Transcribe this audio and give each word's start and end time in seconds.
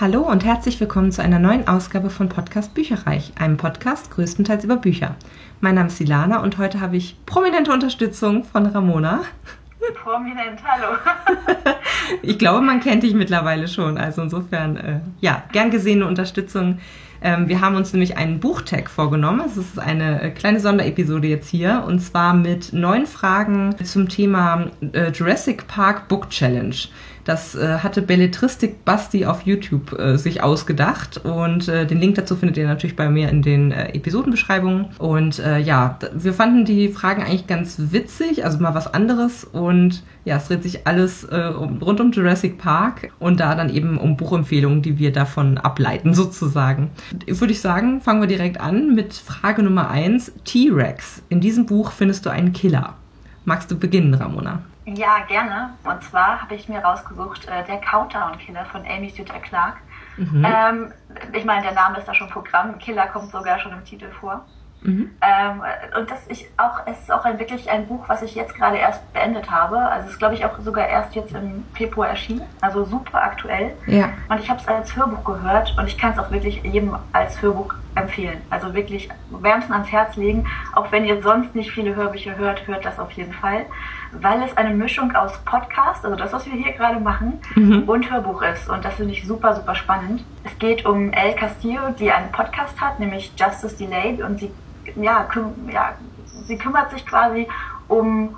Hallo 0.00 0.22
und 0.22 0.46
herzlich 0.46 0.80
willkommen 0.80 1.12
zu 1.12 1.20
einer 1.20 1.38
neuen 1.38 1.68
Ausgabe 1.68 2.08
von 2.08 2.30
Podcast 2.30 2.72
Bücherreich, 2.72 3.32
einem 3.38 3.58
Podcast 3.58 4.10
größtenteils 4.10 4.64
über 4.64 4.76
Bücher. 4.76 5.14
Mein 5.60 5.74
Name 5.74 5.88
ist 5.88 5.98
Silana 5.98 6.40
und 6.40 6.56
heute 6.56 6.80
habe 6.80 6.96
ich 6.96 7.16
prominente 7.26 7.70
Unterstützung 7.70 8.44
von 8.44 8.64
Ramona. 8.64 9.20
Prominent, 10.02 10.58
hallo. 10.64 10.96
ich 12.22 12.38
glaube, 12.38 12.62
man 12.62 12.80
kennt 12.80 13.02
dich 13.02 13.12
mittlerweile 13.12 13.68
schon, 13.68 13.98
also 13.98 14.22
insofern, 14.22 14.76
äh, 14.78 15.00
ja, 15.20 15.42
gern 15.52 15.70
gesehene 15.70 16.06
Unterstützung. 16.06 16.78
Ähm, 17.20 17.48
wir 17.48 17.60
haben 17.60 17.76
uns 17.76 17.92
nämlich 17.92 18.16
einen 18.16 18.40
Buchtag 18.40 18.88
vorgenommen. 18.88 19.42
Es 19.44 19.58
ist 19.58 19.78
eine 19.78 20.22
äh, 20.22 20.30
kleine 20.30 20.60
Sonderepisode 20.60 21.28
jetzt 21.28 21.50
hier 21.50 21.84
und 21.86 21.98
zwar 21.98 22.32
mit 22.32 22.72
neun 22.72 23.04
Fragen 23.04 23.76
zum 23.84 24.08
Thema 24.08 24.70
äh, 24.92 25.10
Jurassic 25.10 25.66
Park 25.66 26.08
Book 26.08 26.30
Challenge. 26.30 26.76
Das 27.30 27.54
äh, 27.54 27.78
hatte 27.78 28.02
Belletristik 28.02 28.84
Basti 28.84 29.24
auf 29.24 29.42
YouTube 29.42 29.96
äh, 29.96 30.18
sich 30.18 30.42
ausgedacht 30.42 31.18
und 31.24 31.68
äh, 31.68 31.86
den 31.86 32.00
Link 32.00 32.16
dazu 32.16 32.34
findet 32.34 32.56
ihr 32.56 32.66
natürlich 32.66 32.96
bei 32.96 33.08
mir 33.08 33.28
in 33.28 33.40
den 33.40 33.70
äh, 33.70 33.94
Episodenbeschreibungen. 33.94 34.86
Und 34.98 35.38
äh, 35.38 35.60
ja, 35.60 35.96
wir 36.12 36.34
fanden 36.34 36.64
die 36.64 36.88
Fragen 36.88 37.22
eigentlich 37.22 37.46
ganz 37.46 37.76
witzig, 37.92 38.44
also 38.44 38.58
mal 38.58 38.74
was 38.74 38.92
anderes 38.92 39.44
und 39.44 40.02
ja, 40.24 40.38
es 40.38 40.48
dreht 40.48 40.64
sich 40.64 40.88
alles 40.88 41.22
äh, 41.22 41.52
um, 41.56 41.80
rund 41.80 42.00
um 42.00 42.10
Jurassic 42.10 42.58
Park 42.58 43.12
und 43.20 43.38
da 43.38 43.54
dann 43.54 43.70
eben 43.70 43.96
um 43.96 44.16
Buchempfehlungen, 44.16 44.82
die 44.82 44.98
wir 44.98 45.12
davon 45.12 45.56
ableiten 45.56 46.12
sozusagen. 46.22 46.90
Würde 47.28 47.52
ich 47.52 47.60
sagen, 47.60 48.00
fangen 48.00 48.22
wir 48.22 48.26
direkt 48.26 48.60
an 48.60 48.92
mit 48.92 49.14
Frage 49.14 49.62
Nummer 49.62 49.88
eins 49.88 50.32
T-Rex. 50.44 51.22
In 51.28 51.40
diesem 51.40 51.66
Buch 51.66 51.92
findest 51.92 52.26
du 52.26 52.30
einen 52.30 52.52
Killer. 52.52 52.96
Magst 53.44 53.70
du 53.70 53.78
beginnen, 53.78 54.14
Ramona? 54.14 54.64
Ja, 54.84 55.20
gerne. 55.28 55.70
Und 55.84 56.02
zwar 56.02 56.42
habe 56.42 56.54
ich 56.54 56.68
mir 56.68 56.80
rausgesucht, 56.80 57.46
äh, 57.46 57.64
der 57.64 57.78
Countdown-Killer 57.78 58.64
von 58.66 58.84
Amy 58.86 59.10
Suter 59.10 59.38
Clark. 59.40 59.76
Mhm. 60.16 60.44
Ähm, 60.44 60.92
ich 61.32 61.44
meine, 61.44 61.62
der 61.62 61.72
Name 61.72 61.98
ist 61.98 62.08
da 62.08 62.14
schon 62.14 62.28
Programm. 62.28 62.78
Killer 62.78 63.06
kommt 63.06 63.30
sogar 63.30 63.58
schon 63.58 63.72
im 63.72 63.84
Titel 63.84 64.10
vor. 64.20 64.44
Mhm. 64.82 65.10
Ähm, 65.20 65.62
und 65.98 66.10
das 66.10 66.26
ich 66.28 66.48
auch, 66.56 66.80
es 66.86 67.00
ist 67.00 67.12
auch 67.12 67.24
ein, 67.24 67.38
wirklich 67.38 67.70
ein 67.70 67.86
Buch, 67.86 68.08
was 68.08 68.22
ich 68.22 68.34
jetzt 68.34 68.54
gerade 68.54 68.78
erst 68.78 69.12
beendet 69.12 69.50
habe. 69.50 69.78
Also 69.78 70.06
es 70.06 70.12
ist, 70.12 70.18
glaube 70.18 70.34
ich, 70.34 70.44
auch 70.44 70.58
sogar 70.60 70.86
erst 70.88 71.14
jetzt 71.14 71.34
im 71.34 71.64
Februar 71.74 72.08
erschienen. 72.08 72.42
Also 72.60 72.84
super 72.84 73.22
aktuell. 73.22 73.72
Ja. 73.86 74.10
Und 74.28 74.40
ich 74.40 74.48
habe 74.48 74.60
es 74.60 74.66
als 74.66 74.96
Hörbuch 74.96 75.24
gehört 75.24 75.76
und 75.78 75.86
ich 75.86 75.98
kann 75.98 76.12
es 76.12 76.18
auch 76.18 76.30
wirklich 76.30 76.62
jedem 76.62 76.96
als 77.12 77.40
Hörbuch 77.42 77.74
empfehlen. 77.94 78.40
Also 78.48 78.74
wirklich 78.74 79.08
wärmsten 79.30 79.72
ans 79.72 79.92
Herz 79.92 80.16
legen. 80.16 80.46
Auch 80.74 80.90
wenn 80.92 81.04
ihr 81.04 81.22
sonst 81.22 81.54
nicht 81.54 81.70
viele 81.70 81.94
Hörbücher 81.94 82.36
hört, 82.36 82.66
hört 82.66 82.84
das 82.84 82.98
auf 82.98 83.10
jeden 83.12 83.34
Fall. 83.34 83.66
Weil 84.12 84.42
es 84.42 84.56
eine 84.56 84.74
Mischung 84.74 85.14
aus 85.14 85.38
Podcast, 85.44 86.04
also 86.04 86.16
das, 86.16 86.32
was 86.32 86.46
wir 86.46 86.52
hier 86.52 86.72
gerade 86.72 86.98
machen, 86.98 87.40
mhm. 87.54 87.84
und 87.88 88.10
Hörbuch 88.10 88.42
ist. 88.42 88.68
Und 88.68 88.84
das 88.84 88.94
finde 88.94 89.12
ich 89.12 89.26
super, 89.26 89.54
super 89.54 89.74
spannend. 89.74 90.24
Es 90.42 90.58
geht 90.58 90.84
um 90.84 91.12
El 91.12 91.34
Castillo, 91.34 91.90
die 91.98 92.10
einen 92.10 92.32
Podcast 92.32 92.80
hat, 92.80 92.98
nämlich 92.98 93.32
Justice 93.36 93.76
Delayed. 93.76 94.20
Und 94.20 94.40
sie 94.40 94.50
ja, 94.96 95.28
ja, 95.70 95.94
sie 96.46 96.58
kümmert 96.58 96.90
sich 96.90 97.06
quasi 97.06 97.48
um, 97.88 98.36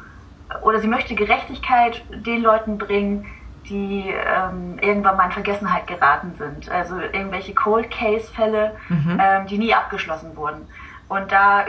oder 0.62 0.80
sie 0.80 0.88
möchte 0.88 1.14
Gerechtigkeit 1.14 2.02
den 2.10 2.42
Leuten 2.42 2.78
bringen, 2.78 3.26
die 3.68 4.10
ähm, 4.10 4.78
irgendwann 4.80 5.16
mal 5.16 5.26
in 5.26 5.32
Vergessenheit 5.32 5.86
geraten 5.86 6.34
sind. 6.36 6.68
Also 6.70 6.98
irgendwelche 6.98 7.54
Cold 7.54 7.90
Case-Fälle, 7.90 8.72
mhm. 8.88 9.18
ähm, 9.20 9.46
die 9.46 9.58
nie 9.58 9.74
abgeschlossen 9.74 10.36
wurden. 10.36 10.68
Und 11.08 11.30
da 11.30 11.64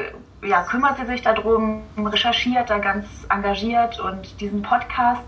ja, 0.45 0.63
kümmert 0.63 0.97
sie 0.97 1.05
sich 1.05 1.21
darum, 1.21 1.83
recherchiert 1.97 2.69
da 2.69 2.79
ganz 2.79 3.05
engagiert 3.29 3.99
und 3.99 4.39
diesen 4.41 4.61
Podcast 4.61 5.21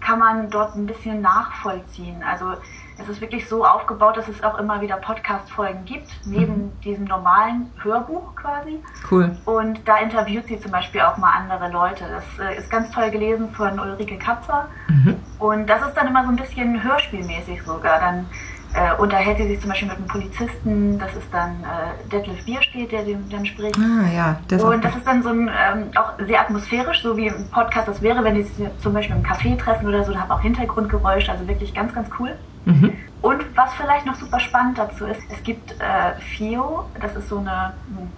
kann 0.00 0.18
man 0.18 0.50
dort 0.50 0.74
ein 0.74 0.86
bisschen 0.86 1.20
nachvollziehen. 1.20 2.22
Also 2.28 2.54
es 2.98 3.08
ist 3.08 3.20
wirklich 3.20 3.48
so 3.48 3.64
aufgebaut, 3.64 4.16
dass 4.16 4.28
es 4.28 4.42
auch 4.42 4.58
immer 4.58 4.80
wieder 4.80 4.96
Podcast-Folgen 4.96 5.84
gibt, 5.84 6.08
neben 6.24 6.66
mhm. 6.66 6.80
diesem 6.84 7.04
normalen 7.04 7.70
Hörbuch 7.82 8.34
quasi. 8.34 8.82
Cool. 9.10 9.36
Und 9.44 9.80
da 9.86 9.98
interviewt 9.98 10.46
sie 10.46 10.60
zum 10.60 10.72
Beispiel 10.72 11.00
auch 11.00 11.16
mal 11.16 11.32
andere 11.32 11.70
Leute. 11.70 12.04
Das 12.08 12.46
äh, 12.46 12.58
ist 12.58 12.70
ganz 12.70 12.90
toll 12.90 13.10
gelesen 13.10 13.50
von 13.52 13.78
Ulrike 13.78 14.18
Kapfer. 14.18 14.68
Mhm. 14.88 15.16
Und 15.38 15.66
das 15.66 15.82
ist 15.86 15.94
dann 15.94 16.08
immer 16.08 16.24
so 16.24 16.30
ein 16.30 16.36
bisschen 16.36 16.82
hörspielmäßig 16.82 17.62
sogar. 17.62 17.98
Dann 17.98 18.26
äh, 18.74 19.00
unterhält 19.00 19.38
sie 19.38 19.48
sich 19.48 19.60
zum 19.60 19.70
Beispiel 19.70 19.88
mit 19.88 19.96
einem 19.98 20.06
Polizisten, 20.06 20.98
das 20.98 21.14
ist 21.14 21.32
dann 21.32 21.50
äh, 21.62 22.08
Detlef 22.10 22.44
Bierstedt, 22.44 22.92
der 22.92 23.02
den 23.02 23.28
dann 23.30 23.44
spricht. 23.44 23.78
Ah, 23.78 24.06
ja, 24.14 24.40
das 24.48 24.62
Und 24.62 24.82
das 24.84 24.96
ist 24.96 25.06
dann 25.06 25.22
so 25.22 25.28
ein, 25.28 25.48
ähm, 25.48 25.90
auch 25.94 26.12
sehr 26.26 26.40
atmosphärisch, 26.40 27.02
so 27.02 27.16
wie 27.16 27.26
im 27.26 27.48
Podcast 27.50 27.88
das 27.88 28.00
wäre, 28.02 28.24
wenn 28.24 28.34
die 28.34 28.42
sich 28.42 28.66
zum 28.80 28.94
Beispiel 28.94 29.16
im 29.16 29.22
Café 29.22 29.58
treffen 29.58 29.86
oder 29.88 30.04
so, 30.04 30.12
da 30.12 30.20
haben 30.20 30.30
auch 30.30 30.40
Hintergrundgeräusche, 30.40 31.30
also 31.30 31.46
wirklich 31.46 31.74
ganz, 31.74 31.94
ganz 31.94 32.08
cool. 32.18 32.34
Mhm. 32.64 32.92
Und 33.20 33.44
was 33.56 33.72
vielleicht 33.74 34.06
noch 34.06 34.14
super 34.14 34.40
spannend 34.40 34.78
dazu 34.78 35.06
ist, 35.06 35.20
es 35.30 35.42
gibt 35.42 35.72
äh, 35.72 36.20
FIO, 36.36 36.84
das 37.00 37.14
ist 37.14 37.28
so 37.28 37.38
eine 37.38 37.74
hm, 37.96 38.10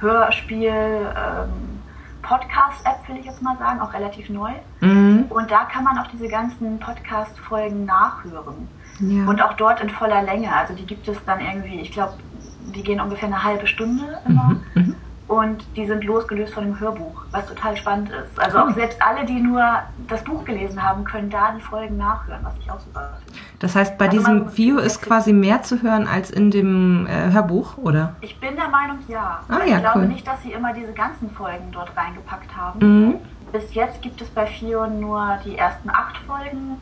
Hörspiel, 0.00 0.68
ähm, 0.68 1.80
Podcast-App, 2.22 3.08
will 3.08 3.16
ich 3.18 3.26
jetzt 3.26 3.42
mal 3.42 3.56
sagen, 3.58 3.80
auch 3.80 3.92
relativ 3.92 4.28
neu. 4.28 4.50
Mhm. 4.80 5.26
Und 5.30 5.50
da 5.50 5.64
kann 5.64 5.84
man 5.84 5.98
auch 5.98 6.06
diese 6.08 6.28
ganzen 6.28 6.78
Podcast-Folgen 6.78 7.84
nachhören. 7.84 8.68
Ja. 9.00 9.26
Und 9.26 9.42
auch 9.42 9.54
dort 9.54 9.80
in 9.80 9.90
voller 9.90 10.22
Länge. 10.22 10.54
Also 10.54 10.74
die 10.74 10.86
gibt 10.86 11.08
es 11.08 11.16
dann 11.24 11.40
irgendwie, 11.40 11.80
ich 11.80 11.92
glaube, 11.92 12.14
die 12.74 12.82
gehen 12.82 13.00
ungefähr 13.00 13.28
eine 13.28 13.42
halbe 13.42 13.66
Stunde 13.66 14.18
immer. 14.26 14.56
Mhm. 14.74 14.82
Mhm. 14.82 14.94
Und 15.28 15.64
die 15.76 15.86
sind 15.86 16.02
losgelöst 16.02 16.52
von 16.52 16.64
dem 16.64 16.80
Hörbuch, 16.80 17.22
was 17.30 17.46
total 17.46 17.76
spannend 17.76 18.10
ist. 18.10 18.36
Also 18.40 18.58
auch 18.58 18.70
selbst 18.70 19.00
alle, 19.00 19.24
die 19.24 19.38
nur 19.40 19.62
das 20.08 20.24
Buch 20.24 20.44
gelesen 20.44 20.82
haben, 20.82 21.04
können 21.04 21.30
da 21.30 21.52
die 21.56 21.62
Folgen 21.62 21.98
nachhören, 21.98 22.40
was 22.42 22.54
ich 22.58 22.68
auch 22.68 22.80
super 22.80 23.16
finde. 23.24 23.40
Das 23.60 23.76
heißt, 23.76 23.96
bei 23.96 24.06
also 24.06 24.18
diesem 24.18 24.56
Video 24.56 24.78
ist 24.78 25.00
quasi 25.00 25.32
mehr 25.32 25.62
zu 25.62 25.82
hören 25.82 26.08
als 26.08 26.30
in 26.32 26.50
dem 26.50 27.06
äh, 27.06 27.30
Hörbuch, 27.30 27.78
oder? 27.78 28.16
Ich 28.22 28.40
bin 28.40 28.56
der 28.56 28.68
Meinung, 28.70 28.98
ja. 29.06 29.40
Ah, 29.48 29.58
ich 29.64 29.70
ja, 29.70 29.78
glaube 29.78 30.00
cool. 30.00 30.06
nicht, 30.06 30.26
dass 30.26 30.42
sie 30.42 30.50
immer 30.50 30.72
diese 30.72 30.92
ganzen 30.94 31.30
Folgen 31.30 31.70
dort 31.70 31.96
reingepackt 31.96 32.56
haben. 32.56 32.80
Mhm. 32.80 33.14
Bis 33.52 33.72
jetzt 33.72 34.02
gibt 34.02 34.20
es 34.20 34.28
bei 34.30 34.46
FIO 34.46 34.88
nur 34.88 35.38
die 35.44 35.56
ersten 35.56 35.90
acht 35.90 36.16
Folgen 36.26 36.78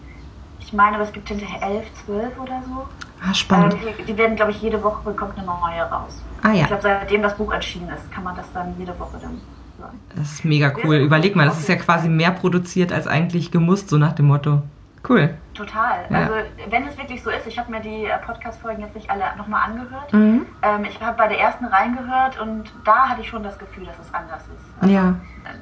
ich 0.69 0.75
meine, 0.75 0.97
aber 0.97 1.05
es 1.05 1.12
gibt 1.15 1.27
hinterher 1.29 1.62
elf, 1.62 1.87
zwölf 2.05 2.39
oder 2.39 2.62
so. 2.67 2.87
Ah, 3.27 3.33
spannend. 3.33 3.73
Ähm, 3.73 4.05
die, 4.06 4.19
werden, 4.19 4.37
glaube 4.37 4.51
ich, 4.51 4.61
jede 4.61 4.83
Woche 4.83 5.15
kommt 5.15 5.39
eine 5.39 5.47
neue 5.47 5.83
raus. 5.91 6.23
Ah 6.43 6.53
ja. 6.53 6.61
Ich 6.61 6.67
glaube, 6.67 6.83
seitdem 6.83 7.23
das 7.23 7.34
Buch 7.39 7.51
erschienen 7.55 7.89
ist, 7.89 8.12
kann 8.12 8.23
man 8.23 8.37
das 8.37 8.45
dann 8.53 8.75
jede 8.78 8.93
Woche 8.99 9.17
dann 9.19 9.41
hören. 9.78 9.99
Das 10.15 10.31
ist 10.31 10.45
mega 10.45 10.71
cool. 10.84 10.97
Überleg 10.97 11.34
mal, 11.34 11.47
das 11.47 11.59
ist 11.59 11.71
ja 11.71 11.77
quasi 11.77 12.11
mehr 12.11 12.33
produziert 12.33 12.93
als 12.93 13.07
eigentlich 13.07 13.51
gemusst, 13.51 13.89
so 13.89 13.97
nach 13.97 14.12
dem 14.12 14.27
Motto. 14.27 14.61
Cool. 15.09 15.35
Total. 15.55 16.05
Ja. 16.11 16.19
Also 16.19 16.35
wenn 16.69 16.87
es 16.87 16.97
wirklich 16.99 17.23
so 17.23 17.31
ist, 17.31 17.47
ich 17.47 17.59
habe 17.59 17.71
mir 17.71 17.81
die 17.81 18.05
äh, 18.05 18.19
Podcast-Folgen 18.19 18.83
jetzt 18.83 18.95
nicht 18.95 19.11
alle 19.11 19.25
nochmal 19.37 19.71
angehört. 19.71 20.13
Mhm. 20.13 20.47
Ähm, 20.63 20.85
ich 20.85 21.01
habe 21.01 21.17
bei 21.17 21.29
der 21.29 21.41
ersten 21.41 21.65
reingehört 21.65 22.39
und 22.41 22.71
da 22.85 23.09
hatte 23.09 23.23
ich 23.23 23.29
schon 23.29 23.43
das 23.43 23.59
Gefühl, 23.59 23.87
dass 23.87 23.99
es 23.99 24.13
anders 24.13 24.43
ist. 24.43 24.83
Also, 24.83 24.95
ja. 24.95 25.15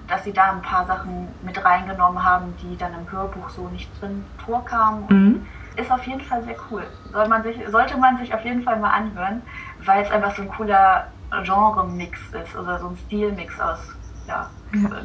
Dass 0.08 0.24
sie 0.24 0.32
da 0.32 0.50
ein 0.50 0.62
paar 0.62 0.84
Sachen 0.86 1.28
mit 1.42 1.64
reingenommen 1.64 2.22
haben, 2.22 2.54
die 2.60 2.76
dann 2.76 2.92
im 2.94 3.10
Hörbuch 3.10 3.48
so 3.50 3.68
nicht 3.68 3.88
drin 4.00 4.24
vorkamen. 4.44 5.04
Mhm. 5.08 5.46
Ist 5.76 5.92
auf 5.92 6.04
jeden 6.06 6.22
Fall 6.22 6.42
sehr 6.42 6.56
cool. 6.70 6.84
Soll 7.12 7.28
man 7.28 7.42
sich, 7.42 7.56
sollte 7.68 7.96
man 7.98 8.18
sich 8.18 8.34
auf 8.34 8.44
jeden 8.44 8.62
Fall 8.62 8.78
mal 8.78 8.90
anhören, 8.90 9.42
weil 9.84 10.02
es 10.02 10.10
einfach 10.10 10.34
so 10.34 10.42
ein 10.42 10.48
cooler 10.48 11.06
Genre-Mix 11.44 12.20
ist 12.32 12.56
oder 12.56 12.78
so 12.78 12.88
ein 12.88 12.96
Stil-Mix 12.96 13.60
aus 13.60 13.96
ja, 14.26 14.50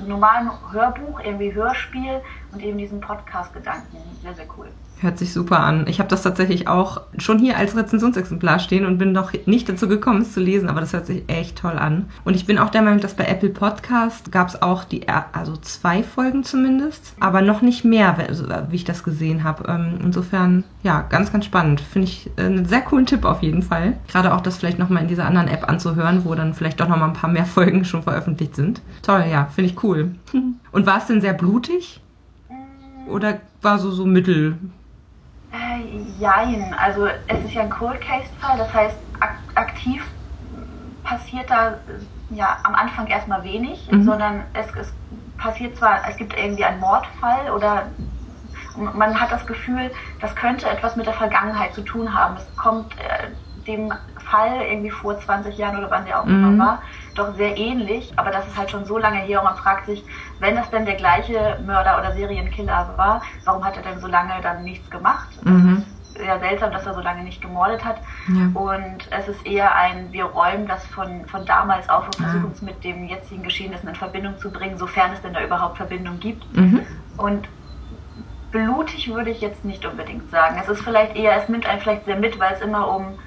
normalen 0.08 0.50
Hörbuch, 0.72 1.20
irgendwie 1.20 1.54
Hörspiel 1.54 2.22
und 2.52 2.62
eben 2.62 2.78
diesen 2.78 3.00
Podcast-Gedanken. 3.00 3.98
Sehr, 4.22 4.34
sehr 4.34 4.48
cool. 4.58 4.70
Hört 5.02 5.18
sich 5.18 5.34
super 5.34 5.62
an. 5.62 5.88
Ich 5.88 5.98
habe 5.98 6.10
das 6.10 6.22
tatsächlich 6.22 6.68
auch 6.68 7.02
schon 7.18 7.40
hier 7.40 7.58
als 7.58 7.76
Rezensionsexemplar 7.76 8.60
stehen 8.60 8.86
und 8.86 9.00
bin 9.00 9.14
noch 9.14 9.34
nicht 9.48 9.68
dazu 9.68 9.88
gekommen, 9.88 10.22
es 10.22 10.34
zu 10.34 10.40
lesen, 10.40 10.70
aber 10.70 10.80
das 10.80 10.94
hört 10.94 11.08
sich 11.08 11.24
echt 11.26 11.58
toll 11.58 11.80
an. 11.80 12.06
Und 12.24 12.36
ich 12.36 12.46
bin 12.46 12.60
auch 12.60 12.70
der 12.70 12.84
Meinung, 12.84 13.00
dass 13.00 13.16
bei 13.16 13.26
Apple 13.26 13.50
Podcast 13.50 14.32
gab 14.32 14.50
es 14.50 14.62
auch 14.62 14.84
die, 14.84 15.08
also 15.10 15.58
zwei 15.58 16.04
Folgen 16.04 16.44
zumindest, 16.44 17.16
aber 17.20 17.42
noch 17.42 17.64
nicht 17.64 17.84
mehr, 17.84 18.16
wie 18.70 18.76
ich 18.76 18.84
das 18.84 19.04
gesehen 19.04 19.44
habe. 19.44 19.68
Ähm, 19.68 19.98
insofern, 20.04 20.66
ja, 20.84 21.02
ganz, 21.02 21.32
ganz 21.32 21.46
spannend. 21.46 21.82
Finde 21.82 22.08
ich 22.08 22.30
äh, 22.38 22.44
einen 22.44 22.66
sehr 22.66 22.82
coolen 22.82 23.08
Tipp 23.08 23.26
auf 23.26 23.42
jeden 23.42 23.64
Fall. 23.64 23.98
Gerade 24.08 24.36
auch 24.36 24.42
das 24.42 24.58
vielleicht 24.58 24.78
nochmal 24.78 25.02
in 25.02 25.08
dieser 25.08 25.26
anderen 25.26 25.48
App 25.48 25.68
anzuhören, 25.68 26.26
wo 26.26 26.36
dann 26.36 26.54
vielleicht 26.54 26.80
doch 26.80 26.88
nochmal 26.88 27.10
ein 27.10 27.16
paar 27.16 27.32
mehr 27.32 27.46
Folgen 27.52 27.86
schon 27.86 28.04
veröffentlicht 28.04 28.56
sind. 28.56 28.84
Toll, 29.02 29.26
ja, 29.32 29.46
finde 29.46 29.72
ich 29.72 29.84
cool. 29.84 30.12
Und 30.72 30.86
war 30.86 31.00
es 31.00 31.08
denn 31.08 31.22
sehr 31.22 31.34
blutig? 31.34 32.02
Oder 33.08 33.40
war 33.64 33.80
so 33.80 33.90
so 33.90 34.06
mittel? 34.06 34.58
Äh, 35.52 36.00
jein. 36.20 36.74
Also 36.80 37.08
es 37.28 37.44
ist 37.44 37.54
ja 37.54 37.62
ein 37.62 37.70
Cold 37.70 38.00
Case 38.02 38.30
Fall, 38.40 38.58
das 38.58 38.74
heißt 38.74 38.98
ak 39.20 39.36
aktiv 39.56 40.04
passiert 41.04 41.50
da 41.50 41.78
ja 42.30 42.58
am 42.64 42.76
Anfang 42.76 43.08
erstmal 43.08 43.44
wenig, 43.44 43.92
mhm. 43.92 44.06
sondern 44.06 44.44
es, 44.54 44.68
es 44.76 44.94
passiert 45.38 45.76
zwar, 45.76 46.08
es 46.08 46.16
gibt 46.18 46.38
irgendwie 46.38 46.64
einen 46.64 46.80
Mordfall 46.80 47.52
oder 47.52 47.88
man 48.78 49.20
hat 49.20 49.32
das 49.32 49.46
Gefühl, 49.46 49.92
das 50.22 50.34
könnte 50.36 50.70
etwas 50.70 50.96
mit 50.96 51.06
der 51.06 51.14
Vergangenheit 51.14 51.74
zu 51.74 51.82
tun 51.82 52.14
haben. 52.14 52.38
Es 52.38 52.56
kommt 52.56 52.94
äh, 53.00 53.28
dem 53.68 53.92
Fall 54.18 54.62
irgendwie 54.62 54.92
vor 54.92 55.20
20 55.20 55.58
Jahren 55.58 55.78
oder 55.78 55.92
wann 55.92 56.06
der 56.06 56.22
auch 56.22 56.26
immer 56.26 56.52
mhm. 56.52 56.60
war, 56.60 56.82
doch 57.18 57.36
sehr 57.36 57.58
ähnlich. 57.58 58.12
Aber 58.16 58.32
das 58.32 58.48
ist 58.48 58.58
halt 58.58 58.72
schon 58.72 58.86
so 58.86 58.98
lange 58.98 59.20
her 59.20 59.40
und 59.40 59.46
man 59.46 59.58
fragt 59.58 59.86
sich, 59.86 60.04
wenn 60.40 60.56
das 60.56 60.70
denn 60.70 60.86
der 60.86 60.96
gleiche 60.96 61.60
Mörder 61.66 62.00
oder 62.00 62.14
Serienkiller 62.14 62.94
war, 62.96 63.22
warum 63.46 63.64
hat 63.64 63.78
er 63.78 63.84
denn 63.84 64.00
so 64.00 64.08
lange 64.08 64.34
dann 64.42 64.64
nichts 64.64 64.90
gemacht? 64.90 65.30
Mhm. 65.44 65.84
Ja, 66.18 66.38
sehr 66.40 66.50
seltsam, 66.50 66.72
dass 66.72 66.86
er 66.86 66.94
so 66.94 67.02
lange 67.02 67.24
nicht 67.24 67.42
gemordet 67.42 67.84
hat. 67.84 67.98
Ja. 68.28 68.60
Und 68.60 69.08
es 69.12 69.28
ist 69.28 69.46
eher 69.46 69.76
ein, 69.76 70.12
wir 70.12 70.26
räumen 70.26 70.68
das 70.68 70.86
von, 70.88 71.26
von 71.26 71.46
damals 71.46 71.90
auf 71.90 72.06
und 72.06 72.16
versuchen 72.18 72.52
es 72.54 72.62
mit 72.62 72.84
dem 72.84 73.08
jetzigen 73.08 73.44
Geschehnissen 73.44 73.88
in 73.90 73.96
Verbindung 73.96 74.38
zu 74.38 74.52
bringen, 74.52 74.78
sofern 74.78 75.12
es 75.14 75.22
denn 75.22 75.34
da 75.34 75.44
überhaupt 75.44 75.78
Verbindung 75.78 76.20
gibt. 76.20 76.56
Mhm. 76.56 76.82
Und 77.18 77.48
blutig 78.52 79.12
würde 79.12 79.30
ich 79.30 79.42
jetzt 79.42 79.64
nicht 79.64 79.86
unbedingt 79.86 80.30
sagen. 80.30 80.58
Es 80.62 80.70
ist 80.70 80.82
vielleicht 80.82 81.16
eher, 81.16 81.42
es 81.42 81.50
nimmt 81.50 81.66
einen 81.66 81.82
vielleicht 81.82 82.06
sehr 82.06 82.18
mit, 82.18 82.40
weil 82.40 82.54
es 82.54 82.62
immer 82.62 82.94
um 82.94 83.18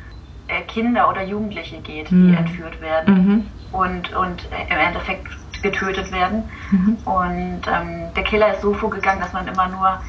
äh, 0.48 0.60
Kinder 0.62 1.08
oder 1.08 1.22
Jugendliche 1.22 1.81
geht, 1.81 2.10
die 2.10 2.14
mhm. 2.14 2.34
entführt 2.34 2.81
werden 2.81 3.14
mhm. 3.14 3.46
Und, 3.74 4.14
und 4.14 4.48
im 4.70 4.78
Endeffekt 4.78 5.26
getötet 5.62 6.12
werden. 6.12 6.44
Mhm. 6.70 6.98
Und 7.04 7.62
ähm, 7.66 8.14
der 8.14 8.22
Killer 8.22 8.54
ist 8.54 8.62
so 8.62 8.72
vorgegangen, 8.74 9.20
dass 9.20 9.32
man 9.32 9.48
immer 9.48 9.68
nur 9.68 10.00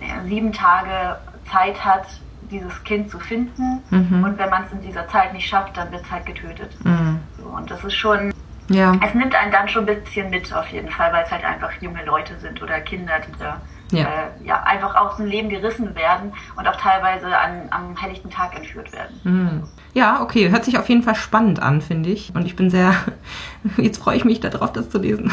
äh, 0.00 0.28
sieben 0.28 0.52
Tage 0.52 1.16
Zeit 1.50 1.82
hat, 1.84 2.06
dieses 2.50 2.84
Kind 2.84 3.10
zu 3.10 3.18
finden. 3.18 3.82
Mhm. 3.90 4.22
Und 4.22 4.38
wenn 4.38 4.50
man 4.50 4.64
es 4.64 4.72
in 4.72 4.82
dieser 4.82 5.08
Zeit 5.08 5.32
nicht 5.32 5.48
schafft, 5.48 5.76
dann 5.76 5.90
wird 5.90 6.04
es 6.04 6.10
halt 6.10 6.26
getötet. 6.26 6.76
Mhm. 6.84 7.20
So, 7.38 7.48
und 7.48 7.70
das 7.70 7.82
ist 7.84 7.94
schon, 7.94 8.32
ja. 8.68 8.92
es 9.04 9.14
nimmt 9.14 9.34
einen 9.34 9.52
dann 9.52 9.68
schon 9.68 9.88
ein 9.88 10.02
bisschen 10.02 10.30
mit 10.30 10.52
auf 10.52 10.68
jeden 10.68 10.90
Fall, 10.90 11.12
weil 11.12 11.24
es 11.24 11.30
halt 11.30 11.44
einfach 11.44 11.72
junge 11.80 12.04
Leute 12.04 12.38
sind 12.38 12.62
oder 12.62 12.80
Kinder, 12.80 13.14
die 13.26 13.38
da 13.38 13.60
ja. 13.90 14.04
Äh, 14.04 14.46
ja, 14.46 14.62
einfach 14.62 14.94
aus 14.96 15.16
dem 15.16 15.26
Leben 15.26 15.48
gerissen 15.48 15.94
werden 15.94 16.32
und 16.56 16.66
auch 16.66 16.76
teilweise 16.76 17.36
an, 17.36 17.68
am 17.70 17.96
helllichten 17.96 18.30
Tag 18.30 18.56
entführt 18.56 18.92
werden. 18.92 19.20
Mhm. 19.24 19.62
Ja, 19.94 20.22
okay, 20.22 20.50
hört 20.50 20.64
sich 20.64 20.78
auf 20.78 20.88
jeden 20.88 21.02
Fall 21.02 21.14
spannend 21.14 21.60
an, 21.60 21.80
finde 21.80 22.10
ich. 22.10 22.34
Und 22.34 22.44
ich 22.46 22.56
bin 22.56 22.68
sehr, 22.68 22.94
jetzt 23.76 23.98
freue 23.98 24.16
ich 24.16 24.24
mich 24.24 24.40
darauf, 24.40 24.72
das 24.72 24.90
zu 24.90 24.98
lesen. 24.98 25.32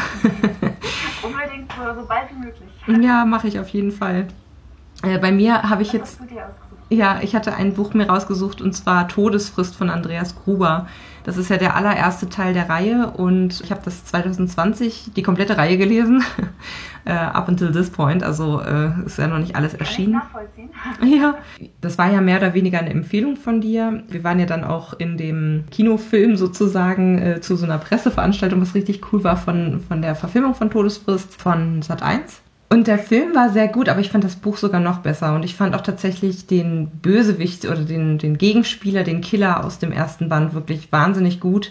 Unbedingt 1.22 1.72
so, 1.72 2.00
so 2.00 2.06
bald 2.06 2.30
wie 2.30 2.46
möglich. 2.46 3.04
Ja, 3.04 3.24
mache 3.24 3.48
ich 3.48 3.58
auf 3.58 3.68
jeden 3.68 3.92
Fall. 3.92 4.28
Äh, 5.02 5.18
bei 5.18 5.32
mir 5.32 5.62
habe 5.62 5.82
ich 5.82 5.92
jetzt. 5.92 6.18
Ja, 6.90 7.20
ich 7.22 7.34
hatte 7.34 7.54
ein 7.54 7.74
Buch 7.74 7.94
mir 7.94 8.08
rausgesucht 8.08 8.60
und 8.60 8.72
zwar 8.74 9.08
Todesfrist 9.08 9.74
von 9.74 9.90
Andreas 9.90 10.36
Gruber. 10.36 10.86
Das 11.24 11.38
ist 11.38 11.48
ja 11.48 11.56
der 11.56 11.74
allererste 11.74 12.28
Teil 12.28 12.52
der 12.52 12.68
Reihe 12.68 13.10
und 13.16 13.62
ich 13.62 13.70
habe 13.70 13.80
das 13.82 14.04
2020 14.04 15.12
die 15.16 15.22
komplette 15.22 15.56
Reihe 15.56 15.78
gelesen. 15.78 16.22
äh, 17.06 17.12
up 17.12 17.48
until 17.48 17.72
this 17.72 17.88
point, 17.88 18.22
also 18.22 18.60
äh, 18.60 18.90
ist 19.06 19.18
ja 19.18 19.26
noch 19.26 19.38
nicht 19.38 19.56
alles 19.56 19.72
erschienen. 19.72 20.12
Nachvollziehen. 20.12 20.70
Ja, 21.04 21.38
das 21.80 21.96
war 21.96 22.12
ja 22.12 22.20
mehr 22.20 22.36
oder 22.36 22.52
weniger 22.52 22.78
eine 22.78 22.90
Empfehlung 22.90 23.36
von 23.36 23.62
dir. 23.62 24.04
Wir 24.08 24.22
waren 24.22 24.38
ja 24.38 24.46
dann 24.46 24.64
auch 24.64 24.92
in 24.92 25.16
dem 25.16 25.64
Kinofilm 25.70 26.36
sozusagen 26.36 27.18
äh, 27.18 27.40
zu 27.40 27.56
so 27.56 27.64
einer 27.64 27.78
Presseveranstaltung, 27.78 28.60
was 28.60 28.74
richtig 28.74 29.00
cool 29.12 29.24
war 29.24 29.38
von, 29.38 29.80
von 29.88 30.02
der 30.02 30.14
Verfilmung 30.14 30.54
von 30.54 30.70
Todesfrist 30.70 31.40
von 31.40 31.80
Sat 31.80 32.02
1. 32.02 32.43
Und 32.74 32.88
der 32.88 32.98
Film 32.98 33.36
war 33.36 33.50
sehr 33.50 33.68
gut, 33.68 33.88
aber 33.88 34.00
ich 34.00 34.10
fand 34.10 34.24
das 34.24 34.34
Buch 34.34 34.56
sogar 34.56 34.80
noch 34.80 34.98
besser. 34.98 35.36
Und 35.36 35.44
ich 35.44 35.54
fand 35.54 35.76
auch 35.76 35.82
tatsächlich 35.82 36.48
den 36.48 36.88
Bösewicht 36.88 37.66
oder 37.66 37.82
den, 37.82 38.18
den 38.18 38.36
Gegenspieler, 38.36 39.04
den 39.04 39.20
Killer 39.20 39.64
aus 39.64 39.78
dem 39.78 39.92
ersten 39.92 40.28
Band 40.28 40.54
wirklich 40.54 40.90
wahnsinnig 40.90 41.38
gut. 41.38 41.70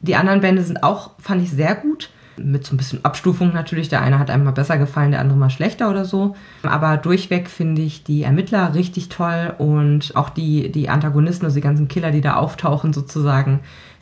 Die 0.00 0.16
anderen 0.16 0.40
Bände 0.40 0.62
sind 0.62 0.82
auch, 0.82 1.10
fand 1.18 1.42
ich 1.42 1.50
sehr 1.50 1.74
gut. 1.74 2.08
Mit 2.38 2.64
so 2.64 2.74
ein 2.74 2.78
bisschen 2.78 3.04
Abstufung 3.04 3.52
natürlich. 3.52 3.90
Der 3.90 4.00
eine 4.00 4.18
hat 4.18 4.30
einem 4.30 4.44
mal 4.44 4.52
besser 4.52 4.78
gefallen, 4.78 5.10
der 5.10 5.20
andere 5.20 5.36
mal 5.36 5.50
schlechter 5.50 5.90
oder 5.90 6.06
so. 6.06 6.34
Aber 6.62 6.96
durchweg 6.96 7.50
finde 7.50 7.82
ich 7.82 8.02
die 8.02 8.22
Ermittler 8.22 8.72
richtig 8.74 9.10
toll 9.10 9.52
und 9.58 10.16
auch 10.16 10.30
die, 10.30 10.72
die 10.72 10.88
Antagonisten, 10.88 11.44
also 11.44 11.56
die 11.56 11.60
ganzen 11.60 11.88
Killer, 11.88 12.12
die 12.12 12.22
da 12.22 12.36
auftauchen 12.36 12.94
sozusagen, 12.94 13.60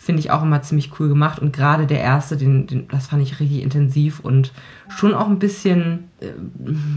finde 0.08 0.20
ich 0.20 0.31
auch 0.31 0.43
immer 0.43 0.62
ziemlich 0.62 0.99
cool 0.99 1.10
gemacht. 1.10 1.38
Und 1.38 1.52
gerade 1.52 1.87
der 1.87 2.00
erste, 2.00 2.38
den, 2.38 2.66
den, 2.66 2.88
das 2.88 3.08
fand 3.08 3.22
ich 3.22 3.40
richtig 3.40 3.62
intensiv 3.62 4.20
und 4.20 4.55
schon 4.88 5.12
auch 5.12 5.28
ein 5.28 5.38
bisschen 5.38 6.05
äh, 6.20 6.28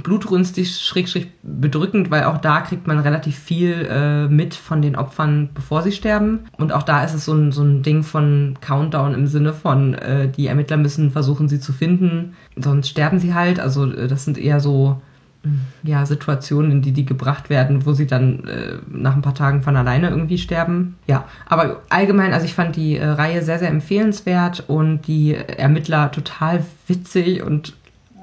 blutrünstig, 0.02 0.78
schräg, 0.78 1.10
schräg 1.10 1.28
bedrückend, 1.44 2.10
weil 2.10 2.24
auch 2.24 2.38
da 2.38 2.62
kriegt 2.62 2.88
man 2.88 3.00
relativ 3.00 3.38
viel 3.38 3.86
äh, 3.92 4.30
mit 4.30 4.56
von 4.56 4.82
den 4.82 4.96
Opfern, 4.96 5.50
bevor 5.54 5.82
sie 5.82 5.92
sterben. 5.92 6.46
Und 6.58 6.72
auch 6.72 6.84
da 6.84 7.04
ist 7.04 7.14
es 7.14 7.26
so 7.26 7.34
ein, 7.34 7.52
so 7.52 7.64
ein 7.64 7.84
Ding 7.84 8.04
von 8.04 8.58
Countdown 8.62 9.14
im 9.14 9.28
Sinne 9.28 9.52
von, 9.52 9.94
äh, 9.96 10.30
die 10.30 10.48
Ermittler 10.48 10.78
müssen 10.78 11.12
versuchen, 11.12 11.50
sie 11.50 11.60
zu 11.60 11.74
finden, 11.74 12.38
sonst 12.56 12.88
sterben 12.88 13.20
sie 13.20 13.34
halt. 13.34 13.60
Also 13.60 13.92
äh, 13.92 14.08
das 14.08 14.24
sind 14.24 14.38
eher 14.38 14.62
so 14.62 15.02
ja, 15.84 16.06
Situationen, 16.06 16.72
in 16.72 16.82
die 16.82 16.92
die 16.92 17.06
gebracht 17.06 17.50
werden, 17.50 17.86
wo 17.86 17.94
sie 17.94 18.06
dann 18.06 18.48
äh, 18.48 18.78
nach 18.88 19.16
ein 19.16 19.24
paar 19.24 19.34
Tagen 19.34 19.64
von 19.64 19.76
alleine 19.76 20.10
irgendwie 20.10 20.38
sterben. 20.38 20.98
Ja, 21.08 21.26
aber 21.48 21.82
allgemein, 21.90 22.34
also 22.34 22.46
ich 22.46 22.54
fand 22.54 22.76
die 22.76 22.98
äh, 22.98 23.06
Reihe 23.06 23.42
sehr, 23.42 23.58
sehr 23.58 23.70
empfehlenswert 23.70 24.66
und 24.68 25.08
die 25.08 25.34
Ermittler 25.34 26.12
total 26.12 26.64
witzig 26.88 27.42
und 27.42 27.74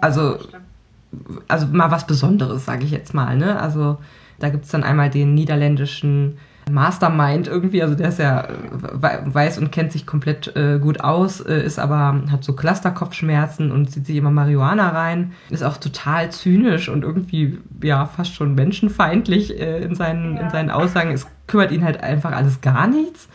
also, 0.00 0.38
also 1.48 1.66
mal 1.66 1.90
was 1.90 2.06
Besonderes, 2.06 2.64
sage 2.64 2.84
ich 2.84 2.92
jetzt 2.92 3.14
mal. 3.14 3.36
Ne? 3.36 3.60
Also 3.60 3.98
da 4.38 4.48
gibt's 4.50 4.68
dann 4.68 4.84
einmal 4.84 5.10
den 5.10 5.34
niederländischen 5.34 6.38
Mastermind 6.70 7.48
irgendwie, 7.48 7.82
also 7.82 7.94
der 7.94 8.08
ist 8.08 8.18
ja 8.18 8.44
äh, 8.44 8.48
weiß 9.24 9.58
und 9.58 9.72
kennt 9.72 9.92
sich 9.92 10.06
komplett 10.06 10.54
äh, 10.56 10.78
gut 10.78 11.00
aus, 11.00 11.40
äh, 11.40 11.62
ist 11.64 11.78
aber 11.78 12.22
hat 12.30 12.44
so 12.44 12.54
Clusterkopfschmerzen 12.54 13.70
und 13.72 13.90
zieht 13.90 14.06
sich 14.06 14.16
immer 14.16 14.30
Marihuana 14.30 14.88
rein, 14.90 15.32
ist 15.50 15.62
auch 15.62 15.76
total 15.76 16.30
zynisch 16.30 16.88
und 16.88 17.02
irgendwie 17.04 17.58
ja 17.82 18.06
fast 18.06 18.34
schon 18.34 18.54
menschenfeindlich 18.54 19.58
äh, 19.60 19.82
in 19.82 19.94
seinen 19.94 20.36
ja. 20.36 20.42
in 20.42 20.50
seinen 20.50 20.70
Aussagen. 20.70 21.10
Es 21.10 21.26
kümmert 21.46 21.72
ihn 21.72 21.84
halt 21.84 22.02
einfach 22.02 22.32
alles 22.32 22.60
gar 22.60 22.86
nichts, 22.86 23.28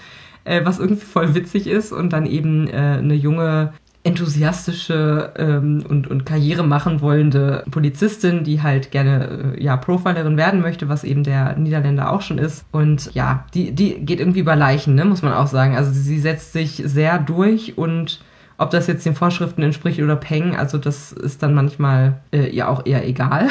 äh, 0.43 0.65
was 0.65 0.79
irgendwie 0.79 1.05
voll 1.05 1.35
witzig 1.35 1.67
ist 1.67 1.91
und 1.91 2.13
dann 2.13 2.25
eben 2.25 2.67
äh, 2.67 2.97
eine 2.99 3.15
junge 3.15 3.73
enthusiastische 4.03 5.31
ähm, 5.37 5.85
und, 5.87 6.07
und 6.07 6.25
Karriere 6.25 6.63
machen 6.63 6.99
wollende 7.01 7.63
Polizistin, 7.71 8.43
die 8.43 8.61
halt 8.61 8.91
gerne 8.91 9.55
äh, 9.55 9.63
ja 9.63 9.77
Profilerin 9.77 10.35
werden 10.35 10.61
möchte, 10.61 10.89
was 10.89 11.05
eben 11.05 11.23
der 11.23 11.55
Niederländer 11.57 12.11
auch 12.11 12.21
schon 12.21 12.37
ist. 12.37 12.65
Und 12.71 13.13
ja, 13.13 13.45
die, 13.53 13.71
die 13.71 14.05
geht 14.05 14.19
irgendwie 14.19 14.41
über 14.41 14.57
Leichen, 14.57 14.95
ne, 14.95 15.05
muss 15.05 15.21
man 15.21 15.33
auch 15.33 15.47
sagen. 15.47 15.77
Also 15.77 15.91
sie 15.91 16.19
setzt 16.19 16.51
sich 16.51 16.81
sehr 16.85 17.17
durch 17.17 17.77
und 17.77 18.19
ob 18.57 18.71
das 18.71 18.87
jetzt 18.87 19.05
den 19.05 19.15
Vorschriften 19.15 19.63
entspricht 19.63 20.01
oder 20.01 20.15
Peng, 20.15 20.55
also 20.55 20.77
das 20.77 21.11
ist 21.11 21.41
dann 21.41 21.53
manchmal 21.53 22.21
äh, 22.31 22.47
ihr 22.49 22.69
auch 22.69 22.85
eher 22.85 23.07
egal. 23.07 23.47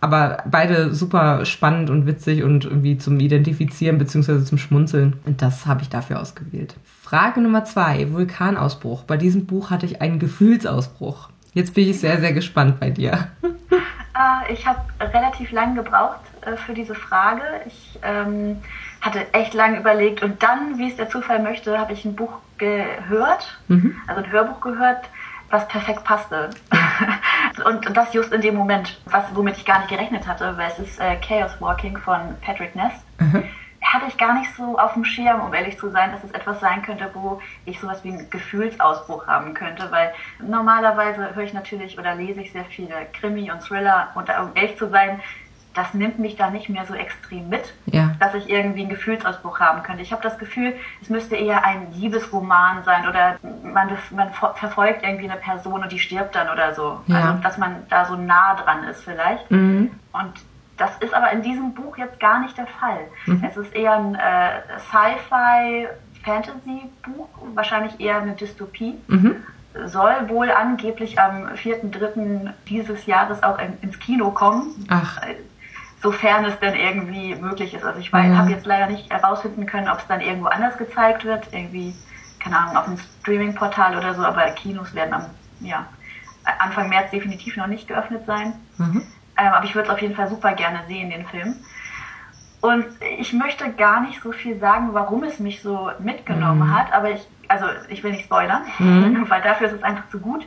Aber 0.00 0.42
beide 0.50 0.94
super 0.94 1.44
spannend 1.44 1.90
und 1.90 2.06
witzig 2.06 2.42
und 2.42 2.64
irgendwie 2.64 2.98
zum 2.98 3.20
Identifizieren 3.20 3.98
bzw. 3.98 4.44
zum 4.44 4.58
Schmunzeln. 4.58 5.14
Und 5.26 5.42
das 5.42 5.66
habe 5.66 5.82
ich 5.82 5.88
dafür 5.88 6.20
ausgewählt. 6.20 6.74
Frage 7.02 7.40
Nummer 7.40 7.64
zwei, 7.64 8.12
Vulkanausbruch. 8.12 9.04
Bei 9.04 9.16
diesem 9.16 9.46
Buch 9.46 9.70
hatte 9.70 9.86
ich 9.86 10.00
einen 10.00 10.18
Gefühlsausbruch. 10.18 11.30
Jetzt 11.52 11.74
bin 11.74 11.88
ich 11.88 12.00
sehr, 12.00 12.20
sehr 12.20 12.32
gespannt 12.32 12.80
bei 12.80 12.90
dir. 12.90 13.28
Äh, 14.18 14.52
ich 14.52 14.66
habe 14.66 14.80
relativ 15.00 15.52
lang 15.52 15.76
gebraucht 15.76 16.20
äh, 16.40 16.56
für 16.56 16.74
diese 16.74 16.94
Frage. 16.94 17.42
Ich 17.66 17.98
ähm, 18.02 18.56
hatte 19.00 19.32
echt 19.32 19.54
lange 19.54 19.78
überlegt 19.78 20.22
und 20.22 20.42
dann, 20.42 20.78
wie 20.78 20.90
es 20.90 20.96
der 20.96 21.08
Zufall 21.08 21.40
möchte, 21.40 21.78
habe 21.78 21.92
ich 21.92 22.04
ein 22.04 22.16
Buch 22.16 22.32
gehört, 22.58 23.58
mhm. 23.68 23.94
also 24.06 24.22
ein 24.22 24.32
Hörbuch 24.32 24.60
gehört, 24.60 25.08
was 25.50 25.66
perfekt 25.68 26.04
passte. 26.04 26.50
und 27.64 27.96
das 27.96 28.12
just 28.12 28.32
in 28.32 28.40
dem 28.40 28.54
Moment, 28.54 29.00
was, 29.06 29.24
womit 29.34 29.56
ich 29.56 29.64
gar 29.64 29.78
nicht 29.78 29.90
gerechnet 29.90 30.26
hatte, 30.26 30.56
weil 30.56 30.70
es 30.70 30.78
ist 30.78 31.00
äh, 31.00 31.16
Chaos 31.16 31.60
Walking 31.60 31.96
von 31.98 32.36
Patrick 32.40 32.74
Ness. 32.74 32.92
Mhm. 33.18 33.44
Hatte 33.80 34.06
ich 34.08 34.18
gar 34.18 34.34
nicht 34.38 34.54
so 34.54 34.78
auf 34.78 34.94
dem 34.94 35.04
Schirm, 35.04 35.40
um 35.40 35.54
ehrlich 35.54 35.78
zu 35.78 35.88
sein, 35.90 36.12
dass 36.12 36.22
es 36.22 36.32
etwas 36.32 36.60
sein 36.60 36.82
könnte, 36.82 37.08
wo 37.14 37.40
ich 37.64 37.80
sowas 37.80 38.04
wie 38.04 38.10
einen 38.10 38.28
Gefühlsausbruch 38.28 39.26
haben 39.26 39.54
könnte, 39.54 39.90
weil 39.90 40.12
normalerweise 40.40 41.34
höre 41.34 41.44
ich 41.44 41.54
natürlich 41.54 41.98
oder 41.98 42.14
lese 42.14 42.42
ich 42.42 42.52
sehr 42.52 42.64
viele 42.66 43.06
Krimi 43.12 43.50
und 43.50 43.62
Thriller 43.62 44.08
und 44.14 44.28
um 44.28 44.50
ehrlich 44.54 44.76
zu 44.76 44.90
sein, 44.90 45.20
das 45.78 45.94
nimmt 45.94 46.18
mich 46.18 46.34
da 46.34 46.50
nicht 46.50 46.68
mehr 46.68 46.84
so 46.86 46.94
extrem 46.94 47.48
mit, 47.48 47.72
ja. 47.86 48.10
dass 48.18 48.34
ich 48.34 48.50
irgendwie 48.50 48.80
einen 48.80 48.88
Gefühlsausbruch 48.88 49.60
haben 49.60 49.84
könnte. 49.84 50.02
Ich 50.02 50.10
habe 50.10 50.22
das 50.22 50.36
Gefühl, 50.36 50.74
es 51.00 51.08
müsste 51.08 51.36
eher 51.36 51.64
ein 51.64 51.92
Liebesroman 51.92 52.82
sein 52.82 53.08
oder 53.08 53.36
man, 53.62 53.96
man 54.10 54.32
verfolgt 54.32 55.04
irgendwie 55.04 55.30
eine 55.30 55.38
Person 55.38 55.84
und 55.84 55.92
die 55.92 56.00
stirbt 56.00 56.34
dann 56.34 56.48
oder 56.48 56.74
so. 56.74 57.00
Ja. 57.06 57.16
Also, 57.16 57.42
dass 57.44 57.58
man 57.58 57.86
da 57.88 58.04
so 58.06 58.16
nah 58.16 58.56
dran 58.56 58.82
ist 58.84 59.04
vielleicht. 59.04 59.48
Mhm. 59.52 59.92
Und 60.12 60.32
das 60.76 60.90
ist 60.98 61.14
aber 61.14 61.30
in 61.30 61.42
diesem 61.42 61.74
Buch 61.74 61.96
jetzt 61.96 62.18
gar 62.18 62.40
nicht 62.40 62.58
der 62.58 62.66
Fall. 62.66 62.98
Mhm. 63.26 63.44
Es 63.48 63.56
ist 63.56 63.72
eher 63.72 63.92
ein 63.92 64.16
äh, 64.16 64.78
Sci-Fi, 64.80 65.86
Fantasy-Buch, 66.24 67.28
wahrscheinlich 67.54 68.00
eher 68.00 68.20
eine 68.20 68.32
Dystopie. 68.32 68.98
Mhm 69.06 69.36
soll 69.84 70.28
wohl 70.28 70.50
angeblich 70.50 71.20
am 71.20 71.46
4.3. 71.48 72.50
dieses 72.68 73.06
Jahres 73.06 73.42
auch 73.42 73.58
in, 73.58 73.74
ins 73.82 73.98
Kino 73.98 74.30
kommen. 74.30 74.86
Ach. 74.88 75.20
Sofern 76.00 76.44
es 76.44 76.58
denn 76.60 76.74
irgendwie 76.74 77.34
möglich 77.34 77.74
ist. 77.74 77.84
Also 77.84 77.98
ich 77.98 78.10
ja. 78.10 78.36
habe 78.36 78.50
jetzt 78.50 78.66
leider 78.66 78.86
nicht 78.86 79.10
herausfinden 79.12 79.66
können, 79.66 79.88
ob 79.88 79.98
es 79.98 80.06
dann 80.06 80.20
irgendwo 80.20 80.46
anders 80.46 80.78
gezeigt 80.78 81.24
wird, 81.24 81.52
irgendwie, 81.52 81.94
keine 82.38 82.56
Ahnung, 82.58 82.76
auf 82.76 82.86
einem 82.86 82.98
Streaming-Portal 83.20 83.96
oder 83.96 84.14
so, 84.14 84.22
aber 84.22 84.42
Kinos 84.50 84.94
werden 84.94 85.14
am 85.14 85.26
ja, 85.60 85.86
Anfang 86.58 86.88
März 86.88 87.10
definitiv 87.10 87.56
noch 87.56 87.66
nicht 87.66 87.88
geöffnet 87.88 88.24
sein. 88.26 88.54
Mhm. 88.76 89.02
Ähm, 89.36 89.52
aber 89.52 89.64
ich 89.64 89.74
würde 89.74 89.88
es 89.88 89.94
auf 89.94 90.00
jeden 90.00 90.14
Fall 90.14 90.28
super 90.28 90.52
gerne 90.52 90.80
sehen, 90.86 91.10
den 91.10 91.26
Film. 91.26 91.56
Und 92.60 92.86
ich 93.18 93.32
möchte 93.32 93.72
gar 93.72 94.00
nicht 94.00 94.20
so 94.20 94.32
viel 94.32 94.58
sagen, 94.58 94.88
warum 94.92 95.22
es 95.22 95.38
mich 95.38 95.62
so 95.62 95.90
mitgenommen 96.00 96.68
mhm. 96.68 96.76
hat, 96.76 96.92
aber 96.92 97.10
ich, 97.10 97.26
also 97.46 97.66
ich 97.88 98.02
will 98.02 98.12
nicht 98.12 98.24
spoilern, 98.24 98.62
mhm. 98.78 99.26
weil 99.28 99.42
dafür 99.42 99.68
ist 99.68 99.74
es 99.74 99.82
einfach 99.82 100.08
zu 100.08 100.18
gut. 100.18 100.44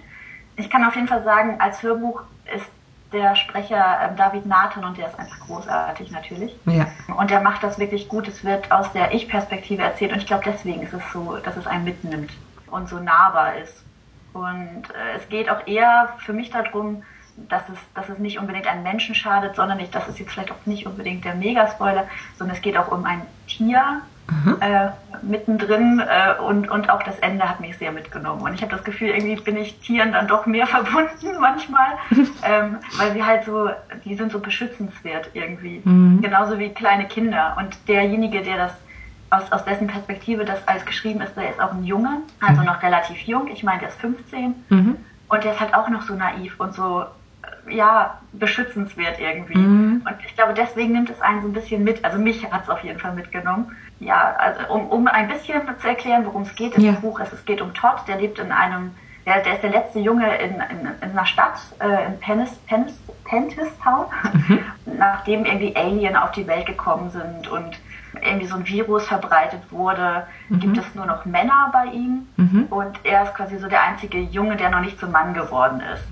Ich 0.57 0.69
kann 0.69 0.83
auf 0.83 0.95
jeden 0.95 1.07
Fall 1.07 1.23
sagen, 1.23 1.55
als 1.59 1.81
Hörbuch 1.81 2.23
ist 2.53 2.69
der 3.11 3.35
Sprecher 3.35 4.11
äh, 4.11 4.15
David 4.15 4.45
Nathan 4.45 4.85
und 4.85 4.97
der 4.97 5.07
ist 5.07 5.19
einfach 5.19 5.39
großartig 5.39 6.11
natürlich. 6.11 6.55
Ja. 6.65 6.87
Und 7.17 7.29
der 7.29 7.41
macht 7.41 7.63
das 7.63 7.77
wirklich 7.79 8.07
gut. 8.07 8.27
Es 8.27 8.43
wird 8.43 8.71
aus 8.71 8.91
der 8.93 9.13
Ich-Perspektive 9.13 9.83
erzählt 9.83 10.13
und 10.13 10.19
ich 10.19 10.27
glaube, 10.27 10.43
deswegen 10.45 10.81
ist 10.81 10.93
es 10.93 11.01
so, 11.11 11.37
dass 11.37 11.57
es 11.57 11.67
einen 11.67 11.83
mitnimmt 11.83 12.31
und 12.69 12.87
so 12.89 12.99
nahbar 12.99 13.57
ist. 13.57 13.83
Und 14.33 14.83
äh, 14.89 15.17
es 15.17 15.27
geht 15.29 15.49
auch 15.49 15.67
eher 15.67 16.09
für 16.19 16.33
mich 16.33 16.49
darum, 16.51 17.03
dass 17.49 17.63
es, 17.69 17.77
dass 17.95 18.09
es 18.09 18.19
nicht 18.19 18.39
unbedingt 18.39 18.67
einen 18.67 18.83
Menschen 18.83 19.15
schadet, 19.15 19.55
sondern 19.55 19.77
nicht, 19.77 19.93
das 19.93 20.07
ist 20.07 20.19
jetzt 20.19 20.31
vielleicht 20.31 20.51
auch 20.51 20.65
nicht 20.65 20.85
unbedingt 20.85 21.25
der 21.25 21.35
Megaspoiler, 21.35 22.07
sondern 22.37 22.55
es 22.55 22.61
geht 22.61 22.77
auch 22.77 22.91
um 22.91 23.05
ein 23.05 23.21
Tier 23.47 24.01
äh, 24.59 24.89
mittendrin 25.21 25.99
äh, 25.99 26.41
und, 26.41 26.69
und 26.69 26.89
auch 26.89 27.03
das 27.03 27.19
Ende 27.19 27.47
hat 27.47 27.59
mich 27.59 27.77
sehr 27.77 27.91
mitgenommen. 27.91 28.41
Und 28.41 28.53
ich 28.53 28.61
habe 28.61 28.71
das 28.71 28.83
Gefühl, 28.83 29.09
irgendwie 29.09 29.35
bin 29.35 29.57
ich 29.57 29.79
Tieren 29.79 30.13
dann 30.13 30.27
doch 30.27 30.45
mehr 30.45 30.67
verbunden 30.75 31.39
manchmal, 31.39 31.97
ähm, 32.43 32.77
weil 32.97 33.13
sie 33.13 33.23
halt 33.23 33.45
so, 33.45 33.69
die 34.05 34.15
sind 34.15 34.31
so 34.31 34.39
beschützenswert 34.39 35.29
irgendwie. 35.33 35.81
Mhm. 35.83 36.21
Genauso 36.21 36.59
wie 36.59 36.69
kleine 36.69 37.05
Kinder. 37.05 37.55
Und 37.57 37.77
derjenige, 37.87 38.41
der 38.41 38.57
das 38.57 38.71
aus, 39.29 39.51
aus 39.51 39.63
dessen 39.63 39.87
Perspektive 39.87 40.45
das 40.45 40.67
alles 40.67 40.85
geschrieben 40.85 41.21
ist, 41.21 41.35
der 41.35 41.49
ist 41.49 41.61
auch 41.61 41.71
ein 41.71 41.83
Junge, 41.83 42.21
also 42.41 42.61
mhm. 42.61 42.67
noch 42.67 42.83
relativ 42.83 43.17
jung. 43.21 43.47
Ich 43.47 43.63
meine, 43.63 43.79
der 43.79 43.89
ist 43.89 43.99
15. 43.99 44.55
Mhm. 44.69 44.97
Und 45.29 45.43
der 45.43 45.53
ist 45.53 45.59
halt 45.61 45.73
auch 45.73 45.87
noch 45.87 46.01
so 46.01 46.13
naiv 46.13 46.59
und 46.59 46.73
so 46.73 47.05
ja, 47.69 48.19
beschützenswert 48.33 49.19
irgendwie. 49.19 49.57
Mhm. 49.57 50.05
Und 50.05 50.15
ich 50.25 50.35
glaube, 50.35 50.53
deswegen 50.53 50.93
nimmt 50.93 51.09
es 51.09 51.21
einen 51.21 51.41
so 51.41 51.47
ein 51.47 51.53
bisschen 51.53 51.83
mit. 51.83 52.03
Also 52.03 52.17
mich 52.17 52.49
hat 52.51 52.63
es 52.63 52.69
auf 52.69 52.83
jeden 52.83 52.99
Fall 52.99 53.13
mitgenommen. 53.13 53.75
Ja, 53.99 54.35
also 54.37 54.73
um, 54.73 54.87
um 54.87 55.07
ein 55.07 55.27
bisschen 55.27 55.61
zu 55.79 55.87
erklären, 55.87 56.25
worum 56.25 56.43
es 56.43 56.55
geht, 56.55 56.75
in 56.75 56.83
ja. 56.83 56.91
dem 56.93 57.01
Buch 57.01 57.19
ist, 57.19 57.33
es 57.33 57.45
geht 57.45 57.61
um 57.61 57.73
Todd, 57.73 58.01
der 58.07 58.17
lebt 58.17 58.39
in 58.39 58.51
einem, 58.51 58.91
der, 59.25 59.41
der 59.41 59.53
ist 59.53 59.63
der 59.63 59.69
letzte 59.69 59.99
Junge 59.99 60.35
in, 60.37 60.55
in, 60.55 60.87
in 61.01 61.11
einer 61.11 61.25
Stadt, 61.25 61.59
äh, 61.79 62.07
in 62.07 62.19
Pennis, 62.19 62.55
Pennis, 62.67 62.93
Pentis-Town, 63.25 64.05
mhm. 64.33 64.59
nachdem 64.97 65.45
irgendwie 65.45 65.75
Alien 65.75 66.15
auf 66.15 66.31
die 66.31 66.47
Welt 66.47 66.65
gekommen 66.65 67.11
sind 67.11 67.47
und 67.47 67.79
irgendwie 68.21 68.47
so 68.47 68.55
ein 68.55 68.67
Virus 68.67 69.07
verbreitet 69.07 69.61
wurde, 69.69 70.25
mhm. 70.49 70.59
gibt 70.59 70.77
es 70.77 70.95
nur 70.95 71.05
noch 71.05 71.25
Männer 71.25 71.69
bei 71.71 71.85
ihm 71.85 72.27
mhm. 72.37 72.65
und 72.69 72.99
er 73.03 73.23
ist 73.23 73.35
quasi 73.35 73.57
so 73.57 73.67
der 73.67 73.83
einzige 73.83 74.19
Junge, 74.19 74.57
der 74.57 74.69
noch 74.69 74.81
nicht 74.81 74.99
zum 74.99 75.11
Mann 75.11 75.33
geworden 75.33 75.81
ist. 75.93 76.11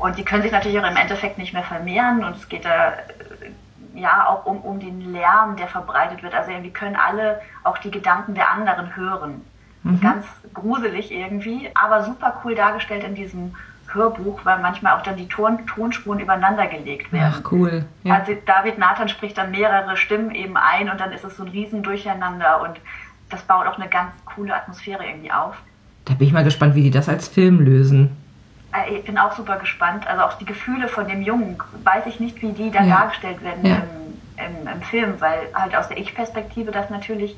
Und 0.00 0.16
die 0.16 0.24
können 0.24 0.42
sich 0.42 0.52
natürlich 0.52 0.78
auch 0.78 0.90
im 0.90 0.96
Endeffekt 0.96 1.36
nicht 1.36 1.52
mehr 1.52 1.62
vermehren 1.62 2.24
und 2.24 2.36
es 2.36 2.48
geht 2.48 2.64
da 2.64 2.92
äh, 2.92 3.98
ja 4.00 4.26
auch 4.26 4.46
um, 4.46 4.58
um 4.62 4.80
den 4.80 5.12
Lärm, 5.12 5.56
der 5.56 5.68
verbreitet 5.68 6.22
wird. 6.22 6.34
Also 6.34 6.50
irgendwie 6.50 6.70
können 6.70 6.96
alle 6.96 7.40
auch 7.64 7.76
die 7.78 7.90
Gedanken 7.90 8.34
der 8.34 8.50
anderen 8.50 8.96
hören. 8.96 9.42
Mhm. 9.82 10.00
Ganz 10.00 10.26
gruselig 10.54 11.12
irgendwie, 11.12 11.70
aber 11.74 12.02
super 12.02 12.40
cool 12.42 12.54
dargestellt 12.54 13.04
in 13.04 13.14
diesem 13.14 13.54
Hörbuch, 13.92 14.40
weil 14.44 14.60
manchmal 14.60 14.96
auch 14.96 15.02
dann 15.02 15.16
die 15.16 15.28
Ton 15.28 15.66
Tonspuren 15.66 16.20
übereinander 16.20 16.66
gelegt 16.66 17.12
werden. 17.12 17.34
Ach 17.36 17.52
cool. 17.52 17.84
Ja. 18.04 18.14
Also 18.14 18.32
David 18.46 18.78
Nathan 18.78 19.08
spricht 19.08 19.36
dann 19.36 19.50
mehrere 19.50 19.98
Stimmen 19.98 20.34
eben 20.34 20.56
ein 20.56 20.88
und 20.88 20.98
dann 20.98 21.12
ist 21.12 21.24
es 21.24 21.36
so 21.36 21.42
ein 21.42 21.50
Riesendurcheinander 21.50 22.62
und 22.62 22.80
das 23.28 23.42
baut 23.42 23.66
auch 23.66 23.78
eine 23.78 23.88
ganz 23.88 24.12
coole 24.24 24.54
Atmosphäre 24.54 25.04
irgendwie 25.04 25.32
auf. 25.32 25.56
Da 26.06 26.14
bin 26.14 26.26
ich 26.26 26.32
mal 26.32 26.44
gespannt, 26.44 26.74
wie 26.74 26.82
die 26.82 26.90
das 26.90 27.08
als 27.08 27.28
Film 27.28 27.60
lösen. 27.60 28.16
Äh, 28.72 28.96
ich 28.96 29.04
bin 29.04 29.18
auch 29.18 29.32
super 29.32 29.56
gespannt. 29.56 30.06
Also 30.06 30.22
auch 30.22 30.34
die 30.34 30.44
Gefühle 30.44 30.88
von 30.88 31.08
dem 31.08 31.22
Jungen, 31.22 31.58
weiß 31.84 32.06
ich 32.06 32.20
nicht, 32.20 32.40
wie 32.42 32.52
die 32.52 32.70
dann 32.70 32.88
ja. 32.88 32.98
dargestellt 32.98 33.42
werden 33.42 33.64
ja. 33.64 33.82
im, 34.36 34.62
im, 34.62 34.68
im, 34.68 34.82
Film, 34.82 35.20
weil 35.20 35.48
halt 35.54 35.74
aus 35.76 35.88
der 35.88 35.98
Ich-Perspektive 35.98 36.70
das 36.70 36.90
natürlich 36.90 37.36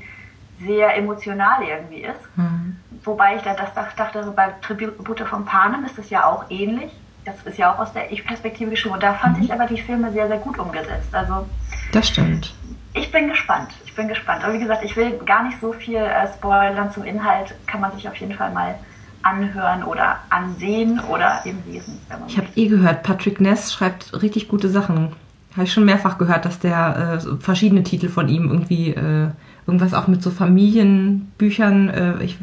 sehr 0.64 0.96
emotional 0.96 1.62
irgendwie 1.62 2.02
ist. 2.02 2.36
Mhm. 2.36 2.76
Wobei 3.04 3.36
ich 3.36 3.42
da 3.42 3.54
das 3.54 3.74
dachte, 3.74 4.32
bei 4.36 4.54
Tribute 4.60 5.20
von 5.20 5.44
Panem 5.44 5.84
ist 5.84 5.98
es 5.98 6.10
ja 6.10 6.24
auch 6.26 6.44
ähnlich. 6.50 6.92
Das 7.24 7.42
ist 7.44 7.58
ja 7.58 7.72
auch 7.72 7.78
aus 7.78 7.92
der 7.92 8.10
Ich-Perspektive 8.12 8.70
geschrieben. 8.70 8.94
Und 8.94 9.02
da 9.02 9.14
fand 9.14 9.38
mhm. 9.38 9.44
ich 9.44 9.52
aber 9.52 9.66
die 9.66 9.80
Filme 9.80 10.12
sehr, 10.12 10.28
sehr 10.28 10.38
gut 10.38 10.58
umgesetzt. 10.58 11.12
Also 11.12 11.46
das 11.92 12.08
stimmt. 12.08 12.54
Ich 12.94 13.10
bin 13.10 13.28
gespannt. 13.28 13.70
Ich 13.84 13.94
bin 13.94 14.08
gespannt. 14.08 14.44
Aber 14.44 14.52
wie 14.52 14.58
gesagt, 14.58 14.84
ich 14.84 14.96
will 14.96 15.18
gar 15.24 15.44
nicht 15.44 15.60
so 15.60 15.72
viel 15.72 15.96
äh, 15.96 16.28
spoilern 16.28 16.90
zum 16.92 17.04
Inhalt. 17.04 17.54
Kann 17.66 17.80
man 17.80 17.92
sich 17.92 18.06
auf 18.08 18.16
jeden 18.16 18.34
Fall 18.34 18.50
mal 18.50 18.74
anhören 19.22 19.84
oder 19.84 20.18
ansehen 20.30 21.00
oder 21.00 21.42
eben 21.44 21.58
lesen. 21.66 21.98
Ich 22.28 22.36
habe 22.36 22.48
eh 22.56 22.68
gehört, 22.68 23.02
Patrick 23.02 23.40
Ness 23.40 23.72
schreibt 23.72 24.22
richtig 24.22 24.48
gute 24.48 24.68
Sachen. 24.68 25.12
Habe 25.52 25.64
ich 25.64 25.72
schon 25.72 25.84
mehrfach 25.84 26.18
gehört, 26.18 26.44
dass 26.44 26.58
der 26.58 27.20
äh, 27.22 27.36
verschiedene 27.40 27.82
Titel 27.82 28.08
von 28.08 28.28
ihm 28.28 28.48
irgendwie 28.48 28.90
äh, 28.90 29.28
irgendwas 29.66 29.94
auch 29.94 30.08
mit 30.08 30.22
so 30.22 30.30
Familienbüchern, 30.30 31.88
äh, 31.90 32.22
ich, 32.22 32.38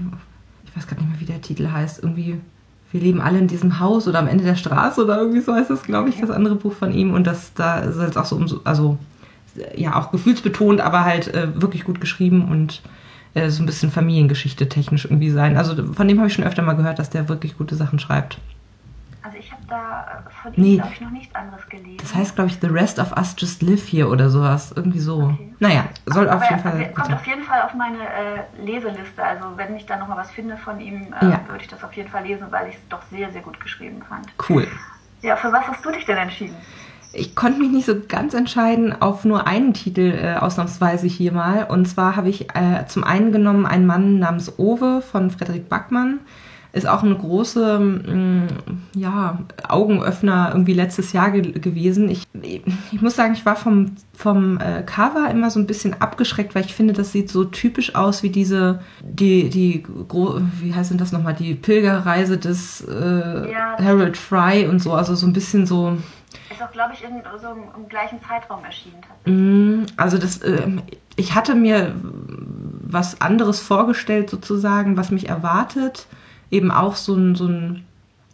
ich 0.65 0.77
weiß 0.77 0.88
gar 0.88 0.98
nicht 0.98 1.09
mehr, 1.09 1.19
wie 1.19 1.25
der 1.25 1.41
Titel 1.41 1.71
heißt, 1.71 2.03
irgendwie 2.03 2.39
wir 2.91 3.01
leben 3.01 3.21
alle 3.21 3.38
in 3.38 3.48
diesem 3.48 3.79
Haus 3.79 4.07
oder 4.07 4.19
am 4.19 4.27
Ende 4.27 4.43
der 4.43 4.55
Straße 4.55 5.03
oder 5.03 5.19
irgendwie 5.19 5.41
so 5.41 5.53
heißt 5.53 5.69
das, 5.69 5.83
glaube 5.83 6.09
ich, 6.09 6.19
das 6.19 6.31
andere 6.31 6.55
Buch 6.55 6.74
von 6.74 6.91
ihm. 6.91 7.13
Und 7.13 7.27
das 7.27 7.53
da 7.53 7.91
soll 7.91 8.07
es 8.07 8.17
auch 8.17 8.25
so 8.25 8.36
um 8.36 8.48
so, 8.48 8.62
also 8.63 8.98
ja, 9.75 9.95
auch 9.95 10.12
gefühlsbetont, 10.12 10.81
aber 10.81 11.05
halt 11.05 11.33
äh, 11.33 11.62
wirklich 11.62 11.83
gut 11.83 12.01
geschrieben 12.01 12.50
und 12.50 12.81
äh, 13.33 13.50
so 13.50 13.63
ein 13.63 13.65
bisschen 13.65 13.91
Familiengeschichte 13.91 14.69
technisch 14.69 15.05
irgendwie 15.05 15.29
sein. 15.29 15.57
Also 15.57 15.93
von 15.93 16.07
dem 16.07 16.17
habe 16.17 16.27
ich 16.27 16.33
schon 16.33 16.45
öfter 16.45 16.62
mal 16.62 16.74
gehört, 16.74 17.00
dass 17.00 17.09
der 17.09 17.29
wirklich 17.29 17.57
gute 17.57 17.75
Sachen 17.75 18.00
schreibt. 18.00 18.39
Also 19.21 19.38
ich 19.38 19.51
habe 19.51 19.62
da 19.67 20.24
äh, 20.25 20.31
von 20.31 20.53
ihm, 20.53 20.63
nee. 20.63 20.75
glaube 20.77 20.91
ich, 20.93 21.01
noch 21.01 21.12
nichts 21.12 21.36
anderes 21.36 21.67
gelesen. 21.67 21.98
Das 21.98 22.15
heißt, 22.15 22.36
glaube 22.36 22.50
ich, 22.50 22.59
The 22.62 22.67
Rest 22.67 23.00
of 23.00 23.12
Us 23.17 23.36
Just 23.38 23.62
Live 23.62 23.91
Here 23.91 24.07
oder 24.07 24.29
sowas. 24.29 24.74
Irgendwie 24.75 25.00
so. 25.00 25.24
Okay. 25.24 25.53
Naja, 25.59 25.86
soll 26.05 26.29
Aber 26.29 26.41
auf 26.41 26.50
jeden 26.50 26.62
Fall... 26.62 26.91
Kommt 26.93 27.13
auf 27.13 27.27
jeden 27.27 27.43
Fall 27.43 27.62
auf 27.63 27.74
meine 27.74 28.00
äh, 28.00 28.65
Leseliste. 28.65 29.24
Also 29.24 29.45
wenn 29.57 29.75
ich 29.75 29.86
da 29.86 29.98
nochmal 29.98 30.17
was 30.17 30.31
finde 30.31 30.57
von 30.57 30.79
ihm, 30.79 31.13
äh, 31.21 31.25
ja. 31.25 31.41
würde 31.48 31.63
ich 31.63 31.67
das 31.67 31.83
auf 31.83 31.93
jeden 31.93 32.09
Fall 32.09 32.24
lesen, 32.24 32.48
weil 32.50 32.69
ich 32.69 32.75
es 32.75 32.88
doch 32.88 33.01
sehr, 33.12 33.29
sehr 33.31 33.41
gut 33.41 33.59
geschrieben 33.59 34.01
fand. 34.07 34.27
Cool. 34.50 34.67
Ja, 35.21 35.36
für 35.36 35.51
was 35.51 35.67
hast 35.67 35.86
du 35.86 35.91
dich 35.91 36.05
denn 36.05 36.17
entschieden? 36.17 36.55
Ich 37.12 37.36
konnte 37.36 37.60
mich 37.60 37.72
nicht 37.72 37.86
so 37.86 37.96
ganz 38.08 38.34
entscheiden 38.34 39.01
auf 39.01 39.25
nur 39.25 39.48
einen 39.48 39.74
Titel 39.74 40.13
äh, 40.16 40.36
ausnahmsweise 40.36 41.08
hier 41.08 41.32
mal. 41.32 41.66
Und 41.70 41.88
zwar 41.88 42.16
habe 42.16 42.30
ich 42.30 42.54
äh, 42.56 42.86
zum 42.88 43.04
einen 43.04 43.32
genommen 43.32 43.66
einen 43.66 43.88
Mann 43.88 44.20
namens 44.20 44.60
Owe 44.60 45.01
von 45.01 45.32
Frederik 45.32 45.70
Backmann. 45.70 46.20
Ist 46.72 46.88
auch 46.88 47.01
eine 47.01 47.16
große 47.16 47.80
mh, 47.80 48.13
mm, 48.13 48.48
ja, 48.94 49.39
Augenöffner 49.68 50.50
irgendwie 50.51 50.75
letztes 50.75 51.13
Jahr 51.13 51.32
ge 51.32 51.54
gewesen. 51.54 52.10
Ich, 52.10 52.28
ich 52.92 53.01
muss 53.01 53.16
sagen, 53.16 53.34
ich 53.34 53.44
war 53.44 53.56
vom, 53.56 53.96
vom 54.13 54.60
äh, 54.60 54.84
Cover 54.84 55.32
immer 55.32 55.50
so 55.50 55.60
ein 55.60 55.66
bisschen 55.66 56.00
abgeschreckt, 56.00 56.54
weil 56.54 56.66
ich 56.66 56.75
finde, 56.75 56.94
das 56.94 57.12
sieht 57.12 57.32
so 57.32 57.44
typisch 57.44 57.96
aus 57.96 58.22
wie 58.22 58.30
diese, 58.30 58.82
die, 59.01 59.50
die, 59.50 59.84
wie 60.62 60.75
heißt 60.75 60.92
denn 60.92 61.00
das 61.00 61.12
nochmal, 61.12 61.34
die 61.34 61.56
Pilgerreise 61.56 62.38
des 62.38 62.82
äh, 62.82 63.51
ja. 63.51 63.75
Harold 63.80 64.16
Fry 64.16 64.68
und 64.68 64.80
so. 64.80 64.94
Also 64.94 65.16
so 65.16 65.25
ein 65.25 65.34
bisschen 65.34 65.66
so 65.66 65.98
ist 66.60 66.66
auch, 66.66 66.72
glaube 66.72 66.94
ich, 66.94 67.04
in 67.04 67.22
so 67.42 67.48
im, 67.50 67.88
gleichen 67.88 68.20
Zeitraum 68.22 68.63
erschienen. 68.63 69.01
Mm, 69.25 69.86
also 69.98 70.18
das, 70.18 70.38
äh, 70.39 70.68
ich 71.16 71.36
hatte 71.36 71.56
mir 71.56 71.96
was 72.82 73.22
anderes 73.22 73.60
vorgestellt 73.60 74.30
sozusagen, 74.30 74.98
was 74.98 75.12
mich 75.12 75.30
erwartet. 75.30 76.08
Eben 76.51 76.72
auch 76.72 76.96
so 76.96 77.16
ein, 77.16 77.36
so 77.36 77.48
ein, 77.48 77.86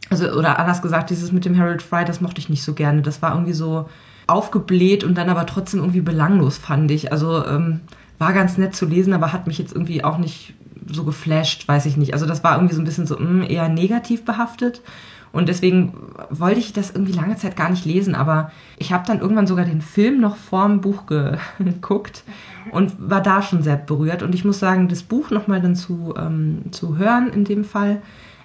also 0.10 0.29
oder 0.32 0.60
anders 0.60 0.82
gesagt, 0.82 1.10
dieses 1.10 1.32
mit 1.32 1.46
dem 1.46 1.58
Harold 1.58 1.82
Fry, 1.82 2.05
das 2.05 2.22
mochte 2.22 2.39
ich 2.39 2.50
nicht 2.50 2.63
so 2.63 2.74
gerne. 2.74 3.01
Das 3.01 3.22
war 3.22 3.34
irgendwie 3.34 3.53
so 3.53 3.89
aufgebläht 4.27 5.03
und 5.03 5.15
dann 5.15 5.29
aber 5.29 5.46
trotzdem 5.46 5.82
irgendwie 5.82 6.01
belanglos, 6.01 6.58
fand 6.58 6.89
ich. 6.91 7.12
Also 7.12 7.46
ähm, 7.46 7.82
war 8.17 8.34
ganz 8.34 8.58
nett 8.58 8.75
zu 8.75 8.86
lesen, 8.86 9.13
aber 9.13 9.34
hat 9.34 9.46
mich 9.46 9.58
jetzt 9.58 9.74
irgendwie 9.74 10.03
auch 10.03 10.17
nicht 10.17 10.53
so 10.88 11.03
geflasht, 11.03 11.67
weiß 11.67 11.86
ich 11.86 11.98
nicht. 11.98 12.13
Also 12.13 12.25
das 12.25 12.44
war 12.44 12.55
irgendwie 12.55 12.75
so 12.75 12.82
ein 12.82 12.86
bisschen 12.86 13.08
so 13.08 13.17
mh, 13.17 13.29
mm, 13.29 13.44
eher 13.50 13.70
negativ 13.70 14.24
behaftet. 14.25 14.82
Und 15.36 15.50
deswegen 15.50 15.92
wollte 16.30 16.62
ich 16.62 16.72
das 16.72 16.92
irgendwie 16.92 17.12
lange 17.12 17.36
Zeit 17.36 17.58
gar 17.58 17.70
nicht 17.70 17.84
lesen, 17.84 18.15
aber 18.15 18.51
ich 18.77 18.94
habe 18.94 19.04
dann 19.06 19.20
irgendwann 19.20 19.48
sogar 19.48 19.65
den 19.65 19.82
Film 19.82 20.22
noch 20.22 20.38
vorm 20.38 20.80
Buch 20.80 21.04
geguckt 21.08 22.24
und 22.72 22.94
war 22.98 23.22
da 23.22 23.42
schon 23.42 23.62
sehr 23.62 23.75
berührt. 23.75 24.24
Und 24.24 24.34
ich 24.34 24.46
muss 24.46 24.60
sagen, 24.60 24.88
das 24.88 25.04
Buch 25.04 25.32
nochmal 25.32 25.62
dann 25.62 25.75
zu, 25.75 26.13
ähm, 26.18 26.72
zu 26.72 26.98
hören 26.98 27.27
in 27.34 27.44
dem 27.44 27.65
Fall, 27.65 28.01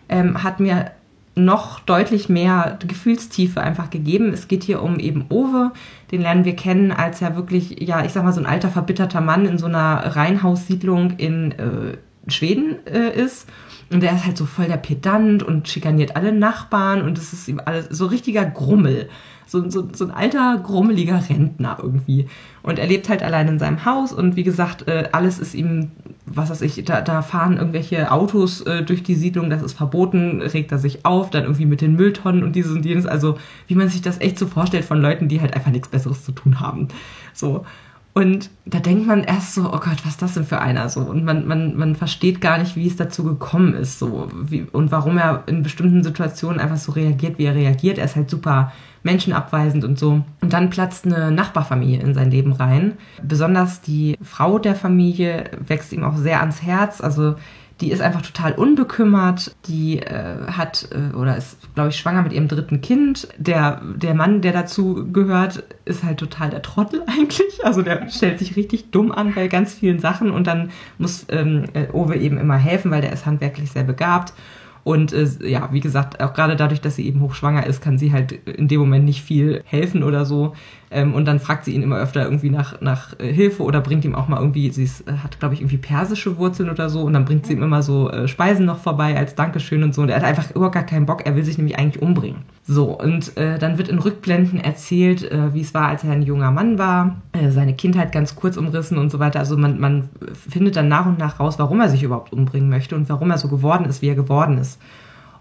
ähm, 0.08 0.42
hat 0.42 0.58
mir 0.58 0.90
noch 1.36 1.78
deutlich 1.78 2.28
mehr 2.28 2.76
Gefühlstiefe 2.84 3.60
einfach 3.60 3.90
gegeben. 3.90 4.32
Es 4.32 4.48
geht 4.48 4.64
hier 4.64 4.82
um 4.82 4.98
eben 4.98 5.26
Owe, 5.28 5.70
den 6.10 6.22
lernen 6.22 6.44
wir 6.44 6.56
kennen 6.56 6.90
als 6.90 7.20
ja 7.20 7.36
wirklich, 7.36 7.80
ja, 7.80 8.04
ich 8.04 8.12
sag 8.12 8.24
mal, 8.24 8.32
so 8.32 8.40
ein 8.40 8.46
alter 8.46 8.68
verbitterter 8.68 9.20
Mann 9.20 9.46
in 9.46 9.58
so 9.58 9.66
einer 9.66 10.16
Reihenhaussiedlung 10.16 11.12
in 11.18 11.52
äh, 11.52 11.98
Schweden 12.26 12.84
äh, 12.84 13.16
ist 13.16 13.46
und 13.90 14.02
der 14.02 14.14
ist 14.14 14.24
halt 14.24 14.36
so 14.36 14.46
voll 14.46 14.66
der 14.66 14.76
Pedant 14.76 15.42
und 15.42 15.68
schikaniert 15.68 16.16
alle 16.16 16.32
Nachbarn 16.32 17.02
und 17.02 17.18
es 17.18 17.32
ist 17.32 17.48
ihm 17.48 17.60
alles 17.64 17.86
so 17.90 18.06
richtiger 18.06 18.44
Grummel. 18.44 19.08
So, 19.46 19.68
so, 19.68 19.88
so 19.92 20.04
ein 20.04 20.12
alter, 20.12 20.60
grummeliger 20.62 21.20
Rentner 21.28 21.78
irgendwie. 21.82 22.28
Und 22.62 22.78
er 22.78 22.86
lebt 22.86 23.08
halt 23.08 23.24
allein 23.24 23.48
in 23.48 23.58
seinem 23.58 23.84
Haus 23.84 24.12
und 24.12 24.36
wie 24.36 24.44
gesagt, 24.44 24.86
äh, 24.86 25.08
alles 25.10 25.40
ist 25.40 25.54
ihm, 25.54 25.90
was 26.24 26.50
weiß 26.50 26.60
ich, 26.62 26.84
da, 26.84 27.00
da 27.00 27.20
fahren 27.20 27.56
irgendwelche 27.56 28.12
Autos 28.12 28.60
äh, 28.60 28.84
durch 28.84 29.02
die 29.02 29.16
Siedlung, 29.16 29.50
das 29.50 29.62
ist 29.62 29.72
verboten, 29.72 30.40
regt 30.40 30.70
er 30.70 30.78
sich 30.78 31.04
auf, 31.04 31.30
dann 31.30 31.42
irgendwie 31.42 31.66
mit 31.66 31.80
den 31.80 31.96
Mülltonnen 31.96 32.44
und 32.44 32.54
dieses 32.54 32.70
und 32.70 32.86
jenes. 32.86 33.06
Also, 33.06 33.38
wie 33.66 33.74
man 33.74 33.88
sich 33.88 34.02
das 34.02 34.20
echt 34.20 34.38
so 34.38 34.46
vorstellt 34.46 34.84
von 34.84 35.00
Leuten, 35.00 35.26
die 35.26 35.40
halt 35.40 35.54
einfach 35.54 35.72
nichts 35.72 35.88
Besseres 35.88 36.24
zu 36.24 36.30
tun 36.30 36.60
haben. 36.60 36.86
So. 37.34 37.66
Und 38.12 38.50
da 38.64 38.80
denkt 38.80 39.06
man 39.06 39.22
erst 39.22 39.54
so, 39.54 39.66
oh 39.66 39.78
Gott, 39.78 39.98
was 40.04 40.12
ist 40.12 40.22
das 40.22 40.34
denn 40.34 40.44
für 40.44 40.60
einer 40.60 40.88
so? 40.88 41.00
Und 41.00 41.24
man, 41.24 41.46
man, 41.46 41.76
man 41.76 41.94
versteht 41.94 42.40
gar 42.40 42.58
nicht, 42.58 42.74
wie 42.74 42.88
es 42.88 42.96
dazu 42.96 43.22
gekommen 43.22 43.74
ist 43.74 44.00
so 44.00 44.28
wie, 44.34 44.66
und 44.72 44.90
warum 44.90 45.16
er 45.16 45.44
in 45.46 45.62
bestimmten 45.62 46.02
Situationen 46.02 46.60
einfach 46.60 46.76
so 46.76 46.92
reagiert, 46.92 47.38
wie 47.38 47.44
er 47.44 47.54
reagiert. 47.54 47.98
Er 47.98 48.06
ist 48.06 48.16
halt 48.16 48.28
super 48.28 48.72
menschenabweisend 49.04 49.84
und 49.84 49.98
so. 49.98 50.22
Und 50.40 50.52
dann 50.52 50.70
platzt 50.70 51.06
eine 51.06 51.30
Nachbarfamilie 51.30 52.00
in 52.00 52.14
sein 52.14 52.30
Leben 52.30 52.52
rein. 52.52 52.94
Besonders 53.22 53.80
die 53.80 54.18
Frau 54.22 54.58
der 54.58 54.74
Familie 54.74 55.50
wächst 55.66 55.92
ihm 55.92 56.04
auch 56.04 56.16
sehr 56.16 56.40
ans 56.40 56.62
Herz. 56.62 57.00
Also 57.00 57.36
die 57.80 57.90
ist 57.90 58.00
einfach 58.00 58.22
total 58.22 58.52
unbekümmert. 58.52 59.54
Die 59.66 59.98
äh, 59.98 60.46
hat 60.46 60.88
äh, 60.92 61.14
oder 61.16 61.36
ist, 61.36 61.56
glaube 61.74 61.90
ich, 61.90 61.96
schwanger 61.96 62.22
mit 62.22 62.32
ihrem 62.32 62.48
dritten 62.48 62.80
Kind. 62.80 63.28
Der, 63.38 63.80
der 63.96 64.14
Mann, 64.14 64.42
der 64.42 64.52
dazu 64.52 65.06
gehört, 65.12 65.64
ist 65.84 66.04
halt 66.04 66.18
total 66.18 66.50
der 66.50 66.62
Trottel 66.62 67.02
eigentlich. 67.06 67.64
Also 67.64 67.82
der 67.82 68.08
stellt 68.10 68.38
sich 68.38 68.56
richtig 68.56 68.90
dumm 68.90 69.12
an 69.12 69.34
bei 69.34 69.48
ganz 69.48 69.74
vielen 69.74 69.98
Sachen 69.98 70.30
und 70.30 70.46
dann 70.46 70.70
muss 70.98 71.26
ähm, 71.30 71.64
äh, 71.74 71.88
Owe 71.92 72.16
eben 72.16 72.38
immer 72.38 72.56
helfen, 72.56 72.90
weil 72.90 73.00
der 73.00 73.12
ist 73.12 73.26
handwerklich 73.26 73.70
sehr 73.70 73.84
begabt. 73.84 74.34
Und 74.82 75.12
äh, 75.12 75.26
ja, 75.46 75.68
wie 75.72 75.80
gesagt, 75.80 76.20
auch 76.22 76.32
gerade 76.32 76.56
dadurch, 76.56 76.80
dass 76.80 76.96
sie 76.96 77.06
eben 77.06 77.20
hochschwanger 77.20 77.66
ist, 77.66 77.82
kann 77.82 77.98
sie 77.98 78.12
halt 78.12 78.32
in 78.32 78.68
dem 78.68 78.80
Moment 78.80 79.04
nicht 79.04 79.22
viel 79.22 79.62
helfen 79.64 80.02
oder 80.02 80.24
so. 80.24 80.54
Ähm, 80.92 81.14
und 81.14 81.24
dann 81.26 81.38
fragt 81.38 81.64
sie 81.64 81.72
ihn 81.72 81.82
immer 81.82 81.98
öfter 81.98 82.24
irgendwie 82.24 82.50
nach, 82.50 82.80
nach 82.80 83.18
äh, 83.20 83.32
Hilfe 83.32 83.62
oder 83.62 83.80
bringt 83.80 84.04
ihm 84.04 84.16
auch 84.16 84.26
mal 84.26 84.38
irgendwie, 84.38 84.70
sie 84.70 84.82
ist, 84.82 85.08
äh, 85.08 85.12
hat, 85.22 85.38
glaube 85.38 85.54
ich, 85.54 85.60
irgendwie 85.60 85.76
persische 85.76 86.36
Wurzeln 86.36 86.68
oder 86.68 86.90
so. 86.90 87.02
Und 87.02 87.12
dann 87.12 87.24
bringt 87.24 87.46
sie 87.46 87.52
ihm 87.52 87.62
immer 87.62 87.82
so 87.82 88.10
äh, 88.10 88.26
Speisen 88.26 88.66
noch 88.66 88.78
vorbei 88.78 89.16
als 89.16 89.36
Dankeschön 89.36 89.84
und 89.84 89.94
so. 89.94 90.02
Und 90.02 90.08
er 90.08 90.16
hat 90.16 90.24
einfach 90.24 90.50
überhaupt 90.50 90.74
gar 90.74 90.84
keinen 90.84 91.06
Bock. 91.06 91.24
Er 91.24 91.36
will 91.36 91.44
sich 91.44 91.58
nämlich 91.58 91.78
eigentlich 91.78 92.02
umbringen. 92.02 92.42
So, 92.64 92.98
und 92.98 93.36
äh, 93.36 93.58
dann 93.58 93.78
wird 93.78 93.88
in 93.88 94.00
Rückblenden 94.00 94.60
erzählt, 94.60 95.30
äh, 95.30 95.54
wie 95.54 95.60
es 95.60 95.74
war, 95.74 95.88
als 95.88 96.02
er 96.02 96.10
ein 96.10 96.22
junger 96.22 96.50
Mann 96.50 96.78
war, 96.78 97.16
seine 97.50 97.74
Kindheit 97.74 98.12
ganz 98.12 98.34
kurz 98.34 98.56
umrissen 98.56 98.98
und 98.98 99.10
so 99.10 99.18
weiter. 99.18 99.38
Also 99.38 99.56
man, 99.56 99.78
man 99.78 100.08
findet 100.48 100.76
dann 100.76 100.88
nach 100.88 101.06
und 101.06 101.18
nach 101.18 101.40
raus, 101.40 101.58
warum 101.58 101.80
er 101.80 101.88
sich 101.88 102.02
überhaupt 102.02 102.32
umbringen 102.32 102.68
möchte 102.68 102.96
und 102.96 103.08
warum 103.08 103.30
er 103.30 103.38
so 103.38 103.48
geworden 103.48 103.86
ist, 103.86 104.02
wie 104.02 104.08
er 104.08 104.14
geworden 104.14 104.58
ist. 104.58 104.80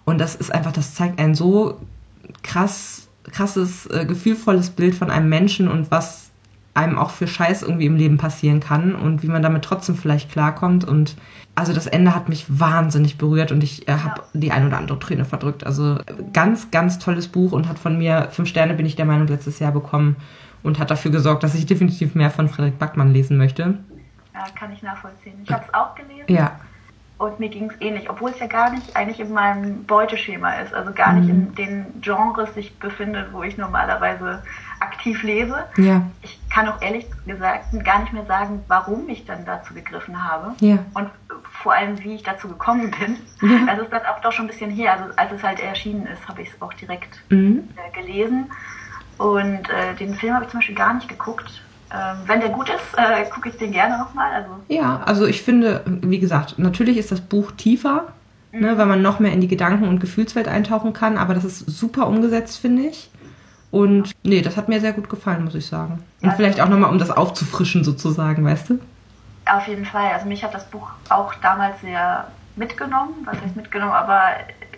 Und 0.05 0.19
das 0.19 0.35
ist 0.35 0.53
einfach, 0.53 0.71
das 0.71 0.93
zeigt 0.93 1.19
ein 1.19 1.35
so 1.35 1.79
krass 2.43 3.08
krasses, 3.23 3.85
äh, 3.87 4.05
gefühlvolles 4.05 4.71
Bild 4.71 4.95
von 4.95 5.09
einem 5.09 5.29
Menschen 5.29 5.67
und 5.67 5.91
was 5.91 6.29
einem 6.73 6.97
auch 6.97 7.09
für 7.09 7.27
Scheiß 7.27 7.63
irgendwie 7.63 7.87
im 7.87 7.95
Leben 7.95 8.17
passieren 8.17 8.59
kann 8.59 8.95
und 8.95 9.23
wie 9.23 9.27
man 9.27 9.41
damit 9.41 9.63
trotzdem 9.63 9.95
vielleicht 9.95 10.31
klarkommt. 10.31 10.85
Und 10.85 11.15
also 11.55 11.73
das 11.73 11.87
Ende 11.87 12.15
hat 12.15 12.29
mich 12.29 12.45
wahnsinnig 12.47 13.17
berührt 13.17 13.51
und 13.51 13.63
ich 13.63 13.87
äh, 13.87 13.93
habe 13.93 14.21
ja. 14.21 14.39
die 14.39 14.51
ein 14.51 14.65
oder 14.65 14.77
andere 14.77 14.99
Träne 14.99 15.25
verdrückt. 15.25 15.65
Also 15.65 15.97
ganz, 16.31 16.71
ganz 16.71 16.99
tolles 16.99 17.27
Buch 17.27 17.51
und 17.51 17.67
hat 17.67 17.79
von 17.79 17.97
mir 17.97 18.29
fünf 18.31 18.47
Sterne, 18.47 18.75
bin 18.75 18.85
ich 18.85 18.95
der 18.95 19.05
Meinung, 19.05 19.27
letztes 19.27 19.59
Jahr 19.59 19.71
bekommen 19.71 20.15
und 20.63 20.79
hat 20.79 20.91
dafür 20.91 21.11
gesorgt, 21.11 21.43
dass 21.43 21.55
ich 21.55 21.65
definitiv 21.65 22.15
mehr 22.15 22.31
von 22.31 22.47
Frederik 22.47 22.79
Backmann 22.79 23.11
lesen 23.11 23.37
möchte. 23.37 23.77
Ja, 24.33 24.45
kann 24.57 24.71
ich 24.71 24.81
nachvollziehen. 24.81 25.33
Ich 25.43 25.51
habe 25.51 25.65
es 25.67 25.73
auch 25.73 25.95
gelesen. 25.95 26.25
Ja. 26.29 26.59
Und 27.19 27.37
mir 27.37 27.49
ging 27.49 27.69
es 27.69 27.75
ähnlich, 27.81 28.09
obwohl 28.09 28.31
es 28.31 28.39
ja 28.39 28.47
gar 28.47 28.71
nicht 28.71 28.95
eigentlich 28.95 29.19
in 29.19 29.33
meinem 29.33 29.83
Beuteschema 29.83 30.53
ist, 30.53 30.73
also 30.73 30.93
gar 30.93 31.11
mhm. 31.11 31.19
nicht 31.19 31.29
in 31.29 31.55
den 31.55 32.01
Genres 32.01 32.53
sich 32.53 32.79
befindet, 32.79 33.33
wo 33.33 33.43
ich 33.43 33.57
normalerweise 33.57 34.41
aktiv 34.79 35.21
lese. 35.23 35.65
Ja. 35.75 36.01
Ich 36.21 36.39
kann 36.49 36.69
auch 36.69 36.81
ehrlich 36.81 37.05
gesagt 37.27 37.65
gar 37.83 37.99
nicht 37.99 38.13
mehr 38.13 38.25
sagen, 38.25 38.63
warum 38.69 39.09
ich 39.09 39.25
dann 39.25 39.43
dazu 39.43 39.73
gegriffen 39.73 40.23
habe. 40.23 40.55
Ja. 40.61 40.77
Und 40.93 41.09
vor 41.61 41.73
allem, 41.73 42.01
wie 42.05 42.15
ich 42.15 42.23
dazu 42.23 42.47
gekommen 42.47 42.89
bin. 42.91 43.17
Ja. 43.41 43.67
Also 43.67 43.83
ist 43.83 43.91
das 43.91 44.05
auch 44.05 44.21
doch 44.21 44.31
schon 44.31 44.45
ein 44.45 44.49
bisschen 44.49 44.71
her. 44.71 44.93
Also 44.93 45.13
als 45.17 45.31
es 45.33 45.43
halt 45.43 45.59
erschienen 45.59 46.07
ist, 46.07 46.25
habe 46.25 46.41
ich 46.41 46.49
es 46.49 46.61
auch 46.61 46.73
direkt 46.73 47.19
mhm. 47.29 47.67
äh, 47.75 48.01
gelesen. 48.01 48.49
Und 49.17 49.69
äh, 49.69 49.93
den 49.99 50.15
Film 50.15 50.35
habe 50.35 50.45
ich 50.45 50.51
zum 50.51 50.61
Beispiel 50.61 50.75
gar 50.75 50.93
nicht 50.93 51.09
geguckt 51.09 51.63
wenn 52.25 52.39
der 52.39 52.49
gut 52.49 52.69
ist, 52.69 52.97
äh, 52.97 53.25
gucke 53.29 53.49
ich 53.49 53.57
den 53.57 53.71
gerne 53.71 53.97
nochmal. 53.97 54.31
Also, 54.33 54.49
ja, 54.67 55.01
also 55.05 55.25
ich 55.25 55.41
finde, 55.41 55.83
wie 55.85 56.19
gesagt, 56.19 56.59
natürlich 56.59 56.97
ist 56.97 57.11
das 57.11 57.21
Buch 57.21 57.51
tiefer, 57.51 58.13
ne, 58.51 58.59
mhm. 58.59 58.65
ne, 58.65 58.77
weil 58.77 58.85
man 58.85 59.01
noch 59.01 59.19
mehr 59.19 59.33
in 59.33 59.41
die 59.41 59.47
Gedanken- 59.47 59.87
und 59.87 59.99
Gefühlswelt 59.99 60.47
eintauchen 60.47 60.93
kann, 60.93 61.17
aber 61.17 61.33
das 61.33 61.43
ist 61.43 61.59
super 61.59 62.07
umgesetzt, 62.07 62.59
finde 62.59 62.83
ich. 62.83 63.09
Und 63.71 64.11
nee, 64.23 64.41
das 64.41 64.57
hat 64.57 64.67
mir 64.67 64.79
sehr 64.79 64.93
gut 64.93 65.09
gefallen, 65.09 65.43
muss 65.43 65.55
ich 65.55 65.67
sagen. 65.67 66.03
Und 66.21 66.29
ja, 66.29 66.35
vielleicht 66.35 66.59
auch 66.59 66.69
nochmal, 66.69 66.89
um 66.89 66.97
das 66.97 67.11
aufzufrischen 67.11 67.83
sozusagen, 67.83 68.43
weißt 68.43 68.71
du? 68.71 68.79
Auf 69.45 69.67
jeden 69.67 69.85
Fall. 69.85 70.11
Also 70.11 70.27
mich 70.27 70.43
hat 70.43 70.53
das 70.53 70.65
Buch 70.69 70.89
auch 71.09 71.33
damals 71.35 71.79
sehr 71.81 72.27
mitgenommen, 72.55 73.13
was 73.25 73.39
heißt 73.41 73.55
mitgenommen, 73.55 73.93
aber 73.93 74.21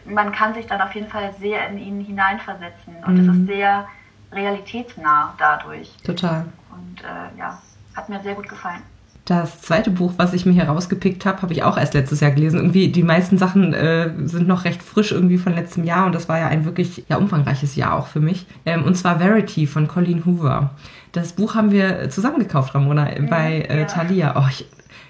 man 0.05 0.31
kann 0.31 0.53
sich 0.53 0.65
dann 0.65 0.81
auf 0.81 0.93
jeden 0.93 1.07
Fall 1.07 1.33
sehr 1.39 1.69
in 1.69 1.77
ihn 1.77 2.01
hineinversetzen. 2.01 2.95
Und 3.05 3.15
mhm. 3.15 3.29
es 3.29 3.35
ist 3.35 3.47
sehr 3.47 3.87
realitätsnah 4.31 5.33
dadurch. 5.37 5.91
Total. 6.03 6.45
Und 6.71 7.01
äh, 7.01 7.37
ja, 7.37 7.61
hat 7.95 8.09
mir 8.09 8.21
sehr 8.21 8.35
gut 8.35 8.47
gefallen. 8.47 8.81
Das 9.25 9.61
zweite 9.61 9.91
Buch, 9.91 10.13
was 10.17 10.33
ich 10.33 10.47
mir 10.47 10.53
hier 10.53 10.63
rausgepickt 10.63 11.25
habe, 11.25 11.43
habe 11.43 11.53
ich 11.53 11.61
auch 11.61 11.77
erst 11.77 11.93
letztes 11.93 12.21
Jahr 12.21 12.31
gelesen. 12.31 12.57
Irgendwie 12.57 12.89
die 12.89 13.03
meisten 13.03 13.37
Sachen 13.37 13.73
äh, 13.73 14.11
sind 14.25 14.47
noch 14.47 14.65
recht 14.65 14.81
frisch 14.81 15.11
irgendwie 15.11 15.37
von 15.37 15.53
letztem 15.53 15.83
Jahr 15.83 16.07
und 16.07 16.15
das 16.15 16.27
war 16.27 16.39
ja 16.39 16.47
ein 16.47 16.65
wirklich 16.65 17.05
ja, 17.07 17.17
umfangreiches 17.17 17.75
Jahr 17.75 17.93
auch 17.93 18.07
für 18.07 18.19
mich. 18.19 18.47
Ähm, 18.65 18.83
und 18.83 18.95
zwar 18.95 19.19
Verity 19.19 19.67
von 19.67 19.87
Colleen 19.87 20.25
Hoover. 20.25 20.71
Das 21.11 21.33
Buch 21.33 21.53
haben 21.53 21.71
wir 21.71 22.09
zusammen 22.09 22.39
gekauft, 22.39 22.73
Ramona, 22.73 23.09
bei 23.29 23.61
äh. 23.61 23.85
Thalia. 23.85 24.33
Oh, 24.37 24.47
ich 24.49 24.65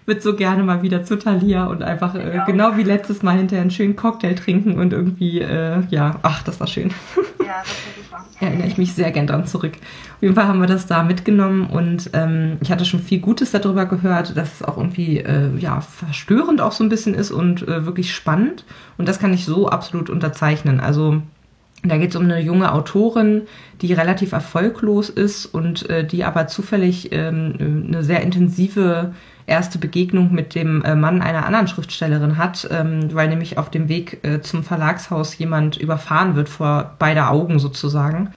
würde 0.05 0.21
so 0.21 0.35
gerne 0.35 0.63
mal 0.63 0.81
wieder 0.81 1.03
zu 1.03 1.17
Thalia 1.17 1.65
und 1.65 1.83
einfach 1.83 2.15
äh, 2.15 2.41
genau 2.45 2.77
wie 2.77 2.83
letztes 2.83 3.23
Mal 3.23 3.37
hinterher 3.37 3.61
einen 3.61 3.71
schönen 3.71 3.95
Cocktail 3.95 4.35
trinken 4.35 4.79
und 4.79 4.93
irgendwie, 4.93 5.39
äh, 5.39 5.83
ja, 5.89 6.19
ach, 6.21 6.43
das 6.43 6.59
war 6.59 6.67
schön. 6.67 6.91
Ja, 7.39 7.63
das 7.63 8.11
war 8.11 8.19
super. 8.21 8.25
Erinnere 8.45 8.67
ich 8.67 8.77
mich 8.77 8.93
sehr 8.93 9.11
gern 9.11 9.27
dran 9.27 9.45
zurück. 9.45 9.73
Auf 10.15 10.21
jeden 10.21 10.35
Fall 10.35 10.47
haben 10.47 10.59
wir 10.59 10.67
das 10.67 10.87
da 10.87 11.03
mitgenommen 11.03 11.67
und 11.67 12.09
ähm, 12.13 12.57
ich 12.61 12.71
hatte 12.71 12.85
schon 12.85 12.99
viel 12.99 13.19
Gutes 13.19 13.51
darüber 13.51 13.85
gehört, 13.85 14.37
dass 14.37 14.55
es 14.55 14.63
auch 14.63 14.77
irgendwie, 14.77 15.19
äh, 15.19 15.55
ja, 15.57 15.81
verstörend 15.81 16.61
auch 16.61 16.71
so 16.71 16.83
ein 16.83 16.89
bisschen 16.89 17.13
ist 17.13 17.31
und 17.31 17.67
äh, 17.67 17.85
wirklich 17.85 18.13
spannend. 18.13 18.65
Und 18.97 19.07
das 19.07 19.19
kann 19.19 19.33
ich 19.33 19.45
so 19.45 19.69
absolut 19.69 20.09
unterzeichnen. 20.09 20.79
Also, 20.79 21.21
da 21.83 21.97
geht 21.97 22.11
es 22.11 22.15
um 22.15 22.25
eine 22.25 22.39
junge 22.39 22.71
Autorin, 22.71 23.43
die 23.81 23.93
relativ 23.93 24.33
erfolglos 24.33 25.09
ist 25.09 25.47
und 25.47 25.89
äh, 25.89 26.05
die 26.05 26.23
aber 26.23 26.45
zufällig 26.47 27.11
ähm, 27.11 27.85
eine 27.87 28.03
sehr 28.03 28.21
intensive 28.21 29.13
erste 29.51 29.77
Begegnung 29.77 30.31
mit 30.31 30.55
dem 30.55 30.83
äh, 30.83 30.95
Mann 30.95 31.21
einer 31.21 31.45
anderen 31.45 31.67
Schriftstellerin 31.67 32.37
hat, 32.37 32.67
ähm, 32.71 33.13
weil 33.13 33.29
nämlich 33.29 33.57
auf 33.57 33.69
dem 33.69 33.89
Weg 33.89 34.19
äh, 34.23 34.41
zum 34.41 34.63
Verlagshaus 34.63 35.37
jemand 35.37 35.77
überfahren 35.77 36.35
wird 36.35 36.49
vor 36.49 36.95
beider 36.97 37.29
Augen 37.29 37.59
sozusagen 37.59 38.31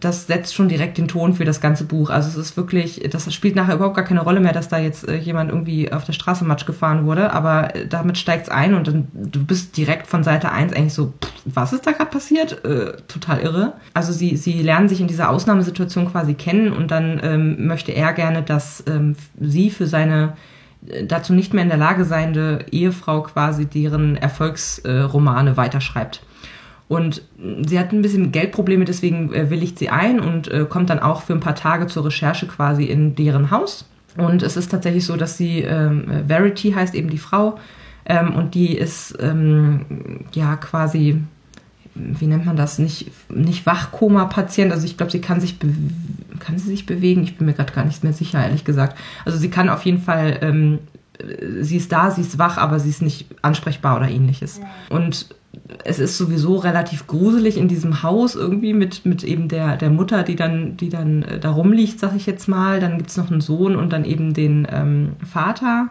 das 0.00 0.26
setzt 0.26 0.54
schon 0.54 0.68
direkt 0.68 0.98
den 0.98 1.08
Ton 1.08 1.34
für 1.34 1.44
das 1.44 1.60
ganze 1.60 1.84
Buch. 1.84 2.10
Also 2.10 2.28
es 2.28 2.36
ist 2.36 2.56
wirklich, 2.56 3.06
das 3.10 3.32
spielt 3.32 3.56
nachher 3.56 3.74
überhaupt 3.74 3.96
gar 3.96 4.04
keine 4.04 4.22
Rolle 4.22 4.40
mehr, 4.40 4.52
dass 4.52 4.68
da 4.68 4.78
jetzt 4.78 5.08
äh, 5.08 5.16
jemand 5.16 5.50
irgendwie 5.50 5.92
auf 5.92 6.04
der 6.04 6.12
Straße 6.12 6.44
Matsch 6.44 6.66
gefahren 6.66 7.06
wurde, 7.06 7.32
aber 7.32 7.72
damit 7.88 8.18
steigt 8.18 8.44
es 8.44 8.48
ein 8.48 8.74
und 8.74 8.86
dann 8.86 9.08
du 9.12 9.44
bist 9.44 9.76
direkt 9.76 10.06
von 10.06 10.24
Seite 10.24 10.52
1 10.52 10.72
eigentlich 10.72 10.94
so, 10.94 11.12
pff, 11.22 11.32
was 11.44 11.72
ist 11.72 11.86
da 11.86 11.92
gerade 11.92 12.10
passiert? 12.10 12.64
Äh, 12.64 12.96
total 13.08 13.40
irre. 13.40 13.72
Also 13.94 14.12
sie, 14.12 14.36
sie 14.36 14.62
lernen 14.62 14.88
sich 14.88 15.00
in 15.00 15.08
dieser 15.08 15.30
Ausnahmesituation 15.30 16.10
quasi 16.10 16.34
kennen 16.34 16.72
und 16.72 16.90
dann 16.90 17.20
ähm, 17.22 17.66
möchte 17.66 17.92
er 17.92 18.12
gerne, 18.12 18.42
dass 18.42 18.84
ähm, 18.86 19.16
sie 19.40 19.70
für 19.70 19.86
seine 19.86 20.34
dazu 21.06 21.32
nicht 21.32 21.54
mehr 21.54 21.62
in 21.62 21.70
der 21.70 21.78
Lage 21.78 22.04
seiende 22.04 22.66
Ehefrau 22.70 23.22
quasi 23.22 23.66
deren 23.66 24.16
Erfolgsromane 24.16 25.56
weiterschreibt. 25.56 26.22
Und 26.86 27.22
sie 27.66 27.78
hat 27.78 27.92
ein 27.92 28.02
bisschen 28.02 28.30
Geldprobleme, 28.30 28.84
deswegen 28.84 29.32
äh, 29.32 29.48
willigt 29.48 29.78
sie 29.78 29.88
ein 29.88 30.20
und 30.20 30.48
äh, 30.48 30.66
kommt 30.68 30.90
dann 30.90 31.00
auch 31.00 31.22
für 31.22 31.32
ein 31.32 31.40
paar 31.40 31.54
Tage 31.54 31.86
zur 31.86 32.04
Recherche 32.04 32.46
quasi 32.46 32.84
in 32.84 33.14
deren 33.14 33.50
Haus. 33.50 33.86
Und 34.16 34.42
es 34.42 34.56
ist 34.56 34.70
tatsächlich 34.70 35.06
so, 35.06 35.16
dass 35.16 35.36
sie, 35.36 35.60
ähm, 35.60 36.24
Verity 36.26 36.72
heißt 36.72 36.94
eben 36.94 37.10
die 37.10 37.18
Frau, 37.18 37.58
ähm, 38.06 38.34
und 38.34 38.54
die 38.54 38.76
ist 38.76 39.16
ähm, 39.20 40.20
ja 40.32 40.56
quasi, 40.56 41.22
wie 41.94 42.26
nennt 42.26 42.44
man 42.44 42.56
das, 42.56 42.78
nicht, 42.78 43.10
nicht 43.30 43.66
Wachkoma-Patient. 43.66 44.72
Also 44.72 44.84
ich 44.86 44.96
glaube, 44.96 45.12
sie 45.12 45.20
kann 45.20 45.40
sich, 45.40 45.58
kann 46.40 46.58
sie 46.58 46.68
sich 46.68 46.86
bewegen. 46.86 47.22
Ich 47.22 47.36
bin 47.36 47.46
mir 47.46 47.52
gerade 47.52 47.72
gar 47.72 47.84
nicht 47.84 48.02
mehr 48.02 48.12
sicher, 48.12 48.42
ehrlich 48.42 48.64
gesagt. 48.64 48.98
Also 49.24 49.38
sie 49.38 49.50
kann 49.50 49.68
auf 49.68 49.84
jeden 49.84 50.00
Fall, 50.00 50.38
ähm, 50.42 50.78
sie 51.60 51.76
ist 51.76 51.92
da, 51.92 52.10
sie 52.10 52.22
ist 52.22 52.38
wach, 52.38 52.58
aber 52.58 52.80
sie 52.80 52.90
ist 52.90 53.02
nicht 53.02 53.26
ansprechbar 53.42 53.96
oder 53.96 54.08
ähnliches. 54.08 54.60
Und 54.90 55.28
es 55.84 56.00
ist 56.00 56.18
sowieso 56.18 56.56
relativ 56.56 57.06
gruselig 57.06 57.56
in 57.56 57.68
diesem 57.68 58.02
Haus 58.02 58.34
irgendwie 58.34 58.74
mit, 58.74 59.06
mit 59.06 59.22
eben 59.22 59.48
der, 59.48 59.76
der 59.76 59.90
Mutter, 59.90 60.24
die 60.24 60.36
dann, 60.36 60.76
die 60.76 60.88
dann 60.88 61.22
äh, 61.22 61.38
da 61.38 61.50
rumliegt, 61.50 62.00
sag 62.00 62.16
ich 62.16 62.26
jetzt 62.26 62.48
mal. 62.48 62.80
Dann 62.80 62.98
gibt 62.98 63.10
es 63.10 63.16
noch 63.16 63.30
einen 63.30 63.40
Sohn 63.40 63.76
und 63.76 63.92
dann 63.92 64.04
eben 64.04 64.34
den 64.34 64.66
ähm, 64.70 65.12
Vater. 65.24 65.90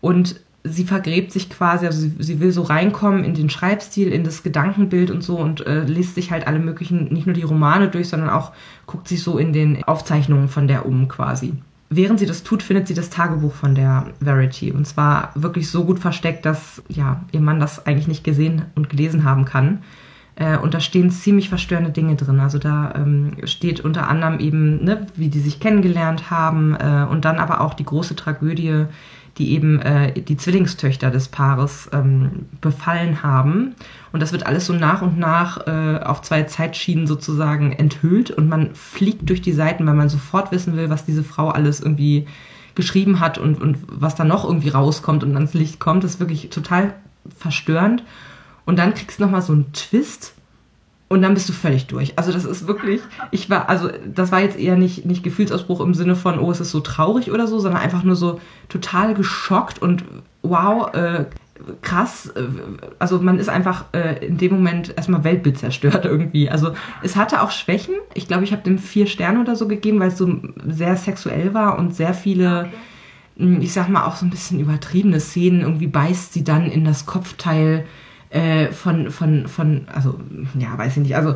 Und 0.00 0.36
sie 0.64 0.84
vergräbt 0.84 1.32
sich 1.32 1.50
quasi, 1.50 1.86
also 1.86 2.00
sie, 2.00 2.12
sie, 2.18 2.40
will 2.40 2.52
so 2.52 2.62
reinkommen 2.62 3.24
in 3.24 3.34
den 3.34 3.50
Schreibstil, 3.50 4.12
in 4.12 4.24
das 4.24 4.42
Gedankenbild 4.42 5.10
und 5.10 5.22
so 5.22 5.38
und 5.38 5.66
äh, 5.66 5.84
liest 5.84 6.14
sich 6.14 6.30
halt 6.30 6.46
alle 6.46 6.58
möglichen, 6.58 7.12
nicht 7.12 7.26
nur 7.26 7.34
die 7.34 7.42
Romane 7.42 7.88
durch, 7.88 8.08
sondern 8.08 8.30
auch 8.30 8.52
guckt 8.86 9.08
sich 9.08 9.22
so 9.22 9.38
in 9.38 9.52
den 9.52 9.82
Aufzeichnungen 9.84 10.48
von 10.48 10.68
der 10.68 10.86
um 10.86 11.08
quasi 11.08 11.54
während 11.94 12.18
sie 12.18 12.26
das 12.26 12.42
tut, 12.42 12.62
findet 12.62 12.88
sie 12.88 12.94
das 12.94 13.10
Tagebuch 13.10 13.52
von 13.52 13.74
der 13.74 14.06
Verity. 14.20 14.72
Und 14.72 14.86
zwar 14.86 15.30
wirklich 15.34 15.70
so 15.70 15.84
gut 15.84 15.98
versteckt, 15.98 16.44
dass 16.46 16.82
ja, 16.88 17.22
ihr 17.32 17.40
Mann 17.40 17.60
das 17.60 17.86
eigentlich 17.86 18.08
nicht 18.08 18.24
gesehen 18.24 18.62
und 18.74 18.88
gelesen 18.88 19.24
haben 19.24 19.44
kann. 19.44 19.80
Äh, 20.36 20.56
und 20.56 20.74
da 20.74 20.80
stehen 20.80 21.10
ziemlich 21.10 21.48
verstörende 21.48 21.90
Dinge 21.90 22.16
drin. 22.16 22.40
Also 22.40 22.58
da 22.58 22.94
ähm, 22.96 23.36
steht 23.44 23.80
unter 23.80 24.08
anderem 24.08 24.40
eben, 24.40 24.82
ne, 24.84 25.06
wie 25.14 25.28
die 25.28 25.40
sich 25.40 25.60
kennengelernt 25.60 26.30
haben 26.30 26.74
äh, 26.74 27.06
und 27.08 27.24
dann 27.24 27.38
aber 27.38 27.60
auch 27.60 27.74
die 27.74 27.84
große 27.84 28.16
Tragödie, 28.16 28.86
die 29.38 29.52
eben 29.52 29.80
äh, 29.80 30.12
die 30.12 30.36
Zwillingstöchter 30.36 31.10
des 31.10 31.28
Paares 31.28 31.88
ähm, 31.92 32.46
befallen 32.60 33.22
haben. 33.22 33.74
Und 34.12 34.20
das 34.20 34.32
wird 34.32 34.46
alles 34.46 34.66
so 34.66 34.72
nach 34.72 35.00
und 35.00 35.18
nach 35.18 35.66
äh, 35.66 36.00
auf 36.02 36.22
zwei 36.22 36.42
Zeitschienen 36.42 37.06
sozusagen 37.06 37.72
enthüllt 37.72 38.30
und 38.30 38.48
man 38.48 38.74
fliegt 38.74 39.28
durch 39.28 39.40
die 39.40 39.52
Seiten, 39.52 39.86
weil 39.86 39.94
man 39.94 40.10
sofort 40.10 40.52
wissen 40.52 40.76
will, 40.76 40.90
was 40.90 41.04
diese 41.04 41.24
Frau 41.24 41.48
alles 41.48 41.80
irgendwie 41.80 42.26
geschrieben 42.74 43.20
hat 43.20 43.38
und, 43.38 43.60
und 43.60 43.78
was 43.86 44.14
da 44.14 44.24
noch 44.24 44.44
irgendwie 44.44 44.70
rauskommt 44.70 45.24
und 45.24 45.34
ans 45.34 45.54
Licht 45.54 45.78
kommt. 45.80 46.04
Das 46.04 46.12
ist 46.12 46.20
wirklich 46.20 46.50
total 46.50 46.94
verstörend. 47.36 48.02
Und 48.64 48.78
dann 48.78 48.94
kriegst 48.94 49.18
du 49.18 49.24
nochmal 49.24 49.42
so 49.42 49.52
einen 49.52 49.72
Twist 49.72 50.34
und 51.12 51.20
dann 51.20 51.34
bist 51.34 51.46
du 51.46 51.52
völlig 51.52 51.88
durch. 51.88 52.14
Also 52.16 52.32
das 52.32 52.46
ist 52.46 52.66
wirklich, 52.66 53.02
ich 53.30 53.50
war, 53.50 53.68
also 53.68 53.90
das 54.06 54.32
war 54.32 54.40
jetzt 54.40 54.58
eher 54.58 54.76
nicht, 54.76 55.04
nicht 55.04 55.22
Gefühlsausbruch 55.22 55.80
im 55.80 55.92
Sinne 55.92 56.16
von, 56.16 56.38
oh, 56.38 56.50
es 56.50 56.60
ist 56.60 56.70
so 56.70 56.80
traurig 56.80 57.30
oder 57.30 57.46
so, 57.46 57.58
sondern 57.58 57.82
einfach 57.82 58.02
nur 58.02 58.16
so 58.16 58.40
total 58.70 59.12
geschockt 59.12 59.82
und 59.82 60.04
wow, 60.40 60.90
äh, 60.94 61.26
krass. 61.82 62.32
Äh, 62.34 62.44
also 62.98 63.20
man 63.20 63.38
ist 63.38 63.50
einfach 63.50 63.84
äh, 63.92 64.24
in 64.24 64.38
dem 64.38 64.54
Moment 64.54 64.96
erstmal 64.96 65.22
Weltbild 65.22 65.58
zerstört 65.58 66.06
irgendwie. 66.06 66.48
Also 66.48 66.72
es 67.02 67.14
hatte 67.14 67.42
auch 67.42 67.50
Schwächen. 67.50 67.94
Ich 68.14 68.26
glaube, 68.26 68.44
ich 68.44 68.52
habe 68.52 68.62
dem 68.62 68.78
vier 68.78 69.06
Sterne 69.06 69.38
oder 69.38 69.54
so 69.54 69.68
gegeben, 69.68 70.00
weil 70.00 70.08
es 70.08 70.16
so 70.16 70.34
sehr 70.66 70.96
sexuell 70.96 71.52
war 71.52 71.78
und 71.78 71.94
sehr 71.94 72.14
viele. 72.14 72.70
Okay. 73.36 73.58
Ich 73.60 73.74
sag 73.74 73.90
mal 73.90 74.06
auch 74.06 74.16
so 74.16 74.24
ein 74.24 74.30
bisschen 74.30 74.60
übertriebene 74.60 75.20
Szenen. 75.20 75.60
Irgendwie 75.60 75.88
beißt 75.88 76.32
sie 76.32 76.44
dann 76.44 76.70
in 76.70 76.86
das 76.86 77.04
Kopfteil 77.04 77.84
äh, 78.32 78.72
von, 78.72 79.10
von, 79.10 79.46
von, 79.46 79.86
also, 79.92 80.18
ja, 80.58 80.76
weiß 80.76 80.96
ich 80.96 81.02
nicht, 81.02 81.16
also 81.16 81.34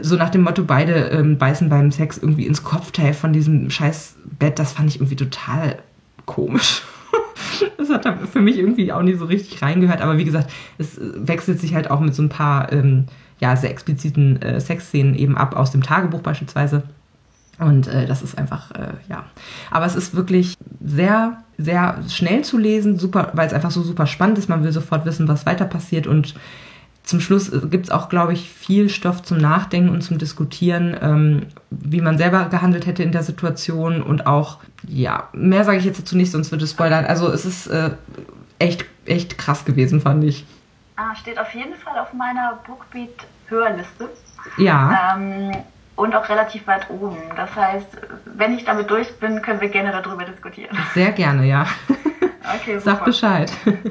so 0.00 0.16
nach 0.16 0.30
dem 0.30 0.42
Motto, 0.42 0.62
beide 0.64 1.08
ähm, 1.08 1.38
beißen 1.38 1.68
beim 1.68 1.90
Sex 1.90 2.18
irgendwie 2.18 2.46
ins 2.46 2.62
Kopfteil 2.62 3.14
von 3.14 3.32
diesem 3.32 3.70
scheiß 3.70 4.16
Bett, 4.38 4.58
das 4.58 4.72
fand 4.72 4.88
ich 4.88 4.96
irgendwie 4.96 5.16
total 5.16 5.78
komisch. 6.26 6.82
das 7.78 7.90
hat 7.90 8.06
für 8.30 8.40
mich 8.40 8.58
irgendwie 8.58 8.92
auch 8.92 9.02
nicht 9.02 9.18
so 9.18 9.24
richtig 9.24 9.60
reingehört, 9.62 10.00
aber 10.00 10.18
wie 10.18 10.24
gesagt, 10.24 10.50
es 10.76 11.00
wechselt 11.00 11.58
sich 11.60 11.74
halt 11.74 11.90
auch 11.90 12.00
mit 12.00 12.14
so 12.14 12.22
ein 12.22 12.28
paar, 12.28 12.72
ähm, 12.72 13.06
ja, 13.40 13.56
sehr 13.56 13.70
expliziten 13.70 14.40
äh, 14.42 14.60
Sexszenen 14.60 15.14
eben 15.14 15.36
ab 15.36 15.56
aus 15.56 15.70
dem 15.70 15.82
Tagebuch 15.82 16.20
beispielsweise. 16.20 16.82
Und 17.58 17.88
äh, 17.88 18.06
das 18.06 18.22
ist 18.22 18.38
einfach, 18.38 18.70
äh, 18.72 18.92
ja. 19.08 19.24
Aber 19.70 19.84
es 19.86 19.96
ist 19.96 20.14
wirklich 20.14 20.54
sehr, 20.84 21.38
sehr 21.58 21.98
schnell 22.08 22.42
zu 22.42 22.56
lesen, 22.56 22.98
super, 22.98 23.30
weil 23.34 23.46
es 23.46 23.52
einfach 23.52 23.72
so 23.72 23.82
super 23.82 24.06
spannend 24.06 24.38
ist. 24.38 24.48
Man 24.48 24.62
will 24.62 24.72
sofort 24.72 25.04
wissen, 25.06 25.26
was 25.26 25.44
weiter 25.44 25.64
passiert. 25.64 26.06
Und 26.06 26.34
zum 27.02 27.20
Schluss 27.20 27.48
äh, 27.48 27.60
gibt 27.68 27.86
es 27.86 27.90
auch, 27.90 28.08
glaube 28.08 28.32
ich, 28.32 28.48
viel 28.50 28.88
Stoff 28.88 29.22
zum 29.22 29.38
Nachdenken 29.38 29.88
und 29.88 30.02
zum 30.02 30.18
Diskutieren, 30.18 30.96
ähm, 31.00 31.46
wie 31.70 32.00
man 32.00 32.16
selber 32.16 32.44
gehandelt 32.44 32.86
hätte 32.86 33.02
in 33.02 33.12
der 33.12 33.24
Situation. 33.24 34.02
Und 34.02 34.26
auch, 34.26 34.58
ja, 34.86 35.28
mehr 35.32 35.64
sage 35.64 35.78
ich 35.78 35.84
jetzt 35.84 35.98
dazu 35.98 36.16
nicht, 36.16 36.30
sonst 36.30 36.52
würde 36.52 36.64
es 36.64 36.70
spoilern. 36.70 37.06
Also 37.06 37.28
es 37.32 37.44
ist 37.44 37.66
äh, 37.66 37.90
echt, 38.60 38.84
echt 39.04 39.36
krass 39.36 39.64
gewesen, 39.64 40.00
fand 40.00 40.22
ich. 40.22 40.46
Ah, 40.94 41.14
steht 41.14 41.38
auf 41.38 41.52
jeden 41.54 41.74
Fall 41.74 41.98
auf 41.98 42.12
meiner 42.12 42.58
Bookbeat-Hörliste. 42.66 44.08
Ja. 44.58 45.16
Ähm, 45.16 45.52
und 45.98 46.14
auch 46.14 46.28
relativ 46.28 46.64
weit 46.68 46.88
oben. 46.90 47.16
Das 47.34 47.54
heißt, 47.56 47.88
wenn 48.24 48.54
ich 48.54 48.64
damit 48.64 48.88
durch 48.88 49.18
bin, 49.18 49.42
können 49.42 49.60
wir 49.60 49.68
gerne 49.68 49.90
darüber 49.90 50.24
diskutieren. 50.24 50.78
Sehr 50.94 51.12
gerne, 51.12 51.46
ja. 51.46 51.66
Okay, 52.54 52.78
super. 52.78 52.92
Sag 52.92 53.04
Bescheid. 53.04 53.52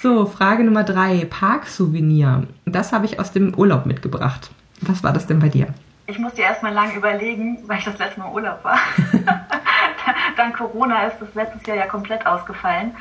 so, 0.00 0.24
Frage 0.24 0.64
Nummer 0.64 0.82
drei. 0.82 1.26
Parksouvenir. 1.28 2.44
Das 2.64 2.94
habe 2.94 3.04
ich 3.04 3.20
aus 3.20 3.32
dem 3.32 3.54
Urlaub 3.54 3.84
mitgebracht. 3.84 4.50
Was 4.80 5.04
war 5.04 5.12
das 5.12 5.26
denn 5.26 5.40
bei 5.40 5.50
dir? 5.50 5.66
Ich 6.06 6.18
musste 6.18 6.40
erstmal 6.40 6.72
lange 6.72 6.94
überlegen, 6.94 7.58
weil 7.66 7.80
ich 7.80 7.84
das 7.84 7.98
letzte 7.98 8.20
Mal 8.20 8.28
im 8.28 8.32
Urlaub 8.32 8.64
war. 8.64 8.78
Dank 10.38 10.56
Corona 10.56 11.02
ist 11.02 11.16
das 11.20 11.34
letztes 11.34 11.66
Jahr 11.66 11.76
ja 11.76 11.86
komplett 11.86 12.26
ausgefallen. 12.26 12.92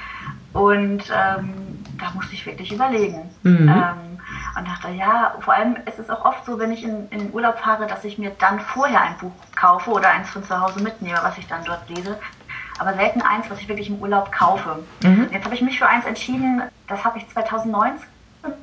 Und 0.52 1.04
ähm, 1.10 1.54
da 1.98 2.12
musste 2.16 2.34
ich 2.34 2.46
wirklich 2.46 2.74
überlegen. 2.74 3.30
Mhm. 3.44 3.70
Ähm, 3.70 4.09
und 4.58 4.68
dachte, 4.68 4.90
ja, 4.90 5.36
vor 5.40 5.54
allem 5.54 5.78
ist 5.86 6.00
es 6.00 6.10
auch 6.10 6.26
oft 6.26 6.46
so, 6.46 6.60
wenn 6.60 6.72
ich 6.72 6.84
in, 6.84 7.10
in 7.10 7.20
den 7.20 7.34
Urlaub 7.34 7.60
fahre, 7.60 7.88
dass 7.88 8.04
ich 8.04 8.18
mir 8.18 8.32
dann 8.40 8.60
vorher 8.60 9.02
ein 9.02 9.18
Buch 9.18 9.32
kaufe 9.56 9.92
oder 9.92 10.10
eins 10.10 10.30
von 10.30 10.44
zu 10.44 10.60
Hause 10.60 10.82
mitnehme, 10.82 11.20
was 11.22 11.38
ich 11.38 11.48
dann 11.48 11.64
dort 11.66 11.90
lese. 11.90 12.20
Aber 12.80 12.94
selten 12.94 13.22
eins, 13.22 13.50
was 13.50 13.60
ich 13.60 13.68
wirklich 13.68 13.90
im 13.90 14.00
Urlaub 14.00 14.32
kaufe. 14.32 14.84
Mhm. 15.04 15.28
Jetzt 15.32 15.46
habe 15.46 15.56
ich 15.56 15.62
mich 15.62 15.78
für 15.78 15.88
eins 15.88 16.06
entschieden, 16.06 16.62
das 16.88 17.04
habe 17.04 17.18
ich 17.18 17.30
2019 17.30 18.08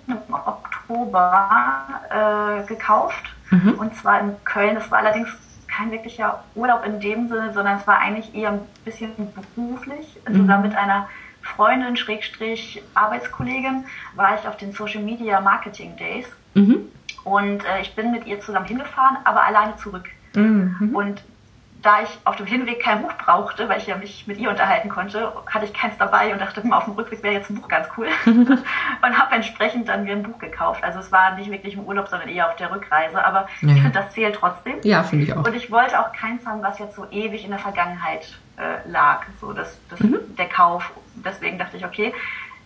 im 0.07 0.17
Oktober 0.33 1.85
äh, 2.11 2.67
gekauft. 2.67 3.35
Mhm. 3.51 3.75
Und 3.75 3.95
zwar 3.97 4.21
in 4.21 4.35
Köln. 4.45 4.75
Das 4.75 4.91
war 4.91 4.99
allerdings 4.99 5.29
kein 5.69 5.91
wirklicher 5.91 6.43
Urlaub 6.55 6.85
in 6.87 7.01
dem 7.01 7.29
Sinne, 7.29 7.53
sondern 7.53 7.79
es 7.79 7.87
war 7.87 7.99
eigentlich 7.99 8.35
eher 8.35 8.51
ein 8.51 8.61
bisschen 8.85 9.13
beruflich, 9.55 10.19
mhm. 10.27 10.35
zusammen 10.35 10.63
mit 10.63 10.77
einer 10.77 11.09
Freundin, 11.47 11.97
Schrägstrich, 11.97 12.83
Arbeitskollegin, 12.95 13.85
war 14.15 14.39
ich 14.39 14.47
auf 14.47 14.57
den 14.57 14.73
Social 14.73 15.03
Media 15.03 15.41
Marketing 15.41 15.97
Days. 15.97 16.27
Mhm. 16.55 16.91
Und 17.25 17.65
äh, 17.65 17.81
ich 17.81 17.95
bin 17.95 18.13
mit 18.13 18.27
ihr 18.27 18.41
zusammen 18.41 18.67
hingefahren, 18.67 19.17
aber 19.25 19.45
alleine 19.45 19.77
zurück. 19.77 20.09
Mhm. 20.35 20.91
Und 20.93 21.23
da 21.83 22.03
ich 22.03 22.19
auf 22.25 22.37
dem 22.37 22.47
Hinweg 22.47 22.81
kein 22.81 23.03
Buch 23.03 23.13
brauchte, 23.13 23.69
weil 23.69 23.79
ich 23.79 23.87
ja 23.87 23.97
mich 23.97 24.27
mit 24.27 24.39
ihr 24.39 24.51
unterhalten 24.51 24.89
konnte, 24.89 25.33
hatte 25.47 25.67
ich 25.67 25.73
keins 25.73 25.97
dabei 25.99 26.33
und 26.33 26.41
dachte, 26.41 26.63
auf 26.71 26.85
dem 26.85 26.95
Rückweg 26.95 27.23
wäre 27.23 27.35
jetzt 27.35 27.49
ein 27.49 27.57
Buch 27.57 27.69
ganz 27.69 27.87
cool. 27.97 28.09
und 28.27 29.19
habe 29.19 29.35
entsprechend 29.35 29.89
dann 29.89 30.05
mir 30.05 30.13
ein 30.13 30.23
Buch 30.25 30.39
gekauft. 30.39 30.83
Also 30.83 30.99
es 30.99 31.13
war 31.13 31.37
nicht 31.37 31.51
wirklich 31.51 31.75
im 31.75 31.85
Urlaub, 31.85 32.09
sondern 32.09 32.29
eher 32.29 32.49
auf 32.49 32.57
der 32.57 32.73
Rückreise. 32.73 33.25
Aber 33.25 33.47
ja. 33.61 33.69
ich 33.69 33.83
finde, 33.83 33.91
das 33.91 34.13
zählt 34.13 34.35
trotzdem. 34.35 34.77
Ja, 34.83 35.05
finde 35.05 35.27
ich 35.27 35.33
auch. 35.33 35.45
Und 35.45 35.55
ich 35.55 35.71
wollte 35.71 36.01
auch 36.01 36.13
keins 36.13 36.45
haben, 36.45 36.63
was 36.63 36.79
jetzt 36.79 36.97
so 36.97 37.07
ewig 37.11 37.45
in 37.45 37.51
der 37.51 37.61
Vergangenheit 37.61 38.37
äh, 38.57 38.89
lag. 38.89 39.23
So 39.41 39.53
das, 39.53 39.79
das, 39.91 40.01
mhm. 40.01 40.19
der 40.37 40.49
Kauf. 40.49 40.91
Deswegen 41.15 41.59
dachte 41.59 41.77
ich, 41.77 41.85
okay, 41.85 42.15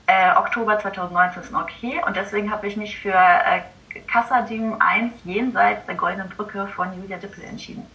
äh, 0.06 0.36
Oktober 0.36 0.78
2019 0.78 1.42
ist 1.42 1.54
okay. 1.54 2.00
Und 2.06 2.16
deswegen 2.16 2.50
habe 2.50 2.66
ich 2.66 2.76
mich 2.76 2.98
für 2.98 3.12
äh, 3.12 3.62
Kassadim 4.06 4.76
1 4.78 5.12
jenseits 5.24 5.86
der 5.86 5.94
Goldenen 5.94 6.28
Brücke 6.28 6.66
von 6.68 6.88
Julia 7.00 7.16
Dippel 7.16 7.44
entschieden. 7.44 7.86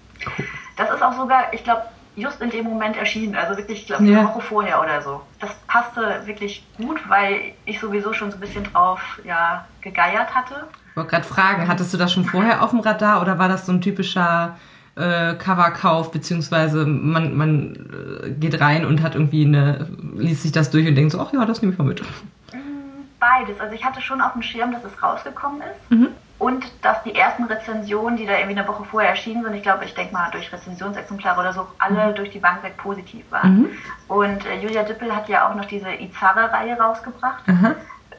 Das 0.78 0.90
ist 0.90 1.02
auch 1.02 1.14
sogar, 1.14 1.54
ich 1.54 1.64
glaube, 1.64 1.84
just 2.16 2.42
in 2.42 2.50
dem 2.50 2.66
Moment 2.66 2.98
erschienen, 2.98 3.36
also 3.36 3.58
wirklich, 3.58 3.82
ich 3.82 3.88
glaube, 3.88 4.04
eine 4.04 4.14
ja. 4.14 4.24
Woche 4.24 4.42
vorher 4.42 4.82
oder 4.82 5.02
so. 5.02 5.22
Das 5.40 5.54
passte 5.68 6.22
wirklich 6.26 6.66
gut, 6.78 7.02
weil 7.10 7.54
ich 7.66 7.80
sowieso 7.80 8.14
schon 8.14 8.32
so 8.32 8.38
ein 8.38 8.40
bisschen 8.40 8.64
drauf 8.64 9.20
ja, 9.24 9.66
gegeiert 9.82 10.34
hatte. 10.34 10.68
Ich 10.92 10.96
wollte 10.96 11.10
gerade 11.10 11.26
fragen, 11.26 11.68
hattest 11.68 11.94
du 11.94 11.98
das 11.98 12.14
schon 12.14 12.24
vorher 12.24 12.64
auf 12.64 12.70
dem 12.70 12.80
Radar 12.80 13.22
oder 13.22 13.38
war 13.38 13.50
das 13.50 13.66
so 13.66 13.74
ein 13.74 13.82
typischer 13.82 14.56
äh, 14.96 15.34
Coverkauf, 15.36 16.12
beziehungsweise 16.12 16.86
man, 16.86 17.36
man 17.36 17.76
äh, 18.24 18.30
geht 18.32 18.60
rein 18.62 18.86
und 18.86 19.02
hat 19.02 19.16
irgendwie 19.16 19.46
eine, 19.46 19.88
liest 20.16 20.44
sich 20.44 20.52
das 20.52 20.72
durch 20.72 20.88
und 20.88 20.96
denkt 20.96 21.12
so, 21.12 21.20
ach 21.20 21.34
ja, 21.34 21.46
das 21.46 21.62
nehme 21.62 21.74
ich 21.74 21.80
mal 21.80 21.86
mit. 21.86 22.02
Beides. 23.20 23.60
Also 23.60 23.74
ich 23.74 23.84
hatte 23.84 24.02
schon 24.02 24.22
auf 24.22 24.34
dem 24.34 24.42
Schirm, 24.42 24.72
dass 24.72 24.84
es 24.84 25.02
rausgekommen 25.02 25.62
ist. 25.62 25.92
Mhm. 25.92 26.08
Und 26.38 26.66
dass 26.82 27.02
die 27.04 27.16
ersten 27.16 27.46
Rezensionen, 27.46 28.18
die 28.18 28.26
da 28.26 28.34
irgendwie 28.34 28.60
eine 28.60 28.68
Woche 28.68 28.84
vorher 28.84 29.12
erschienen 29.12 29.44
sind, 29.44 29.54
ich 29.54 29.64
glaube, 29.64 29.86
ich 29.86 29.94
denke 29.94 30.14
mal 30.14 30.30
durch 30.32 30.52
Rezensionsexemplare 30.52 31.40
oder 31.40 31.54
so, 31.54 31.66
alle 31.80 32.12
mhm. 32.12 32.16
durch 32.16 32.30
die 32.30 32.40
Bank 32.40 32.62
weg 32.62 32.76
positiv 32.76 33.24
waren. 33.32 33.62
Mhm. 33.62 33.70
Und 34.10 34.46
äh, 34.46 34.60
Julia 34.62 34.84
Dippel 34.84 35.16
hat 35.16 35.30
ja 35.30 35.50
auch 35.50 35.56
noch 35.56 35.66
diese 35.66 35.90
Izarra-Reihe 35.94 36.78
rausgebracht. 36.78 37.48
Mhm 37.48 37.76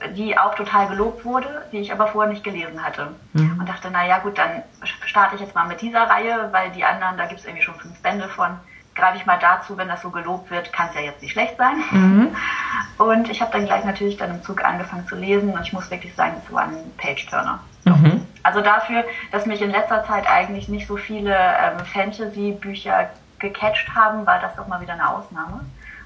die 0.09 0.39
auch 0.39 0.55
total 0.55 0.89
gelobt 0.89 1.25
wurde, 1.25 1.67
die 1.73 1.79
ich 1.79 1.93
aber 1.93 2.07
vorher 2.09 2.33
nicht 2.33 2.45
gelesen 2.45 2.85
hatte. 2.85 3.09
Mhm. 3.33 3.59
Und 3.61 3.69
dachte, 3.69 3.91
naja 3.91 4.19
gut, 4.19 4.39
dann 4.39 4.63
starte 5.05 5.37
ich 5.37 5.41
jetzt 5.41 5.55
mal 5.55 5.67
mit 5.67 5.81
dieser 5.81 6.03
Reihe, 6.03 6.49
weil 6.53 6.71
die 6.71 6.85
anderen, 6.85 7.17
da 7.17 7.27
gibt 7.27 7.41
es 7.41 7.47
irgendwie 7.47 7.65
schon 7.65 7.75
fünf 7.75 7.99
Bände 8.01 8.29
von. 8.29 8.51
Greife 8.95 9.19
ich 9.19 9.27
mal 9.27 9.39
dazu, 9.39 9.77
wenn 9.77 9.89
das 9.89 10.01
so 10.01 10.11
gelobt 10.11 10.51
wird, 10.51 10.73
kann 10.73 10.89
es 10.89 10.95
ja 10.95 11.03
jetzt 11.03 11.21
nicht 11.21 11.33
schlecht 11.33 11.57
sein. 11.59 11.77
Mhm. 11.91 12.37
Und 12.99 13.29
ich 13.29 13.41
habe 13.43 13.53
dann 13.53 13.67
gleich 13.67 13.85
natürlich 13.85 14.17
dann 14.17 14.31
im 14.31 14.43
Zug 14.43 14.65
angefangen 14.65 15.07
zu 15.07 15.17
lesen 15.17 15.53
und 15.53 15.61
ich 15.61 15.75
muss 15.75 15.91
wirklich 15.91 16.15
sagen, 16.15 16.33
es 16.43 16.51
war 16.51 16.63
ein 16.63 16.93
Page-Turner. 16.97 17.61
Mhm. 17.85 18.27
Also 18.43 18.63
dafür, 18.63 19.05
dass 19.33 19.45
mich 19.45 19.61
in 19.61 19.71
letzter 19.71 20.05
Zeit 20.05 20.27
eigentlich 20.27 20.69
nicht 20.69 20.87
so 20.87 20.97
viele 20.97 21.35
ähm, 21.35 21.85
Fantasy-Bücher 21.85 23.11
gecatcht 23.39 23.95
haben, 23.95 24.27
war 24.27 24.41
das 24.41 24.57
doch 24.57 24.67
mal 24.67 24.81
wieder 24.81 24.95
eine 24.95 25.11
Ausnahme, 25.11 25.61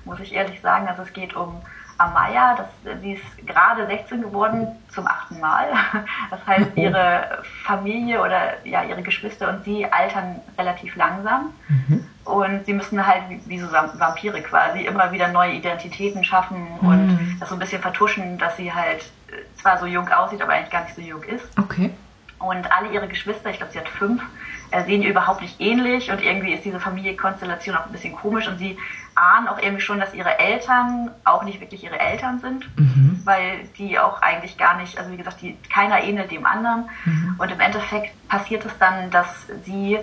muss 0.04 0.18
ich 0.20 0.34
ehrlich 0.34 0.60
sagen. 0.60 0.88
Also 0.88 1.02
es 1.02 1.12
geht 1.12 1.36
um 1.36 1.60
Amaya, 2.00 2.56
das, 2.56 3.00
sie 3.02 3.12
ist 3.12 3.46
gerade 3.46 3.86
16 3.86 4.22
geworden 4.22 4.68
zum 4.88 5.06
achten 5.06 5.38
Mal. 5.38 5.66
Das 6.30 6.46
heißt, 6.46 6.76
mhm. 6.76 6.82
ihre 6.82 7.42
Familie 7.64 8.20
oder 8.20 8.64
ja, 8.64 8.82
ihre 8.84 9.02
Geschwister 9.02 9.50
und 9.50 9.64
sie 9.64 9.84
altern 9.84 10.40
relativ 10.56 10.96
langsam. 10.96 11.52
Mhm. 11.68 12.06
Und 12.24 12.66
sie 12.66 12.72
müssen 12.72 13.04
halt, 13.06 13.22
wie, 13.46 13.58
so 13.58 13.70
Vampire 13.70 14.40
quasi, 14.42 14.80
immer 14.82 15.12
wieder 15.12 15.28
neue 15.28 15.52
Identitäten 15.52 16.24
schaffen 16.24 16.68
mhm. 16.80 16.88
und 16.88 17.36
das 17.40 17.48
so 17.48 17.56
ein 17.56 17.58
bisschen 17.58 17.82
vertuschen, 17.82 18.38
dass 18.38 18.56
sie 18.56 18.72
halt 18.72 19.04
zwar 19.56 19.78
so 19.78 19.86
jung 19.86 20.08
aussieht, 20.08 20.40
aber 20.40 20.52
eigentlich 20.52 20.70
gar 20.70 20.84
nicht 20.84 20.94
so 20.94 21.02
jung 21.02 21.22
ist. 21.24 21.46
Okay. 21.58 21.90
Und 22.38 22.72
alle 22.72 22.90
ihre 22.90 23.06
Geschwister, 23.06 23.50
ich 23.50 23.58
glaube, 23.58 23.72
sie 23.72 23.78
hat 23.78 23.88
fünf, 23.88 24.22
äh, 24.70 24.84
sehen 24.84 25.02
ihr 25.02 25.10
überhaupt 25.10 25.42
nicht 25.42 25.60
ähnlich 25.60 26.10
und 26.10 26.22
irgendwie 26.22 26.54
ist 26.54 26.64
diese 26.64 26.80
Familienkonstellation 26.80 27.76
auch 27.76 27.86
ein 27.86 27.92
bisschen 27.92 28.14
komisch 28.14 28.48
und 28.48 28.58
sie 28.58 28.78
ahnen 29.14 29.49
auch 29.49 29.59
irgendwie 29.59 29.81
schon, 29.81 30.01
dass 30.01 30.14
ihre 30.14 30.38
Eltern 30.38 31.11
auch 31.25 31.42
nicht 31.42 31.61
wirklich 31.61 31.85
ihre 31.85 31.99
Eltern 31.99 32.38
sind, 32.38 32.68
mhm. 32.79 33.20
weil 33.25 33.64
die 33.79 33.99
auch 33.99 34.23
eigentlich 34.23 34.57
gar 34.57 34.77
nicht, 34.77 34.99
also 34.99 35.11
wie 35.11 35.16
gesagt, 35.16 35.40
die, 35.42 35.57
keiner 35.73 36.03
ähnelt 36.03 36.31
dem 36.31 36.46
anderen. 36.46 36.88
Mhm. 37.05 37.35
Und 37.38 37.51
im 37.51 37.61
Endeffekt 37.61 38.29
passiert 38.29 38.64
es 38.64 38.77
dann, 38.79 39.11
dass 39.11 39.46
sie 39.64 39.99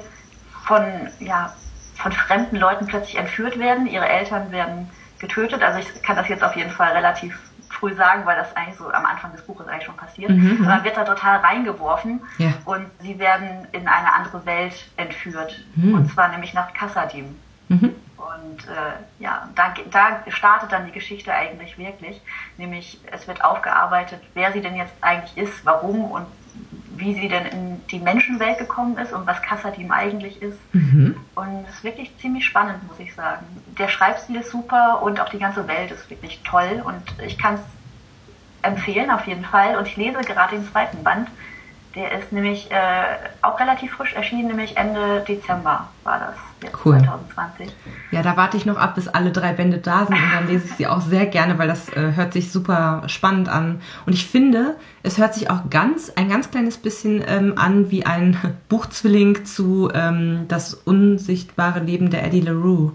von, 0.63 0.83
ja, 1.19 1.53
von 1.95 2.11
fremden 2.11 2.57
Leuten 2.57 2.85
plötzlich 2.85 3.17
entführt 3.17 3.57
werden. 3.57 3.87
Ihre 3.87 4.07
Eltern 4.07 4.51
werden 4.51 4.89
getötet. 5.19 5.63
Also 5.63 5.79
ich 5.79 6.01
kann 6.03 6.15
das 6.15 6.27
jetzt 6.27 6.43
auf 6.43 6.55
jeden 6.55 6.71
Fall 6.71 6.91
relativ 6.93 7.39
früh 7.69 7.93
sagen, 7.93 8.25
weil 8.25 8.37
das 8.37 8.55
eigentlich 8.55 8.77
so 8.77 8.91
am 8.91 9.05
Anfang 9.05 9.31
des 9.31 9.41
Buches 9.41 9.67
eigentlich 9.67 9.85
schon 9.85 9.95
passiert. 9.95 10.31
Mhm. 10.31 10.59
Und 10.59 10.65
dann 10.65 10.83
wird 10.83 10.97
da 10.97 11.03
total 11.03 11.37
reingeworfen 11.37 12.21
ja. 12.37 12.53
und 12.65 12.85
sie 13.01 13.19
werden 13.19 13.67
in 13.71 13.87
eine 13.87 14.13
andere 14.13 14.45
Welt 14.45 14.89
entführt. 14.97 15.63
Mhm. 15.75 15.93
Und 15.93 16.11
zwar 16.11 16.29
nämlich 16.29 16.53
nach 16.53 16.73
Kassadim. 16.73 17.35
Mhm. 17.69 17.95
Und 18.35 18.67
äh, 18.67 19.23
ja, 19.23 19.49
da, 19.55 19.73
da 19.91 20.23
startet 20.29 20.71
dann 20.71 20.85
die 20.85 20.91
Geschichte 20.91 21.33
eigentlich 21.33 21.77
wirklich. 21.77 22.21
Nämlich 22.57 22.99
es 23.11 23.27
wird 23.27 23.43
aufgearbeitet, 23.43 24.21
wer 24.33 24.51
sie 24.51 24.61
denn 24.61 24.75
jetzt 24.75 24.93
eigentlich 25.01 25.37
ist, 25.37 25.65
warum 25.65 26.11
und 26.11 26.25
wie 26.95 27.13
sie 27.13 27.27
denn 27.27 27.45
in 27.45 27.87
die 27.87 27.99
Menschenwelt 27.99 28.57
gekommen 28.57 28.97
ist 28.97 29.13
und 29.13 29.27
was 29.27 29.41
Kassadim 29.41 29.91
eigentlich 29.91 30.41
ist. 30.41 30.59
Mhm. 30.73 31.15
Und 31.35 31.65
es 31.69 31.75
ist 31.75 31.83
wirklich 31.83 32.17
ziemlich 32.17 32.45
spannend, 32.45 32.87
muss 32.87 32.99
ich 32.99 33.13
sagen. 33.13 33.45
Der 33.77 33.87
Schreibstil 33.87 34.37
ist 34.37 34.49
super 34.49 35.01
und 35.03 35.19
auch 35.19 35.29
die 35.29 35.37
ganze 35.37 35.67
Welt 35.67 35.91
ist 35.91 36.09
wirklich 36.09 36.41
toll 36.43 36.83
und 36.83 37.03
ich 37.23 37.37
kann 37.37 37.55
es 37.55 37.61
empfehlen 38.63 39.11
auf 39.11 39.27
jeden 39.27 39.45
Fall. 39.45 39.77
Und 39.77 39.87
ich 39.87 39.95
lese 39.95 40.19
gerade 40.21 40.55
den 40.55 40.67
zweiten 40.67 41.03
Band 41.03 41.29
der 41.97 42.19
ist 42.19 42.31
nämlich 42.31 42.69
äh, 42.71 42.75
auch 43.41 43.59
relativ 43.59 43.91
frisch 43.91 44.13
erschienen, 44.13 44.47
nämlich 44.47 44.77
Ende 44.77 45.23
Dezember 45.27 45.89
war 46.03 46.19
das. 46.19 46.35
Jetzt 46.63 46.85
cool. 46.85 46.97
2020. 46.99 47.75
Ja, 48.11 48.21
da 48.21 48.37
warte 48.37 48.57
ich 48.57 48.65
noch 48.65 48.77
ab, 48.77 48.95
bis 48.95 49.07
alle 49.07 49.31
drei 49.31 49.53
Bände 49.53 49.79
da 49.79 50.05
sind 50.05 50.15
und 50.15 50.33
dann 50.33 50.47
lese 50.47 50.65
ich 50.65 50.73
sie 50.73 50.87
auch 50.87 51.01
sehr 51.01 51.25
gerne, 51.25 51.57
weil 51.57 51.67
das 51.67 51.89
äh, 51.89 52.13
hört 52.15 52.33
sich 52.33 52.51
super 52.51 53.03
spannend 53.07 53.49
an. 53.49 53.81
Und 54.05 54.13
ich 54.13 54.25
finde, 54.25 54.75
es 55.03 55.17
hört 55.17 55.33
sich 55.33 55.49
auch 55.49 55.69
ganz, 55.69 56.11
ein 56.15 56.29
ganz 56.29 56.49
kleines 56.49 56.77
bisschen 56.77 57.23
ähm, 57.27 57.53
an 57.57 57.91
wie 57.91 58.05
ein 58.05 58.37
Buchzwilling 58.69 59.45
zu 59.45 59.89
ähm, 59.93 60.45
Das 60.47 60.73
unsichtbare 60.73 61.79
Leben 61.79 62.09
der 62.09 62.25
Eddie 62.25 62.41
LaRue. 62.41 62.93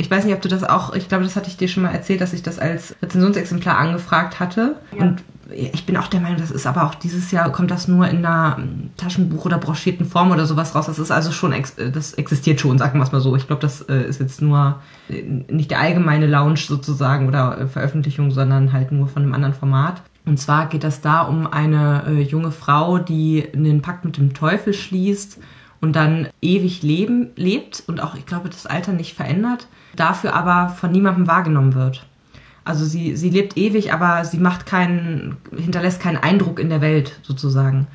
Ich 0.00 0.10
weiß 0.10 0.24
nicht, 0.24 0.34
ob 0.34 0.40
du 0.40 0.48
das 0.48 0.64
auch, 0.64 0.94
ich 0.94 1.08
glaube, 1.08 1.24
das 1.24 1.36
hatte 1.36 1.48
ich 1.48 1.58
dir 1.58 1.68
schon 1.68 1.82
mal 1.82 1.90
erzählt, 1.90 2.22
dass 2.22 2.32
ich 2.32 2.42
das 2.42 2.58
als 2.58 2.96
Rezensionsexemplar 3.02 3.76
angefragt 3.76 4.40
hatte. 4.40 4.76
Ja. 4.96 5.02
Und 5.02 5.22
ich 5.52 5.84
bin 5.84 5.98
auch 5.98 6.06
der 6.06 6.20
Meinung, 6.20 6.38
das 6.40 6.50
ist 6.50 6.66
aber 6.66 6.84
auch 6.84 6.94
dieses 6.94 7.30
Jahr, 7.32 7.52
kommt 7.52 7.70
das 7.70 7.86
nur 7.86 8.08
in 8.08 8.24
einer 8.24 8.56
ähm, 8.58 8.90
Taschenbuch- 8.96 9.44
oder 9.44 9.58
broschierten 9.58 10.06
Form 10.06 10.30
oder 10.30 10.46
sowas 10.46 10.74
raus. 10.74 10.86
Das 10.86 10.98
ist 10.98 11.10
also 11.10 11.32
schon, 11.32 11.52
äh, 11.52 11.62
das 11.92 12.14
existiert 12.14 12.60
schon, 12.60 12.78
sagen 12.78 12.98
wir 12.98 13.04
es 13.04 13.12
mal 13.12 13.20
so. 13.20 13.36
Ich 13.36 13.46
glaube, 13.46 13.60
das 13.60 13.82
äh, 13.82 14.08
ist 14.08 14.20
jetzt 14.20 14.40
nur 14.40 14.80
äh, 15.10 15.22
nicht 15.52 15.70
der 15.70 15.80
allgemeine 15.80 16.26
Lounge 16.26 16.60
sozusagen 16.60 17.28
oder 17.28 17.68
Veröffentlichung, 17.68 18.30
sondern 18.30 18.72
halt 18.72 18.92
nur 18.92 19.06
von 19.06 19.22
einem 19.22 19.34
anderen 19.34 19.54
Format. 19.54 20.00
Und 20.24 20.38
zwar 20.38 20.66
geht 20.66 20.82
das 20.82 21.02
da 21.02 21.22
um 21.22 21.46
eine 21.46 22.20
junge 22.20 22.52
Frau, 22.52 22.98
die 22.98 23.46
einen 23.52 23.82
Pakt 23.82 24.06
mit 24.06 24.16
dem 24.16 24.32
Teufel 24.32 24.72
schließt 24.72 25.38
und 25.80 25.96
dann 25.96 26.28
ewig 26.42 26.82
leben, 26.82 27.30
lebt 27.36 27.82
und 27.86 28.02
auch, 28.02 28.14
ich 28.14 28.26
glaube, 28.26 28.48
das 28.48 28.66
Alter 28.66 28.92
nicht 28.92 29.14
verändert, 29.14 29.66
dafür 29.96 30.34
aber 30.34 30.68
von 30.68 30.92
niemandem 30.92 31.26
wahrgenommen 31.26 31.74
wird. 31.74 32.06
Also 32.64 32.84
sie, 32.84 33.16
sie 33.16 33.30
lebt 33.30 33.56
ewig, 33.56 33.92
aber 33.92 34.24
sie 34.24 34.38
macht 34.38 34.66
keinen, 34.66 35.38
hinterlässt 35.56 36.00
keinen 36.00 36.18
Eindruck 36.18 36.60
in 36.60 36.68
der 36.68 36.80
Welt 36.80 37.18
sozusagen. 37.22 37.86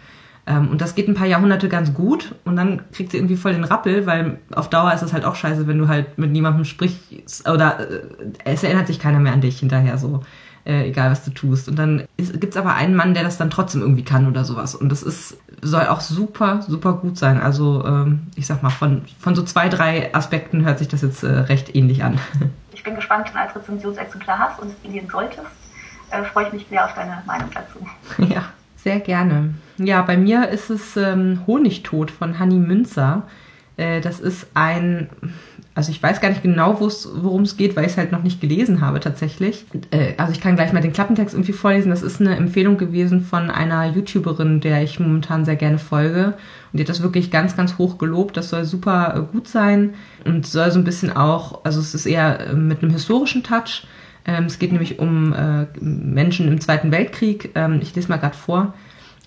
Ähm, 0.48 0.70
und 0.70 0.82
das 0.82 0.96
geht 0.96 1.08
ein 1.08 1.14
paar 1.14 1.28
Jahrhunderte 1.28 1.70
ganz 1.70 1.94
gut 1.94 2.36
und 2.46 2.56
dann 2.56 2.82
kriegt 2.92 3.12
sie 3.12 3.18
irgendwie 3.18 3.36
voll 3.36 3.54
den 3.54 3.64
Rappel, 3.64 4.06
weil 4.06 4.40
auf 4.54 4.70
Dauer 4.70 4.94
ist 4.94 5.02
es 5.02 5.14
halt 5.14 5.26
auch 5.26 5.36
scheiße, 5.36 5.68
wenn 5.68 5.78
du 5.78 5.88
halt 5.88 6.18
mit 6.18 6.32
niemandem 6.32 6.66
sprichst 6.66 7.48
oder 7.48 7.80
äh, 7.80 8.02
es 8.44 8.64
erinnert 8.64 8.88
sich 8.88 9.00
keiner 9.00 9.20
mehr 9.20 9.34
an 9.34 9.42
dich 9.42 9.60
hinterher 9.60 9.98
so. 9.98 10.22
Äh, 10.66 10.88
egal 10.88 11.12
was 11.12 11.24
du 11.24 11.32
tust. 11.32 11.70
Und 11.70 11.78
dann 11.78 12.06
gibt 12.18 12.56
es 12.56 12.58
aber 12.58 12.74
einen 12.74 12.96
Mann, 12.96 13.14
der 13.14 13.24
das 13.24 13.38
dann 13.38 13.52
trotzdem 13.52 13.82
irgendwie 13.82 14.04
kann 14.04 14.28
oder 14.28 14.44
sowas. 14.44 14.74
Und 14.74 14.90
das 14.90 15.04
ist, 15.04 15.38
soll 15.62 15.86
auch 15.88 16.02
super, 16.02 16.64
super 16.68 16.94
gut 16.94 17.20
sein. 17.20 17.40
Also 17.40 17.86
ähm, 17.86 18.28
ich 18.36 18.48
sag 18.48 18.64
mal, 18.64 18.72
von, 18.72 19.04
von 19.20 19.36
so 19.36 19.44
zwei, 19.44 19.70
drei 19.70 20.14
Aspekten 20.16 20.66
hört 20.66 20.80
sich 20.80 20.88
das 20.88 21.04
jetzt 21.04 21.24
äh, 21.24 21.28
recht 21.28 21.76
ähnlich 21.76 22.04
an. 22.04 22.20
bin 22.86 22.96
gespannt, 22.96 23.28
wenn 23.28 23.34
du 23.34 23.48
als 23.48 23.56
Rezensionsexemplar 23.56 24.40
hast 24.40 24.62
und 24.62 24.72
es 24.72 24.90
lesen 24.90 25.10
solltest. 25.10 25.48
Äh, 26.12 26.24
freue 26.24 26.48
ich 26.48 26.54
mich 26.54 26.68
sehr 26.70 26.86
auf 26.86 26.94
deine 26.94 27.22
Meinung 27.26 27.50
dazu. 27.54 27.80
Ja, 28.34 28.46
sehr 28.78 29.00
gerne. 29.00 29.56
Ja, 29.78 30.04
bei 30.04 30.16
mir 30.16 30.48
ist 30.48 30.70
es 30.70 30.96
ähm, 30.96 31.42
Honigtod 31.48 32.12
von 32.12 32.40
Hanni 32.40 32.60
Münzer. 32.60 33.24
Äh, 33.76 34.00
das 34.00 34.22
ist 34.22 34.48
ein, 34.54 35.10
also 35.76 35.92
ich 35.92 36.02
weiß 36.02 36.22
gar 36.22 36.30
nicht 36.30 36.42
genau, 36.42 36.80
worum 36.80 37.42
es 37.42 37.58
geht, 37.58 37.76
weil 37.76 37.84
ich 37.84 37.92
es 37.92 37.98
halt 37.98 38.14
noch 38.14 38.24
nicht 38.24 38.40
gelesen 38.40 38.80
habe 38.80 39.02
tatsächlich. 39.02 39.66
Äh, 39.92 40.14
also 40.18 40.32
ich 40.32 40.40
kann 40.40 40.56
gleich 40.56 40.72
mal 40.72 40.80
den 40.82 40.94
Klappentext 40.94 41.36
irgendwie 41.36 41.52
vorlesen. 41.52 41.90
Das 41.90 42.02
ist 42.02 42.22
eine 42.22 42.38
Empfehlung 42.38 42.78
gewesen 42.78 43.22
von 43.22 43.52
einer 43.52 43.86
YouTuberin, 43.86 44.62
der 44.62 44.82
ich 44.84 45.02
momentan 45.02 45.44
sehr 45.44 45.58
gerne 45.58 45.78
folge. 45.78 46.36
Und 46.72 46.80
die 46.80 46.84
hat 46.84 46.90
das 46.90 47.04
wirklich 47.04 47.30
ganz, 47.30 47.58
ganz 47.58 47.78
hoch 47.78 47.98
gelobt. 47.98 48.38
Das 48.38 48.50
soll 48.50 48.64
super 48.64 49.16
äh, 49.18 49.34
gut 49.34 49.50
sein 49.50 49.96
und 50.24 50.48
soll 50.48 50.72
so 50.72 50.80
ein 50.80 50.86
bisschen 50.86 51.12
auch, 51.12 51.66
also 51.66 51.82
es 51.82 51.94
ist 51.94 52.06
eher 52.06 52.40
äh, 52.40 52.54
mit 52.54 52.82
einem 52.82 52.94
historischen 52.94 53.44
Touch. 53.44 53.86
Ähm, 54.26 54.46
es 54.46 54.60
geht 54.60 54.72
nämlich 54.72 55.00
um 55.00 55.34
äh, 55.34 55.66
Menschen 55.82 56.48
im 56.48 56.62
Zweiten 56.62 56.92
Weltkrieg. 56.92 57.52
Ähm, 57.54 57.80
ich 57.82 57.94
lese 57.94 58.08
mal 58.08 58.18
gerade 58.18 58.38
vor. 58.38 58.74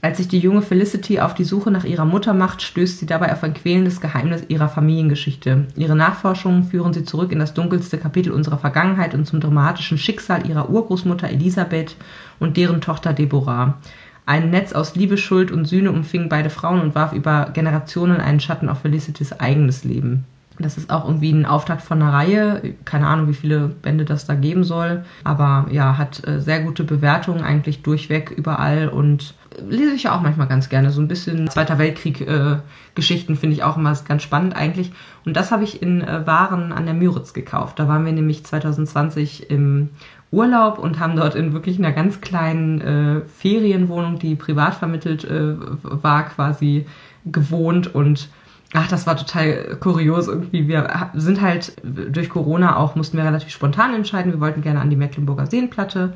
Als 0.01 0.19
sich 0.19 0.29
die 0.29 0.39
junge 0.39 0.63
Felicity 0.63 1.19
auf 1.19 1.35
die 1.35 1.43
Suche 1.45 1.73
nach 1.73 1.83
ihrer 1.83 2.05
Mutter 2.05 2.33
macht, 2.33 2.63
stößt 2.63 3.01
sie 3.01 3.07
dabei 3.07 3.33
auf 3.33 3.43
ein 3.43 3.55
quälendes 3.55 4.01
Geheimnis 4.01 4.45
ihrer 4.47 4.69
Familiengeschichte. 4.69 5.67
Ihre 5.75 5.97
Nachforschungen 5.97 6.63
führen 6.63 6.93
sie 6.93 7.05
zurück 7.05 7.33
in 7.33 7.41
das 7.41 7.53
dunkelste 7.53 7.99
Kapitel 7.99 8.31
unserer 8.31 8.59
Vergangenheit 8.59 9.15
und 9.15 9.27
zum 9.27 9.41
dramatischen 9.41 9.99
Schicksal 9.99 10.49
ihrer 10.49 10.71
Urgroßmutter 10.71 11.29
Elisabeth 11.29 11.97
und 12.39 12.57
deren 12.57 12.81
Tochter 12.81 13.13
Deborah. 13.13 13.79
Ein 14.25 14.51
Netz 14.51 14.73
aus 14.73 14.95
Liebe, 14.95 15.17
Schuld 15.17 15.51
und 15.51 15.65
Sühne 15.65 15.91
umfing 15.91 16.29
beide 16.29 16.51
Frauen 16.51 16.81
und 16.81 16.95
warf 16.95 17.13
über 17.13 17.51
Generationen 17.53 18.21
einen 18.21 18.41
Schatten 18.41 18.69
auf 18.69 18.83
Felicitys 18.83 19.33
eigenes 19.33 19.83
Leben. 19.83 20.27
Das 20.61 20.77
ist 20.77 20.91
auch 20.91 21.07
irgendwie 21.07 21.33
ein 21.33 21.47
Auftakt 21.47 21.83
von 21.83 22.03
einer 22.03 22.13
Reihe. 22.13 22.75
Keine 22.85 23.07
Ahnung, 23.07 23.29
wie 23.29 23.35
viele 23.35 23.69
Bände 23.69 24.05
das 24.05 24.27
da 24.27 24.35
geben 24.35 24.65
soll. 24.65 25.05
Aber 25.25 25.67
ja, 25.71 25.99
hat 25.99 26.27
äh, 26.27 26.41
sehr 26.41 26.61
gute 26.61 26.85
Bewertungen 26.85 27.43
eigentlich 27.43 27.83
durchweg 27.83 28.31
überall 28.31 28.89
und 28.89 29.35
lese 29.67 29.93
ich 29.93 30.05
ja 30.05 30.17
auch 30.17 30.21
manchmal 30.21 30.47
ganz 30.47 30.69
gerne. 30.69 30.91
So 30.91 31.01
ein 31.01 31.09
bisschen 31.09 31.49
Zweiter 31.51 31.79
Weltkrieg-Geschichten 31.79 33.33
äh, 33.33 33.37
finde 33.37 33.55
ich 33.55 33.63
auch 33.63 33.77
immer 33.77 33.95
ganz 34.07 34.23
spannend 34.23 34.57
eigentlich. 34.57 34.93
Und 35.25 35.37
das 35.37 35.51
habe 35.51 35.65
ich 35.65 35.83
in 35.83 36.03
äh, 36.03 36.27
Waren 36.27 36.73
an 36.73 36.85
der 36.85 36.95
Müritz 36.95 37.33
gekauft. 37.33 37.79
Da 37.79 37.89
waren 37.89 38.05
wir 38.05 38.13
nämlich 38.13 38.45
2020 38.45 39.51
im 39.51 39.91
Urlaub 40.31 40.79
und 40.79 41.01
haben 41.01 41.17
dort 41.17 41.35
in 41.35 41.53
wirklich 41.53 41.79
einer 41.79 41.93
ganz 41.93 42.21
kleinen 42.21 42.81
äh, 42.81 43.21
Ferienwohnung, 43.23 44.19
die 44.19 44.35
privat 44.35 44.75
vermittelt 44.75 45.25
äh, 45.25 45.55
war, 45.83 46.25
quasi 46.27 46.87
gewohnt 47.25 47.95
und 47.95 48.29
Ach, 48.75 48.87
das 48.87 49.07
war 49.07 49.17
total 49.17 49.79
kurios 49.81 50.29
irgendwie. 50.29 50.69
Wir 50.69 51.11
sind 51.15 51.41
halt 51.41 51.73
durch 51.85 52.29
Corona 52.29 52.77
auch, 52.77 52.97
mussten 52.97 53.17
wir 53.17 53.25
relativ 53.25 53.49
spontan 53.49 53.95
entscheiden. 53.95 54.31
Wir 54.31 54.41
wollten 54.41 54.61
gerne 54.61 54.81
an 54.81 54.91
die 54.91 54.97
Mecklenburger 54.97 55.47
Seenplatte 55.47 56.13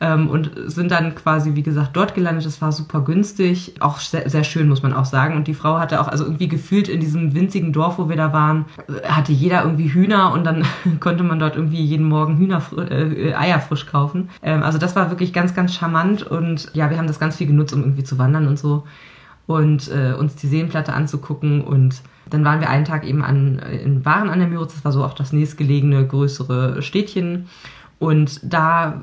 ähm, 0.00 0.28
und 0.28 0.50
sind 0.66 0.90
dann 0.90 1.14
quasi, 1.14 1.54
wie 1.54 1.62
gesagt, 1.62 1.94
dort 1.94 2.14
gelandet. 2.14 2.46
Das 2.46 2.62
war 2.62 2.72
super 2.72 3.02
günstig, 3.02 3.74
auch 3.80 3.98
sehr, 3.98 4.28
sehr, 4.28 4.44
schön, 4.44 4.68
muss 4.68 4.82
man 4.82 4.94
auch 4.94 5.04
sagen. 5.04 5.36
Und 5.36 5.46
die 5.46 5.54
Frau 5.54 5.78
hatte 5.78 6.00
auch, 6.00 6.08
also 6.08 6.24
irgendwie 6.24 6.48
gefühlt 6.48 6.88
in 6.88 7.00
diesem 7.00 7.34
winzigen 7.34 7.72
Dorf, 7.72 7.98
wo 7.98 8.08
wir 8.08 8.16
da 8.16 8.32
waren, 8.32 8.64
hatte 9.04 9.32
jeder 9.32 9.62
irgendwie 9.62 9.92
Hühner 9.92 10.32
und 10.32 10.44
dann 10.44 10.64
konnte 11.00 11.22
man 11.22 11.38
dort 11.38 11.56
irgendwie 11.56 11.84
jeden 11.84 12.08
Morgen 12.08 12.38
Hühner, 12.38 12.62
äh, 12.90 13.34
Eier 13.34 13.60
frisch 13.60 13.86
kaufen. 13.86 14.30
Ähm, 14.42 14.62
also 14.62 14.78
das 14.78 14.96
war 14.96 15.10
wirklich 15.10 15.32
ganz, 15.32 15.54
ganz 15.54 15.74
charmant 15.74 16.22
und 16.22 16.70
ja, 16.72 16.88
wir 16.88 16.96
haben 16.96 17.06
das 17.06 17.20
ganz 17.20 17.36
viel 17.36 17.46
genutzt, 17.46 17.74
um 17.74 17.80
irgendwie 17.80 18.04
zu 18.04 18.18
wandern 18.18 18.48
und 18.48 18.58
so 18.58 18.84
und 19.46 19.90
äh, 19.90 20.14
uns 20.14 20.36
die 20.36 20.46
Seenplatte 20.46 20.92
anzugucken 20.92 21.60
und 21.60 22.02
dann 22.30 22.44
waren 22.44 22.60
wir 22.60 22.70
einen 22.70 22.84
Tag 22.84 23.04
eben 23.04 23.24
an, 23.24 23.58
in 23.58 24.04
Waren 24.04 24.30
an 24.30 24.38
der 24.38 24.46
Müritz, 24.46 24.74
das 24.74 24.84
war 24.84 24.92
so 24.92 25.04
auch 25.04 25.14
das 25.14 25.32
nächstgelegene 25.32 26.06
größere 26.06 26.80
Städtchen 26.82 27.48
und 28.00 28.40
da 28.42 29.02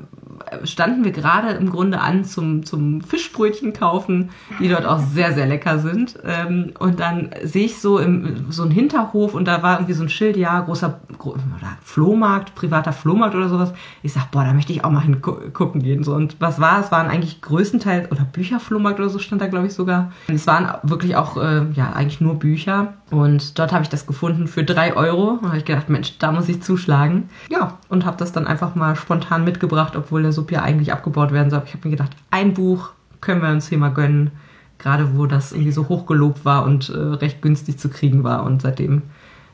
standen 0.64 1.04
wir 1.04 1.12
gerade 1.12 1.50
im 1.50 1.70
Grunde 1.70 2.00
an 2.00 2.24
zum, 2.24 2.64
zum 2.64 3.00
Fischbrötchen 3.00 3.72
kaufen, 3.72 4.30
die 4.60 4.68
dort 4.68 4.86
auch 4.86 4.98
sehr, 4.98 5.32
sehr 5.32 5.46
lecker 5.46 5.78
sind. 5.78 6.18
Ähm, 6.24 6.72
und 6.78 7.00
dann 7.00 7.30
sehe 7.44 7.64
ich 7.66 7.80
so 7.80 7.98
im, 7.98 8.50
so 8.50 8.62
einen 8.62 8.70
Hinterhof 8.70 9.34
und 9.34 9.46
da 9.46 9.62
war 9.62 9.76
irgendwie 9.76 9.94
so 9.94 10.02
ein 10.02 10.08
Schild, 10.08 10.36
ja, 10.36 10.60
großer 10.60 11.00
gro 11.18 11.36
Flohmarkt, 11.82 12.54
privater 12.54 12.92
Flohmarkt 12.92 13.34
oder 13.34 13.48
sowas. 13.48 13.72
Ich 14.02 14.12
sag, 14.12 14.30
boah, 14.30 14.44
da 14.44 14.52
möchte 14.52 14.72
ich 14.72 14.84
auch 14.84 14.90
mal 14.90 15.00
hingucken 15.00 15.82
gehen. 15.82 16.04
Und 16.04 16.36
was 16.40 16.60
war? 16.60 16.80
Es 16.80 16.90
waren 16.90 17.08
eigentlich 17.08 17.40
größtenteils, 17.40 18.10
oder 18.10 18.22
Bücherflohmarkt 18.22 18.98
oder 19.00 19.08
so 19.08 19.18
stand 19.18 19.42
da, 19.42 19.46
glaube 19.46 19.66
ich, 19.66 19.74
sogar. 19.74 20.12
Es 20.28 20.46
waren 20.46 20.68
wirklich 20.82 21.16
auch, 21.16 21.36
äh, 21.36 21.66
ja, 21.72 21.92
eigentlich 21.92 22.20
nur 22.20 22.38
Bücher. 22.38 22.94
Und 23.10 23.58
dort 23.58 23.72
habe 23.72 23.82
ich 23.82 23.88
das 23.88 24.06
gefunden 24.06 24.46
für 24.46 24.64
drei 24.64 24.94
Euro. 24.94 25.38
Da 25.40 25.48
habe 25.48 25.58
ich 25.58 25.64
gedacht, 25.64 25.88
Mensch, 25.88 26.18
da 26.18 26.32
muss 26.32 26.48
ich 26.48 26.62
zuschlagen. 26.62 27.28
Ja, 27.48 27.78
und 27.88 28.04
habe 28.04 28.16
das 28.16 28.32
dann 28.32 28.46
einfach 28.46 28.74
mal 28.74 28.87
spontan 28.96 29.44
mitgebracht, 29.44 29.96
obwohl 29.96 30.22
der 30.22 30.32
Sub 30.32 30.50
ja 30.50 30.62
eigentlich 30.62 30.92
abgebaut 30.92 31.32
werden 31.32 31.50
soll. 31.50 31.58
Aber 31.58 31.68
ich 31.68 31.74
habe 31.74 31.88
mir 31.88 31.96
gedacht, 31.96 32.12
ein 32.30 32.54
Buch 32.54 32.90
können 33.20 33.42
wir 33.42 33.48
uns 33.50 33.68
hier 33.68 33.78
mal 33.78 33.92
gönnen. 33.92 34.30
Gerade 34.78 35.16
wo 35.16 35.26
das 35.26 35.52
irgendwie 35.52 35.72
so 35.72 35.88
hochgelobt 35.88 36.44
war 36.44 36.62
und 36.64 36.88
äh, 36.88 36.96
recht 36.96 37.42
günstig 37.42 37.78
zu 37.78 37.88
kriegen 37.88 38.22
war. 38.22 38.44
Und 38.44 38.62
seitdem 38.62 39.02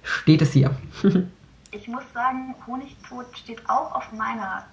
steht 0.03 0.43
es 0.43 0.53
hier. 0.53 0.71
ich 1.71 1.89
muss 1.89 2.03
sagen, 2.13 2.55
Honigtod 2.67 3.27
steht 3.37 3.63
auch 3.69 3.95
auf 3.95 4.13
meiner 4.13 4.65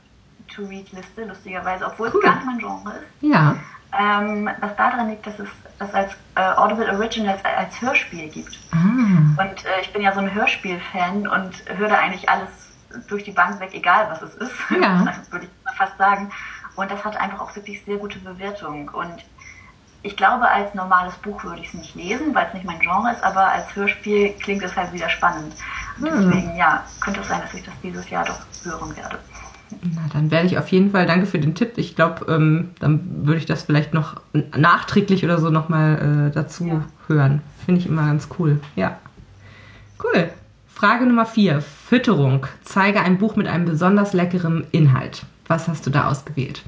To-Read-Liste, 0.54 1.26
lustigerweise, 1.26 1.86
obwohl 1.86 2.10
cool. 2.14 2.20
es 2.20 2.26
gar 2.26 2.36
nicht 2.36 2.46
mein 2.46 2.58
Genre 2.60 2.90
ist. 2.90 3.32
Ja. 3.32 3.56
Ähm, 3.98 4.50
was 4.60 4.76
daran 4.76 5.10
liegt, 5.10 5.26
dass 5.28 5.40
es 5.40 5.50
das 5.78 5.94
als 5.94 6.14
äh, 6.36 6.42
Audible 6.42 6.90
Originals 6.94 7.44
als 7.44 7.82
Hörspiel 7.82 8.30
gibt. 8.30 8.58
Ah. 8.72 9.42
Und 9.42 9.66
äh, 9.66 9.82
ich 9.82 9.92
bin 9.92 10.02
ja 10.02 10.14
so 10.14 10.20
ein 10.20 10.34
Hörspiel-Fan 10.34 11.28
und 11.28 11.64
höre 11.78 11.90
da 11.90 12.00
eigentlich 12.00 12.30
alles 12.30 12.71
durch 13.08 13.24
die 13.24 13.32
Bank 13.32 13.60
weg, 13.60 13.72
egal 13.74 14.08
was 14.10 14.22
es 14.22 14.36
ist. 14.36 14.54
Ja. 14.70 15.06
würde 15.32 15.46
ich 15.46 15.78
fast 15.78 15.98
sagen. 15.98 16.32
Und 16.76 16.90
das 16.90 17.04
hat 17.04 17.18
einfach 17.18 17.42
auch 17.42 17.56
wirklich 17.56 17.84
sehr 17.84 17.98
gute 17.98 18.20
Bewertung. 18.20 18.90
Und 18.90 19.24
ich 20.04 20.18
glaube, 20.18 20.48
als 20.48 20.74
normales 20.74 21.16
Buch 21.16 21.44
würde 21.44 21.62
ich 21.62 21.68
es 21.68 21.74
nicht 21.74 21.96
lesen, 21.96 22.34
weil 22.34 22.48
es 22.48 22.54
nicht 22.54 22.66
mein 22.66 22.80
Genre 22.80 23.12
ist, 23.12 23.24
aber 23.24 23.48
als 23.52 23.76
Hörspiel 23.76 24.34
klingt 24.40 24.64
es 24.64 24.76
halt 24.76 24.92
wieder 24.94 25.10
spannend. 25.10 25.54
Und 26.00 26.10
hm. 26.10 26.32
deswegen, 26.32 26.56
ja, 26.56 26.84
könnte 27.00 27.22
es 27.22 27.28
sein, 27.28 27.42
dass 27.42 27.54
ich 27.54 27.64
das 27.64 27.74
dieses 27.84 28.10
Jahr 28.10 28.26
doch 28.26 28.40
hören 28.64 28.96
werde. 28.96 29.20
Na, 29.84 30.02
dann 30.12 30.32
werde 30.32 30.48
ich 30.48 30.58
auf 30.58 30.68
jeden 30.70 30.92
Fall, 30.92 31.06
danke 31.06 31.26
für 31.26 31.40
den 31.40 31.56
Tipp. 31.56 31.74
Ich 31.78 31.96
glaube, 31.96 32.26
ähm, 32.34 32.72
dann 32.80 33.26
würde 33.26 33.40
ich 33.40 33.46
das 33.46 33.64
vielleicht 33.64 33.94
noch 33.94 34.20
nachträglich 34.56 35.24
oder 35.24 35.40
so 35.40 35.50
nochmal 35.50 36.30
äh, 36.30 36.34
dazu 36.34 36.66
ja. 36.66 36.82
hören. 37.08 37.42
Finde 37.66 37.80
ich 37.80 37.88
immer 37.88 38.06
ganz 38.06 38.28
cool. 38.38 38.60
Ja. 38.76 38.98
Cool. 40.04 40.30
Frage 40.82 41.06
Nummer 41.06 41.28
vier. 41.28 41.62
Fütterung. 41.62 42.48
Zeige 42.64 43.02
ein 43.02 43.20
Buch 43.20 43.36
mit 43.36 43.48
einem 43.48 43.66
besonders 43.66 44.14
leckeren 44.14 44.66
Inhalt. 44.72 45.22
Was 45.46 45.68
hast 45.68 45.86
du 45.86 45.92
da 45.92 46.08
ausgewählt? 46.08 46.64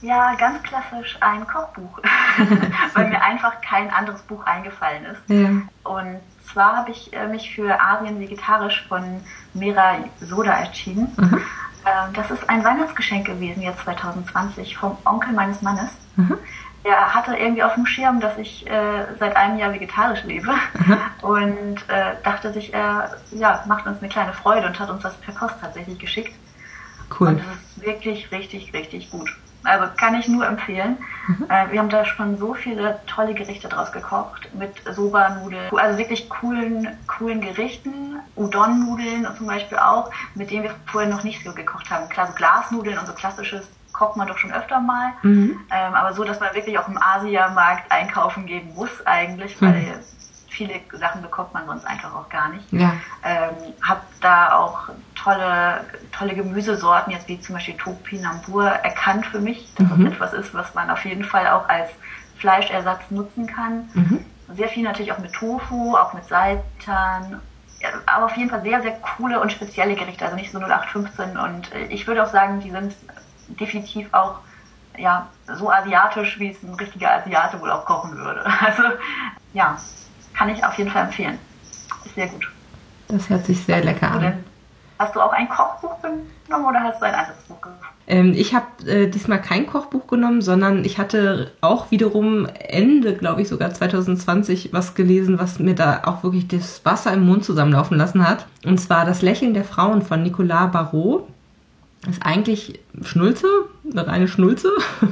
Ja, 0.00 0.34
ganz 0.36 0.62
klassisch 0.62 1.18
ein 1.20 1.46
Kochbuch, 1.46 2.00
weil 2.94 3.10
mir 3.10 3.22
einfach 3.22 3.60
kein 3.60 3.90
anderes 3.90 4.22
Buch 4.22 4.42
eingefallen 4.46 5.04
ist. 5.04 5.20
Ja. 5.28 5.50
Und 5.84 6.18
zwar 6.50 6.78
habe 6.78 6.92
ich 6.92 7.12
äh, 7.12 7.26
mich 7.26 7.54
für 7.54 7.78
Asien 7.78 8.18
vegetarisch 8.18 8.86
von 8.88 9.02
Mera 9.52 9.96
Soda 10.22 10.60
entschieden. 10.60 11.12
Mhm. 11.18 11.42
Das 12.14 12.30
ist 12.30 12.48
ein 12.48 12.64
Weihnachtsgeschenk 12.64 13.26
gewesen, 13.26 13.62
jetzt 13.62 13.80
2020, 13.80 14.78
vom 14.78 14.96
Onkel 15.04 15.34
meines 15.34 15.60
Mannes. 15.60 15.90
Mhm. 16.16 16.38
Der 16.84 17.14
hatte 17.14 17.36
irgendwie 17.36 17.62
auf 17.62 17.74
dem 17.74 17.86
Schirm, 17.86 18.20
dass 18.20 18.38
ich 18.38 18.66
äh, 18.66 19.06
seit 19.18 19.36
einem 19.36 19.58
Jahr 19.58 19.72
vegetarisch 19.72 20.22
lebe 20.24 20.52
mhm. 20.74 20.98
und 21.22 21.76
äh, 21.88 22.14
dachte 22.22 22.52
sich, 22.52 22.72
er 22.72 23.16
ja, 23.32 23.64
macht 23.66 23.86
uns 23.86 23.98
eine 23.98 24.08
kleine 24.08 24.32
Freude 24.32 24.66
und 24.66 24.78
hat 24.78 24.88
uns 24.88 25.02
das 25.02 25.14
per 25.16 25.34
Post 25.34 25.56
tatsächlich 25.60 25.98
geschickt. 25.98 26.34
Cool. 27.18 27.28
Und 27.28 27.40
es 27.40 27.46
ist 27.46 27.86
wirklich 27.86 28.30
richtig, 28.30 28.72
richtig 28.72 29.10
gut. 29.10 29.28
Also 29.64 29.86
kann 29.96 30.14
ich 30.14 30.28
nur 30.28 30.46
empfehlen. 30.46 30.98
Mhm. 31.26 31.46
Äh, 31.48 31.72
wir 31.72 31.80
haben 31.80 31.88
da 31.88 32.04
schon 32.04 32.38
so 32.38 32.54
viele 32.54 33.00
tolle 33.06 33.34
Gerichte 33.34 33.68
draus 33.68 33.92
gekocht 33.92 34.48
mit 34.54 34.70
Soba-Nudeln, 34.90 35.70
also 35.76 35.98
wirklich 35.98 36.28
coolen, 36.30 36.96
coolen 37.06 37.40
Gerichten. 37.40 38.16
Udon-Nudeln 38.36 39.26
zum 39.36 39.46
Beispiel 39.46 39.78
auch, 39.78 40.10
mit 40.34 40.50
denen 40.50 40.62
wir 40.64 40.74
vorher 40.86 41.10
noch 41.10 41.24
nicht 41.24 41.44
so 41.44 41.52
gekocht 41.52 41.90
haben. 41.90 42.08
Klar, 42.08 42.28
so 42.28 42.32
Glasnudeln 42.34 42.98
und 42.98 43.06
so 43.06 43.12
klassisches 43.12 43.68
kocht 43.98 44.16
man 44.16 44.28
doch 44.28 44.38
schon 44.38 44.52
öfter 44.52 44.80
mal. 44.80 45.12
Mhm. 45.22 45.58
Ähm, 45.70 45.94
aber 45.94 46.14
so, 46.14 46.24
dass 46.24 46.40
man 46.40 46.54
wirklich 46.54 46.78
auch 46.78 46.88
im 46.88 46.98
Asiamarkt 47.02 47.90
einkaufen 47.90 48.46
gehen 48.46 48.72
muss 48.74 48.90
eigentlich, 49.04 49.60
weil 49.60 49.72
mhm 49.72 49.94
viele 50.58 50.80
Sachen 50.92 51.22
bekommt 51.22 51.54
man 51.54 51.66
sonst 51.66 51.86
einfach 51.86 52.12
auch 52.14 52.28
gar 52.28 52.48
nicht. 52.48 52.70
Ja. 52.72 52.94
Ähm, 53.24 53.54
hab 53.80 54.02
da 54.20 54.56
auch 54.58 54.88
tolle, 55.14 55.84
tolle 56.10 56.34
Gemüsesorten, 56.34 57.12
jetzt 57.12 57.28
wie 57.28 57.40
zum 57.40 57.54
Beispiel 57.54 57.76
Topinambur, 57.76 58.64
erkannt 58.66 59.26
für 59.26 59.38
mich, 59.38 59.72
dass 59.76 59.88
mhm. 59.88 60.04
das 60.04 60.14
etwas 60.14 60.32
ist, 60.32 60.54
was 60.54 60.74
man 60.74 60.90
auf 60.90 61.04
jeden 61.04 61.24
Fall 61.24 61.46
auch 61.46 61.68
als 61.68 61.90
Fleischersatz 62.38 63.02
nutzen 63.10 63.46
kann. 63.46 63.88
Mhm. 63.94 64.24
Sehr 64.56 64.68
viel 64.68 64.82
natürlich 64.82 65.12
auch 65.12 65.18
mit 65.18 65.32
Tofu, 65.32 65.96
auch 65.96 66.12
mit 66.12 66.24
Seitan. 66.24 67.40
Aber 68.06 68.24
auf 68.24 68.36
jeden 68.36 68.50
Fall 68.50 68.62
sehr, 68.62 68.82
sehr 68.82 68.98
coole 69.16 69.40
und 69.40 69.52
spezielle 69.52 69.94
Gerichte, 69.94 70.24
also 70.24 70.36
nicht 70.36 70.50
so 70.50 70.58
0815. 70.58 71.36
Und 71.36 71.72
äh, 71.72 71.86
ich 71.86 72.06
würde 72.08 72.24
auch 72.24 72.30
sagen, 72.30 72.58
die 72.60 72.70
sind 72.70 72.94
definitiv 73.48 74.08
auch 74.12 74.40
ja, 74.96 75.28
so 75.56 75.70
asiatisch, 75.70 76.38
wie 76.38 76.50
es 76.50 76.62
ein 76.62 76.74
richtiger 76.74 77.12
Asiate 77.12 77.60
wohl 77.60 77.70
auch 77.70 77.84
kochen 77.84 78.16
würde. 78.16 78.44
Also 78.60 78.82
ja, 79.54 79.78
kann 80.34 80.48
ich 80.48 80.64
auf 80.64 80.76
jeden 80.76 80.90
Fall 80.90 81.04
empfehlen. 81.04 81.38
Ist 82.04 82.14
sehr 82.14 82.28
gut. 82.28 82.50
Das 83.08 83.28
hört 83.28 83.46
sich 83.46 83.64
sehr 83.64 83.82
lecker 83.82 84.10
an. 84.10 84.44
Hast 84.98 85.14
du 85.14 85.20
auch 85.20 85.32
ein 85.32 85.48
Kochbuch 85.48 85.96
genommen 86.02 86.66
oder 86.66 86.80
hast 86.80 87.00
du 87.00 87.06
ein 87.06 87.14
anderes 87.14 87.38
Buch 87.44 87.60
genommen? 87.60 87.80
Ähm, 88.08 88.32
ich 88.34 88.54
habe 88.54 88.66
äh, 88.86 89.06
diesmal 89.08 89.40
kein 89.40 89.66
Kochbuch 89.66 90.06
genommen, 90.06 90.42
sondern 90.42 90.84
ich 90.84 90.98
hatte 90.98 91.52
auch 91.60 91.90
wiederum 91.90 92.46
Ende, 92.46 93.14
glaube 93.14 93.42
ich, 93.42 93.48
sogar 93.48 93.72
2020 93.72 94.72
was 94.72 94.94
gelesen, 94.94 95.38
was 95.38 95.58
mir 95.58 95.74
da 95.74 96.02
auch 96.04 96.22
wirklich 96.22 96.48
das 96.48 96.84
Wasser 96.84 97.12
im 97.12 97.26
Mund 97.26 97.44
zusammenlaufen 97.44 97.96
lassen 97.96 98.26
hat. 98.26 98.46
Und 98.64 98.78
zwar 98.78 99.04
Das 99.04 99.22
Lächeln 99.22 99.54
der 99.54 99.64
Frauen 99.64 100.02
von 100.02 100.22
Nicolas 100.22 100.72
Barrault. 100.72 101.24
Ist 102.08 102.22
eigentlich 102.22 102.80
Schnulze, 103.02 103.46
eine 103.90 104.06
reine 104.06 104.28
Schnulze. 104.28 104.70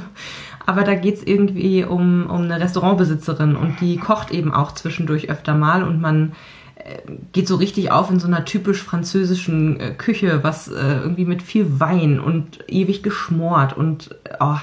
aber 0.67 0.83
da 0.83 0.95
geht 0.95 1.15
es 1.15 1.23
irgendwie 1.23 1.85
um, 1.85 2.27
um 2.29 2.41
eine 2.41 2.59
Restaurantbesitzerin 2.59 3.55
und 3.55 3.79
die 3.79 3.97
kocht 3.97 4.31
eben 4.31 4.53
auch 4.53 4.73
zwischendurch 4.73 5.29
öfter 5.29 5.55
mal 5.55 5.81
und 5.81 6.01
man 6.01 6.33
äh, 6.75 6.97
geht 7.31 7.47
so 7.47 7.55
richtig 7.55 7.89
auf 7.89 8.11
in 8.11 8.19
so 8.19 8.27
einer 8.27 8.43
typisch 8.43 8.83
französischen 8.83 9.79
äh, 9.79 9.91
Küche, 9.91 10.43
was 10.43 10.67
äh, 10.67 10.73
irgendwie 10.73 11.23
mit 11.23 11.41
viel 11.41 11.79
Wein 11.79 12.19
und 12.19 12.65
ewig 12.67 13.01
geschmort 13.01 13.77
und 13.77 14.13
oh, 14.41 14.57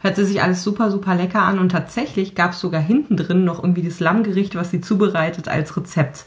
hört 0.00 0.16
sich 0.16 0.42
alles 0.42 0.64
super, 0.64 0.90
super 0.90 1.14
lecker 1.14 1.42
an 1.42 1.58
und 1.58 1.68
tatsächlich 1.68 2.34
gab 2.34 2.52
es 2.52 2.60
sogar 2.60 2.80
hinten 2.80 3.18
drin 3.18 3.44
noch 3.44 3.62
irgendwie 3.62 3.82
das 3.82 4.00
Lammgericht, 4.00 4.54
was 4.54 4.70
sie 4.70 4.80
zubereitet 4.80 5.48
als 5.48 5.76
Rezept. 5.76 6.24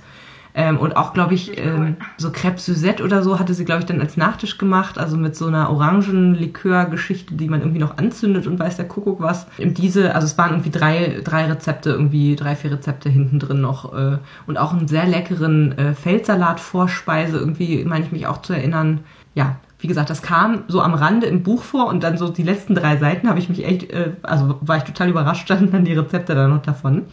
Ähm, 0.56 0.78
und 0.78 0.96
auch, 0.96 1.14
glaube 1.14 1.34
ich, 1.34 1.58
ähm, 1.58 1.98
so 2.18 2.30
Crêpe 2.30 2.60
Suzette 2.60 3.04
oder 3.04 3.24
so 3.24 3.40
hatte 3.40 3.54
sie, 3.54 3.66
glaube 3.66 3.82
ich, 3.82 3.86
dann 3.86 4.02
als 4.02 4.18
Nachtisch 4.18 4.58
gemacht, 4.58 5.00
also 5.00 5.18
mit 5.18 5.36
so 5.36 5.48
einer 5.48 5.70
Orangenlikör-Geschichte, 5.72 7.34
die 7.34 7.48
man 7.48 7.62
irgendwie 7.62 7.80
noch 7.80 7.98
anzündet 7.98 8.46
und 8.46 8.60
weiß 8.60 8.76
der 8.76 8.88
Kuckuck 8.88 9.20
was. 9.20 9.48
Und 9.58 9.78
diese, 9.80 10.14
also 10.14 10.26
es 10.26 10.38
waren 10.38 10.52
irgendwie 10.52 10.70
drei, 10.70 11.22
drei 11.24 11.46
Rezepte, 11.46 11.90
irgendwie 11.90 12.36
drei, 12.36 12.56
vier 12.56 12.72
Rezepte 12.72 13.10
hinten 13.10 13.40
drin 13.40 13.62
noch 13.62 13.94
äh, 13.94 14.18
und 14.46 14.58
auch 14.58 14.74
einen 14.74 14.88
sehr 14.88 15.08
leckeren 15.08 15.78
äh, 15.78 15.94
Feldsalat-Vorspeise, 15.96 17.38
irgendwie 17.38 17.84
meine 17.86 18.06
ich 18.06 18.12
mich 18.12 18.28
auch 18.28 18.42
zu 18.42 18.54
erinnern. 18.54 19.00
Ja, 19.34 19.56
wie 19.80 19.88
gesagt, 19.88 20.12
das 20.12 20.22
kam 20.22 20.64
so 20.68 20.82
am 20.82 20.94
Rande 20.94 21.26
im 21.26 21.42
Buch 21.42 21.64
vor 21.64 21.88
und 21.88 22.04
dann 22.04 22.18
so 22.18 22.30
die 22.30 22.44
letzten 22.44 22.76
drei 22.76 22.98
Seiten 22.98 23.28
habe 23.28 23.40
ich 23.40 23.50
mich 23.50 23.66
echt, 23.66 23.92
äh, 23.92 24.12
also 24.22 24.60
war 24.62 24.78
ich 24.78 24.84
total 24.84 25.10
überrascht, 25.10 25.42
standen 25.42 25.72
dann 25.72 25.84
die 25.84 25.94
Rezepte 25.94 26.36
da 26.36 26.48
noch 26.48 26.62
davon. 26.62 27.06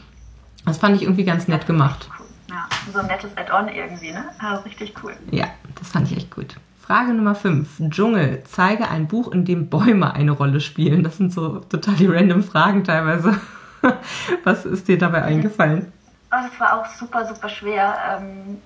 Das 0.66 0.76
fand 0.76 0.94
ich 0.94 1.02
irgendwie 1.02 1.24
ganz 1.24 1.48
nett 1.48 1.66
gemacht. 1.66 2.10
Ja, 2.60 2.92
so 2.92 2.98
ein 2.98 3.06
nettes 3.06 3.36
Add-on 3.36 3.68
irgendwie, 3.68 4.12
ne? 4.12 4.24
Also 4.38 4.62
richtig 4.62 4.94
cool. 5.02 5.14
Ja, 5.30 5.46
das 5.78 5.88
fand 5.88 6.10
ich 6.10 6.16
echt 6.16 6.34
gut. 6.34 6.56
Frage 6.80 7.14
Nummer 7.14 7.34
5. 7.34 7.90
Dschungel. 7.90 8.42
Zeige 8.44 8.88
ein 8.88 9.06
Buch, 9.06 9.32
in 9.32 9.44
dem 9.44 9.68
Bäume 9.68 10.12
eine 10.12 10.32
Rolle 10.32 10.60
spielen. 10.60 11.04
Das 11.04 11.16
sind 11.16 11.32
so 11.32 11.60
total 11.60 11.94
die 11.94 12.06
random 12.06 12.42
Fragen 12.42 12.84
teilweise. 12.84 13.40
Was 14.44 14.66
ist 14.66 14.88
dir 14.88 14.98
dabei 14.98 15.22
eingefallen? 15.22 15.92
Oh, 16.32 16.36
das 16.42 16.60
war 16.60 16.80
auch 16.80 16.86
super, 16.86 17.26
super 17.26 17.48
schwer. 17.48 17.96
Ähm, 18.10 18.58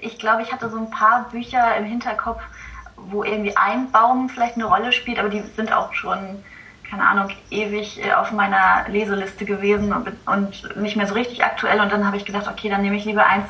ich 0.00 0.18
glaube, 0.18 0.42
ich 0.42 0.52
hatte 0.52 0.68
so 0.70 0.78
ein 0.78 0.90
paar 0.90 1.28
Bücher 1.30 1.76
im 1.76 1.84
Hinterkopf, 1.84 2.42
wo 2.96 3.24
irgendwie 3.24 3.56
ein 3.56 3.90
Baum 3.90 4.28
vielleicht 4.28 4.56
eine 4.56 4.64
Rolle 4.64 4.92
spielt, 4.92 5.18
aber 5.18 5.28
die 5.28 5.42
sind 5.56 5.72
auch 5.72 5.92
schon 5.94 6.18
keine 6.92 7.08
Ahnung, 7.08 7.30
ewig 7.48 8.04
äh, 8.04 8.12
auf 8.12 8.32
meiner 8.32 8.86
Leseliste 8.86 9.46
gewesen 9.46 9.94
und, 9.94 10.12
und 10.26 10.76
nicht 10.76 10.94
mehr 10.94 11.06
so 11.06 11.14
richtig 11.14 11.42
aktuell. 11.42 11.80
Und 11.80 11.90
dann 11.90 12.06
habe 12.06 12.18
ich 12.18 12.26
gedacht, 12.26 12.46
okay, 12.48 12.68
dann 12.68 12.82
nehme 12.82 12.96
ich 12.96 13.06
lieber 13.06 13.24
eins, 13.24 13.46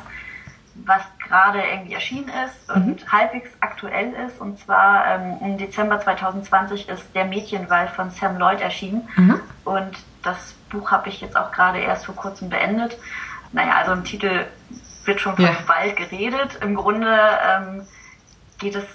was 0.75 1.01
gerade 1.27 1.61
irgendwie 1.61 1.93
erschienen 1.93 2.31
ist 2.45 2.71
und 2.73 3.01
mhm. 3.01 3.11
halbwegs 3.11 3.49
aktuell 3.59 4.13
ist. 4.25 4.39
Und 4.39 4.59
zwar 4.59 5.05
ähm, 5.07 5.37
im 5.41 5.57
Dezember 5.57 5.99
2020 5.99 6.87
ist 6.87 7.13
Der 7.15 7.25
Mädchenwald 7.25 7.89
von 7.89 8.11
Sam 8.11 8.37
Lloyd 8.37 8.61
erschienen. 8.61 9.09
Mhm. 9.17 9.41
Und 9.65 9.97
das 10.21 10.55
Buch 10.69 10.91
habe 10.91 11.09
ich 11.09 11.19
jetzt 11.19 11.35
auch 11.35 11.51
gerade 11.51 11.79
erst 11.79 12.05
vor 12.05 12.15
kurzem 12.15 12.49
beendet. 12.49 12.97
Naja, 13.51 13.73
also 13.73 13.91
im 13.91 14.05
Titel 14.05 14.45
wird 15.03 15.19
schon 15.19 15.35
von 15.35 15.43
ja. 15.43 15.51
Wald 15.67 15.97
geredet. 15.97 16.59
Im 16.61 16.75
Grunde 16.75 17.13
ähm, 17.45 17.81
geht 18.57 18.75
es, 18.75 18.85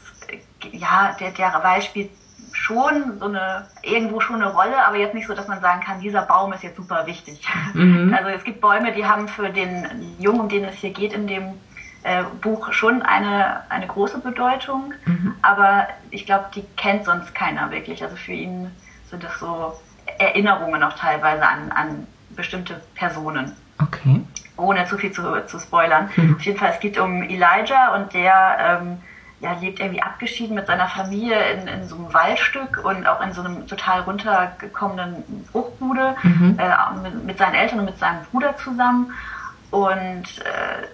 ja, 0.73 1.15
der, 1.21 1.33
der 1.33 1.61
Wald 1.63 1.85
spielt 1.85 2.11
schon 2.53 3.19
so 3.19 3.27
eine, 3.27 3.67
irgendwo 3.83 4.21
schon 4.21 4.37
eine 4.37 4.53
Rolle, 4.53 4.85
aber 4.87 4.97
jetzt 4.97 5.15
nicht 5.15 5.27
so, 5.27 5.35
dass 5.35 5.49
man 5.49 5.61
sagen 5.61 5.81
kann, 5.81 6.01
dieser 6.01 6.23
Baum 6.23 6.53
ist 6.53 6.63
jetzt 6.63 6.77
super 6.77 7.07
wichtig. 7.07 7.41
Mhm. 7.75 8.15
Also 8.19 8.31
es 8.31 8.45
gibt 8.45 8.61
Bäume, 8.61 8.93
die 8.93 9.07
haben 9.07 9.29
für 9.29 9.51
den 9.51 10.15
Jungen, 10.19 10.41
um 10.41 10.49
den 10.49 10.65
es 10.65 10.77
hier 10.77 10.91
geht 10.91 11.13
in 11.13 11.27
dem 11.27 11.55
äh, 12.03 12.23
Buch, 12.41 12.73
schon 12.73 13.03
eine, 13.03 13.63
eine 13.69 13.87
große 13.87 14.19
Bedeutung, 14.19 14.95
mhm. 15.05 15.35
aber 15.43 15.89
ich 16.11 16.27
glaube, 16.27 16.47
die 16.55 16.65
kennt 16.77 17.05
sonst 17.05 17.35
keiner 17.35 17.71
wirklich. 17.71 18.03
Also 18.03 18.17
für 18.17 18.33
ihn 18.33 18.71
sind 19.11 19.23
das 19.25 19.39
so 19.39 19.75
Erinnerungen 20.19 20.83
auch 20.83 20.95
teilweise 20.95 21.47
an, 21.47 21.71
an 21.73 22.07
bestimmte 22.31 22.81
Personen. 22.95 23.53
Okay. 23.81 24.23
Ohne 24.57 24.87
zu 24.87 24.99
viel 24.99 25.13
zu, 25.13 25.23
zu 25.47 25.59
spoilern. 25.59 26.11
Mhm. 26.17 26.37
Auf 26.37 26.43
jeden 26.43 26.59
Fall, 26.59 26.73
es 26.75 26.81
geht 26.81 26.99
um 26.99 27.23
Elijah 27.23 27.95
und 27.95 28.13
der 28.15 28.81
ähm, 28.83 28.99
ja, 29.41 29.53
lebt 29.61 29.79
irgendwie 29.79 30.03
abgeschieden 30.03 30.55
mit 30.55 30.67
seiner 30.67 30.89
Familie 30.89 31.39
in, 31.53 31.69
in 31.69 31.89
so 31.89 31.97
einem 31.97 32.13
Waldstück 32.13 32.85
und 32.85 33.07
auch 33.07 33.21
in 33.21 33.33
so 33.33 33.43
einem 33.43 33.67
total 33.69 34.01
runtergekommenen 34.01 35.47
Bruchbude 35.53 36.17
mhm. 36.23 36.59
äh, 36.59 37.01
mit, 37.03 37.25
mit, 37.25 37.39
seinen 37.39 37.55
Eltern 37.55 37.81
und 37.81 37.85
mit 37.85 37.99
seinem 37.99 38.25
Bruder 38.25 38.57
zusammen. 38.57 39.13
Und 39.71 40.39
äh, 40.41 40.87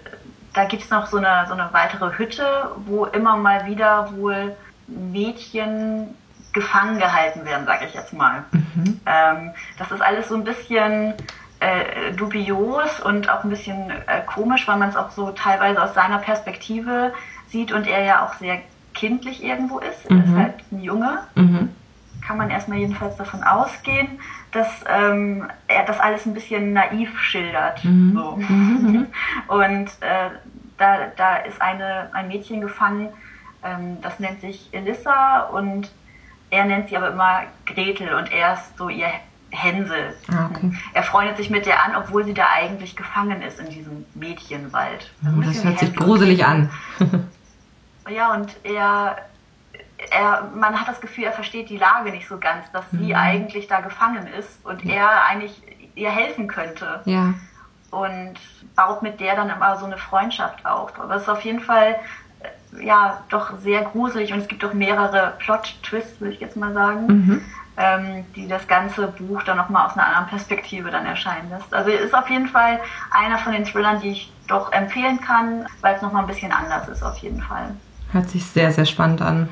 da 0.52 0.64
gibt 0.64 0.84
es 0.84 0.90
noch 0.90 1.06
so 1.06 1.16
eine, 1.16 1.46
so 1.48 1.54
eine 1.54 1.70
weitere 1.72 2.18
Hütte, 2.18 2.70
wo 2.84 3.06
immer 3.06 3.36
mal 3.36 3.66
wieder 3.66 4.12
wohl 4.14 4.54
Mädchen 4.86 6.14
gefangen 6.52 6.98
gehalten 6.98 7.44
werden, 7.44 7.66
sage 7.66 7.86
ich 7.86 7.94
jetzt 7.94 8.12
mal. 8.12 8.44
Mhm. 8.52 9.00
Ähm, 9.06 9.50
das 9.78 9.90
ist 9.90 10.02
alles 10.02 10.28
so 10.28 10.36
ein 10.36 10.44
bisschen 10.44 11.14
äh, 11.60 12.12
dubios 12.12 13.00
und 13.00 13.28
auch 13.28 13.42
ein 13.42 13.50
bisschen 13.50 13.90
äh, 13.90 14.20
komisch, 14.26 14.68
weil 14.68 14.76
man 14.76 14.90
es 14.90 14.96
auch 14.96 15.10
so 15.10 15.30
teilweise 15.32 15.82
aus 15.82 15.94
seiner 15.94 16.18
Perspektive 16.18 17.12
sieht 17.54 17.72
und 17.72 17.86
er 17.86 18.04
ja 18.04 18.26
auch 18.26 18.34
sehr 18.34 18.58
kindlich 18.94 19.42
irgendwo 19.42 19.78
ist. 19.78 20.10
Er 20.10 20.16
ist 20.18 20.26
mhm. 20.26 20.36
halt 20.36 20.54
ein 20.72 20.82
Junge. 20.82 21.18
Mhm. 21.36 21.70
Kann 22.20 22.36
man 22.36 22.50
erstmal 22.50 22.78
jedenfalls 22.78 23.16
davon 23.16 23.42
ausgehen, 23.44 24.08
dass 24.50 24.68
ähm, 24.88 25.46
er 25.68 25.84
das 25.84 26.00
alles 26.00 26.26
ein 26.26 26.34
bisschen 26.34 26.72
naiv 26.72 27.18
schildert. 27.20 27.84
Mhm. 27.84 28.12
So. 28.14 28.36
Mhm. 28.36 29.06
Und 29.48 29.86
äh, 30.00 30.30
da, 30.78 31.06
da 31.16 31.36
ist 31.36 31.62
eine, 31.62 32.10
ein 32.12 32.26
Mädchen 32.28 32.60
gefangen, 32.60 33.10
ähm, 33.62 33.98
das 34.02 34.18
nennt 34.18 34.40
sich 34.40 34.68
Elissa 34.72 35.42
und 35.52 35.90
er 36.50 36.64
nennt 36.64 36.88
sie 36.88 36.96
aber 36.96 37.12
immer 37.12 37.42
Gretel 37.64 38.12
und 38.14 38.30
er 38.32 38.54
ist 38.54 38.76
so 38.76 38.88
ihr 38.88 39.06
Hänsel. 39.50 40.14
Ah, 40.28 40.50
okay. 40.50 40.72
Er 40.92 41.02
freundet 41.04 41.36
sich 41.36 41.48
mit 41.48 41.66
ihr 41.66 41.80
an, 41.80 41.94
obwohl 41.96 42.24
sie 42.24 42.34
da 42.34 42.46
eigentlich 42.52 42.96
gefangen 42.96 43.40
ist 43.42 43.60
in 43.60 43.70
diesem 43.70 44.04
Mädchenwald. 44.14 45.12
Oh, 45.24 45.40
das 45.40 45.64
hört 45.64 45.78
sich 45.78 45.94
gruselig 45.94 46.44
an. 46.44 46.70
ja, 48.08 48.34
und 48.34 48.54
er, 48.64 49.18
er, 50.10 50.50
man 50.54 50.78
hat 50.78 50.88
das 50.88 51.00
Gefühl, 51.00 51.24
er 51.24 51.32
versteht 51.32 51.70
die 51.70 51.78
Lage 51.78 52.10
nicht 52.10 52.28
so 52.28 52.38
ganz, 52.38 52.70
dass 52.72 52.90
mhm. 52.92 52.98
sie 52.98 53.14
eigentlich 53.14 53.66
da 53.66 53.80
gefangen 53.80 54.26
ist 54.26 54.64
und 54.64 54.84
er 54.84 55.24
eigentlich 55.26 55.62
ihr 55.94 56.10
helfen 56.10 56.48
könnte. 56.48 57.00
Ja. 57.04 57.34
Und 57.90 58.34
baut 58.74 59.02
mit 59.02 59.20
der 59.20 59.36
dann 59.36 59.50
immer 59.50 59.76
so 59.76 59.86
eine 59.86 59.96
Freundschaft 59.96 60.66
auf. 60.66 60.98
Aber 60.98 61.14
es 61.14 61.22
ist 61.22 61.28
auf 61.28 61.42
jeden 61.42 61.60
Fall 61.60 61.96
äh, 62.40 62.84
ja 62.84 63.22
doch 63.28 63.56
sehr 63.58 63.82
gruselig 63.82 64.32
und 64.32 64.40
es 64.40 64.48
gibt 64.48 64.64
auch 64.64 64.72
mehrere 64.72 65.34
Plot-Twists, 65.38 66.20
würde 66.20 66.34
ich 66.34 66.40
jetzt 66.40 66.56
mal 66.56 66.72
sagen. 66.72 67.06
Mhm 67.06 67.44
ähm, 67.76 68.24
die 68.34 68.46
das 68.46 68.66
ganze 68.68 69.08
Buch 69.08 69.42
dann 69.42 69.56
nochmal 69.56 69.86
aus 69.86 69.94
einer 69.94 70.06
anderen 70.06 70.28
Perspektive 70.28 70.90
dann 70.90 71.06
erscheinen 71.06 71.50
lässt. 71.50 71.72
Also 71.74 71.90
ist 71.90 72.14
auf 72.14 72.28
jeden 72.30 72.48
Fall 72.48 72.80
einer 73.10 73.38
von 73.38 73.52
den 73.52 73.64
Thrillern, 73.64 74.00
die 74.00 74.10
ich 74.10 74.32
doch 74.46 74.72
empfehlen 74.72 75.20
kann, 75.20 75.66
weil 75.80 75.96
es 75.96 76.02
nochmal 76.02 76.22
ein 76.22 76.28
bisschen 76.28 76.52
anders 76.52 76.88
ist 76.88 77.02
auf 77.02 77.16
jeden 77.18 77.42
Fall. 77.42 77.74
Hört 78.14 78.30
sich 78.30 78.46
sehr, 78.46 78.70
sehr 78.70 78.84
spannend 78.84 79.22
an. 79.22 79.48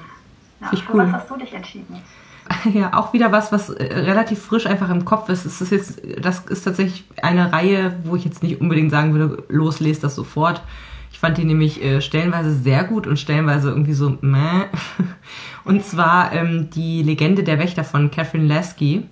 Ja, 0.60 0.68
für 0.68 0.76
cool. 0.94 0.98
was 1.00 1.12
hast 1.12 1.30
du 1.30 1.36
dich 1.36 1.52
entschieden? 1.52 1.96
Ja, 2.74 2.92
auch 2.94 3.12
wieder 3.12 3.32
was, 3.32 3.50
was 3.50 3.70
äh, 3.70 3.84
relativ 4.00 4.40
frisch 4.42 4.66
einfach 4.66 4.90
im 4.90 5.04
Kopf 5.04 5.28
ist. 5.28 5.44
Es 5.46 5.60
ist 5.60 5.72
jetzt, 5.72 6.02
das 6.20 6.40
ist 6.40 6.64
tatsächlich 6.64 7.04
eine 7.22 7.52
Reihe, 7.52 7.96
wo 8.04 8.14
ich 8.14 8.24
jetzt 8.24 8.42
nicht 8.42 8.60
unbedingt 8.60 8.90
sagen 8.90 9.14
würde, 9.14 9.44
loslest 9.48 10.04
das 10.04 10.16
sofort. 10.16 10.60
Ich 11.12 11.18
fand 11.18 11.38
die 11.38 11.44
nämlich 11.44 11.82
äh, 11.82 12.00
stellenweise 12.00 12.52
sehr 12.52 12.84
gut 12.84 13.06
und 13.06 13.18
stellenweise 13.18 13.70
irgendwie 13.70 13.94
so 13.94 14.18
meh. 14.20 14.64
Und 15.64 15.84
zwar 15.84 16.32
ähm, 16.32 16.68
die 16.70 17.02
Legende 17.02 17.44
der 17.44 17.58
Wächter 17.58 17.84
von 17.84 18.10
Catherine 18.10 18.46
Lasky. 18.46 19.08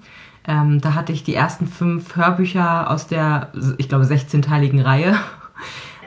Ähm, 0.47 0.81
da 0.81 0.95
hatte 0.95 1.13
ich 1.13 1.23
die 1.23 1.35
ersten 1.35 1.67
fünf 1.67 2.17
Hörbücher 2.17 2.91
aus 2.91 3.07
der, 3.07 3.53
ich 3.79 3.89
glaube, 3.89 4.05
16-teiligen 4.05 4.83
Reihe. 4.83 5.17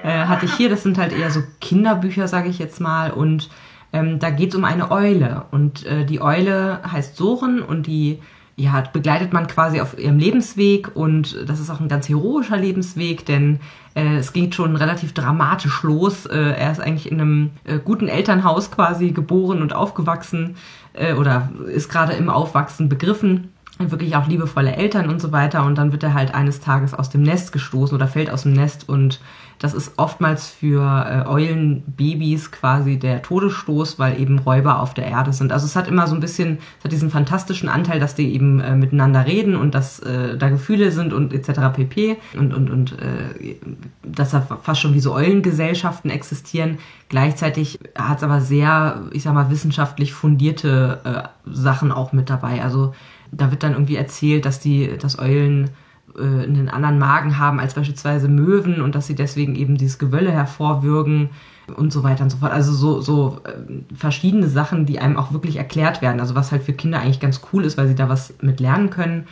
Äh, 0.04 0.26
hatte 0.26 0.46
ich 0.46 0.54
hier. 0.54 0.70
Das 0.70 0.84
sind 0.84 0.98
halt 0.98 1.14
eher 1.14 1.32
so 1.32 1.42
Kinderbücher, 1.62 2.28
sage 2.28 2.50
ich 2.50 2.60
jetzt 2.60 2.80
mal. 2.80 3.12
Und 3.12 3.50
ähm, 3.92 4.20
da 4.20 4.30
geht 4.30 4.50
es 4.50 4.56
um 4.56 4.66
eine 4.66 4.92
Eule. 4.92 5.46
Und 5.52 5.86
äh, 5.86 6.06
die 6.06 6.22
Eule 6.22 6.80
heißt 6.92 7.16
Soren 7.16 7.62
und 7.62 7.88
die 7.88 8.20
ja, 8.56 8.84
begleitet 8.94 9.34
man 9.34 9.48
quasi 9.48 9.82
auf 9.82 9.98
ihrem 9.98 10.20
Lebensweg 10.20 10.96
und 10.96 11.50
das 11.50 11.60
ist 11.60 11.72
auch 11.72 11.80
ein 11.80 11.88
ganz 11.88 12.08
heroischer 12.08 12.58
Lebensweg, 12.58 13.26
denn 13.26 13.60
äh, 13.96 14.18
es 14.18 14.32
geht 14.32 14.54
schon 14.54 14.76
relativ 14.76 15.14
dramatisch 15.14 15.82
los. 15.82 16.28
Äh, 16.28 16.38
er 16.38 16.72
ist 16.72 16.80
eigentlich 16.80 17.12
in 17.12 17.20
einem 17.20 17.50
äh, 17.64 17.80
guten 17.80 18.08
Elternhaus 18.08 18.70
quasi 18.70 19.12
geboren 19.12 19.62
und 19.64 19.74
aufgewachsen 19.74 20.56
äh, 20.94 21.14
oder 21.14 21.50
ist 21.74 21.90
gerade 21.90 22.14
im 22.14 22.30
Aufwachsen 22.30 22.90
begriffen. 22.90 23.50
Wirklich 23.80 24.16
auch 24.16 24.28
liebevolle 24.28 24.76
Eltern 24.76 25.10
und 25.10 25.20
so 25.20 25.32
weiter. 25.32 25.66
Und 25.66 25.80
dann 25.80 25.92
wird 25.92 26.04
er 26.04 26.14
halt 26.14 26.36
eines 26.36 26.60
Tages 26.60 26.94
aus 26.94 27.10
dem 27.10 27.24
Nest 27.24 27.52
gestoßen 27.52 27.96
oder 27.96 28.08
fällt 28.08 28.30
aus 28.30 28.44
dem 28.44 28.54
Nest 28.54 28.88
und 28.88 29.20
das 29.64 29.74
ist 29.74 29.94
oftmals 29.96 30.50
für 30.50 30.82
äh, 30.82 31.26
Eulenbabys 31.26 32.52
quasi 32.52 33.00
der 33.00 33.22
Todesstoß, 33.22 33.98
weil 33.98 34.20
eben 34.20 34.40
Räuber 34.40 34.82
auf 34.82 34.94
der 34.94 35.06
Erde 35.06 35.32
sind. 35.32 35.54
Also 35.54 35.66
es 35.66 35.78
hat 35.78 35.88
immer 35.88 36.06
so 36.06 36.16
ein 36.16 36.20
bisschen, 36.20 36.58
es 36.80 36.84
hat 36.84 36.92
diesen 36.92 37.10
fantastischen 37.10 37.70
Anteil, 37.70 38.02
dass 38.02 38.14
die 38.14 38.34
eben 38.34 38.60
äh, 38.60 38.76
miteinander 38.76 39.26
reden 39.26 39.56
und 39.56 39.74
dass 39.74 40.00
äh, 40.00 40.38
da 40.38 40.50
Gefühle 40.50 40.92
sind 40.92 41.14
und 41.14 41.32
etc. 41.32 41.74
pp. 41.74 42.18
Und, 42.38 42.54
und, 42.54 42.70
und 42.70 43.00
äh, 43.00 43.56
dass 44.04 44.32
da 44.32 44.42
fast 44.42 44.82
schon 44.82 44.96
wie 44.96 45.00
so 45.00 45.14
Eulengesellschaften 45.14 46.12
existieren. 46.12 46.80
Gleichzeitig 47.08 47.80
hat 47.96 48.18
es 48.18 48.24
aber 48.24 48.42
sehr, 48.42 49.04
ich 49.14 49.24
sag 49.24 49.34
mal, 49.34 49.50
wissenschaftlich 49.50 50.12
fundierte 50.12 51.00
äh, 51.06 51.50
Sachen 51.50 51.94
auch 51.94 52.12
mit 52.12 52.30
dabei. 52.30 52.62
Also 52.62 52.94
da 53.32 53.50
wird 53.50 53.64
dann 53.64 53.72
irgendwie 53.72 53.96
erzählt, 53.96 54.44
dass 54.44 54.60
die, 54.60 54.98
dass 54.98 55.18
Eulen 55.18 55.70
äh, 56.18 56.22
einen 56.22 56.70
anderen 56.70 57.00
Magen 57.00 57.38
haben 57.38 57.60
als 57.60 57.74
beispielsweise 57.74 58.28
Möwen 58.28 58.82
und 58.82 58.96
dass 58.96 59.08
sie 59.08 59.16
deswegen 59.16 59.56
eben 59.56 59.78
dieses 59.78 60.00
Gewölle 60.00 60.32
hervorwürgen 60.32 61.30
und 61.76 61.94
so 61.94 62.04
weiter 62.04 62.24
und 62.24 62.30
so 62.30 62.38
fort. 62.38 62.52
Also 62.52 62.74
so, 62.74 63.02
so 63.02 63.42
äh, 63.46 63.96
verschiedene 63.96 64.48
Sachen, 64.48 64.86
die 64.86 65.00
einem 65.00 65.18
auch 65.18 65.32
wirklich 65.32 65.58
erklärt 65.58 66.02
werden. 66.02 66.20
Also 66.20 66.36
was 66.36 66.52
halt 66.52 66.64
für 66.64 66.74
Kinder 66.74 67.00
eigentlich 67.00 67.20
ganz 67.20 67.42
cool 67.52 67.64
ist, 67.64 67.78
weil 67.78 67.88
sie 67.88 67.96
da 67.96 68.10
was 68.10 68.34
mit 68.42 68.60
lernen 68.60 68.90
können. 68.90 69.28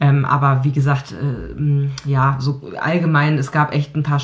Ähm, 0.00 0.24
aber 0.24 0.64
wie 0.64 0.72
gesagt, 0.72 1.12
äh, 1.12 1.88
ja, 2.08 2.36
so 2.40 2.62
allgemein, 2.80 3.38
es 3.38 3.52
gab 3.52 3.72
echt 3.72 3.94
ein 3.94 4.02
paar 4.02 4.20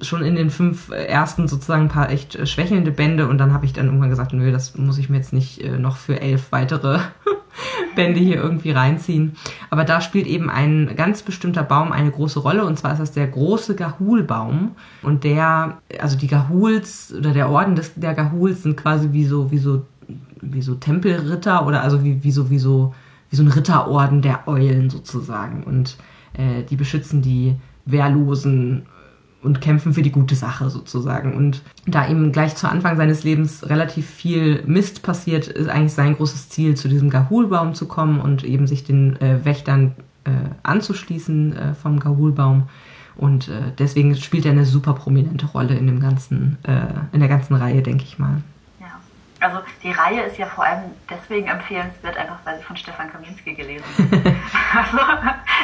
schon 0.00 0.22
in 0.22 0.36
den 0.36 0.50
fünf 0.50 0.90
ersten 0.90 1.48
sozusagen 1.48 1.82
ein 1.82 1.88
paar 1.88 2.10
echt 2.10 2.48
schwächelnde 2.48 2.90
Bände 2.90 3.26
und 3.28 3.38
dann 3.38 3.52
habe 3.52 3.66
ich 3.66 3.72
dann 3.72 3.86
irgendwann 3.86 4.10
gesagt, 4.10 4.32
nö, 4.32 4.52
das 4.52 4.76
muss 4.76 4.98
ich 4.98 5.08
mir 5.08 5.16
jetzt 5.16 5.32
nicht 5.32 5.62
äh, 5.62 5.78
noch 5.78 5.96
für 5.96 6.20
elf 6.20 6.52
weitere 6.52 7.00
Bände 7.96 8.20
hier 8.20 8.36
irgendwie 8.36 8.70
reinziehen. 8.70 9.36
Aber 9.70 9.84
da 9.84 10.00
spielt 10.00 10.26
eben 10.26 10.50
ein 10.50 10.94
ganz 10.96 11.22
bestimmter 11.22 11.62
Baum 11.62 11.92
eine 11.92 12.10
große 12.10 12.38
Rolle 12.38 12.64
und 12.64 12.78
zwar 12.78 12.92
ist 12.92 13.00
das 13.00 13.12
der 13.12 13.26
große 13.26 13.74
Gahulbaum 13.74 14.72
und 15.02 15.24
der, 15.24 15.78
also 16.00 16.16
die 16.16 16.28
Gahuls 16.28 17.12
oder 17.16 17.32
der 17.32 17.50
Orden 17.50 17.74
des, 17.74 17.94
der 17.94 18.14
Gahuls 18.14 18.62
sind 18.62 18.76
quasi 18.76 19.12
wie 19.12 19.24
so, 19.24 19.50
wie 19.50 19.58
so, 19.58 19.84
wie 20.40 20.62
so 20.62 20.74
Tempelritter 20.76 21.66
oder 21.66 21.82
also 21.82 22.04
wie, 22.04 22.22
wie 22.22 22.30
so, 22.30 22.50
wie 22.50 22.58
so, 22.58 22.94
wie 23.30 23.36
so 23.36 23.42
ein 23.42 23.48
Ritterorden 23.48 24.22
der 24.22 24.46
Eulen 24.46 24.90
sozusagen 24.90 25.64
und 25.64 25.96
äh, 26.34 26.62
die 26.62 26.76
beschützen 26.76 27.20
die 27.20 27.56
Wehrlosen 27.84 28.86
und 29.42 29.60
kämpfen 29.60 29.94
für 29.94 30.02
die 30.02 30.10
gute 30.10 30.34
Sache 30.34 30.68
sozusagen. 30.70 31.34
Und 31.34 31.62
da 31.86 32.06
ihm 32.06 32.32
gleich 32.32 32.56
zu 32.56 32.68
Anfang 32.68 32.96
seines 32.96 33.22
Lebens 33.22 33.68
relativ 33.68 34.08
viel 34.08 34.62
Mist 34.66 35.02
passiert, 35.02 35.46
ist 35.46 35.68
eigentlich 35.68 35.92
sein 35.92 36.16
großes 36.16 36.48
Ziel, 36.48 36.76
zu 36.76 36.88
diesem 36.88 37.10
Gahulbaum 37.10 37.74
zu 37.74 37.86
kommen 37.86 38.20
und 38.20 38.44
eben 38.44 38.66
sich 38.66 38.84
den 38.84 39.20
äh, 39.20 39.44
Wächtern 39.44 39.94
äh, 40.24 40.30
anzuschließen 40.62 41.56
äh, 41.56 41.74
vom 41.74 42.00
Gahulbaum. 42.00 42.64
Und 43.16 43.48
äh, 43.48 43.72
deswegen 43.78 44.14
spielt 44.16 44.44
er 44.44 44.52
eine 44.52 44.64
super 44.64 44.94
prominente 44.94 45.46
Rolle 45.46 45.74
in 45.74 45.86
dem 45.86 46.00
ganzen, 46.00 46.58
äh, 46.64 46.86
in 47.12 47.20
der 47.20 47.28
ganzen 47.28 47.54
Reihe, 47.54 47.82
denke 47.82 48.04
ich 48.04 48.18
mal. 48.18 48.42
Also 49.40 49.58
die 49.82 49.92
Reihe 49.92 50.22
ist 50.22 50.36
ja 50.38 50.46
vor 50.46 50.64
allem 50.64 50.84
deswegen 51.08 51.48
empfehlenswert, 51.48 52.16
einfach 52.16 52.38
weil 52.44 52.58
sie 52.58 52.64
von 52.64 52.76
Stefan 52.76 53.10
Kaminski 53.10 53.54
gelesen 53.54 53.84
ist. 53.98 54.12
also 54.76 54.98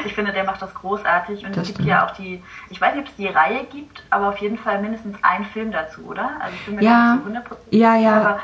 ich 0.04 0.14
finde, 0.14 0.32
der 0.32 0.44
macht 0.44 0.62
das 0.62 0.72
großartig 0.74 1.44
und 1.44 1.56
das 1.56 1.62
es 1.62 1.66
gibt 1.68 1.78
stimmt. 1.78 1.88
ja 1.88 2.06
auch 2.06 2.12
die, 2.12 2.42
ich 2.70 2.80
weiß 2.80 2.94
nicht, 2.94 3.04
ob 3.04 3.10
es 3.10 3.16
die 3.16 3.28
Reihe 3.28 3.64
gibt, 3.64 4.02
aber 4.10 4.28
auf 4.28 4.38
jeden 4.38 4.58
Fall 4.58 4.80
mindestens 4.80 5.16
einen 5.22 5.44
Film 5.46 5.72
dazu, 5.72 6.02
oder? 6.02 6.30
Also 6.40 6.54
ich 6.54 6.66
bin 6.66 6.76
mir 6.76 6.82
ja, 6.82 7.14
nicht 7.14 7.24
so 7.24 7.54
100% 7.54 7.56
ja, 7.70 7.96
ja. 7.96 8.20
aber 8.20 8.40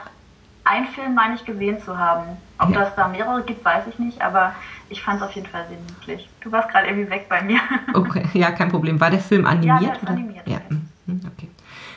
einen 0.65 0.87
Film 0.87 1.15
meine 1.15 1.35
ich 1.35 1.45
gesehen 1.45 1.81
zu 1.81 1.99
haben. 1.99 2.37
Ob 2.59 2.71
ja. 2.71 2.81
das 2.81 2.95
da 2.95 3.09
mehrere 3.09 3.43
gibt, 3.43 3.65
weiß 3.65 3.85
ich 3.89 3.99
nicht, 3.99 4.21
aber 4.21 4.55
ich 4.89 5.03
fand 5.03 5.21
es 5.21 5.27
auf 5.27 5.33
jeden 5.33 5.47
Fall 5.47 5.65
sehr 5.69 5.79
niedlich. 5.79 6.29
Du 6.41 6.53
warst 6.53 6.69
gerade 6.69 6.89
irgendwie 6.89 7.11
weg 7.11 7.27
bei 7.29 7.43
mir. 7.43 7.61
Okay, 7.95 8.27
ja, 8.35 8.51
kein 8.51 8.69
Problem. 8.69 9.01
War 9.01 9.11
der 9.11 9.21
Film 9.21 9.47
animiert? 9.47 9.81
Ja, 9.81 9.87
der 9.87 9.97
ist 9.97 10.03
oder? 10.03 10.13
animiert. 10.13 10.47
Ja. 10.47 10.59
Mhm, 11.07 11.21
okay. 11.27 11.49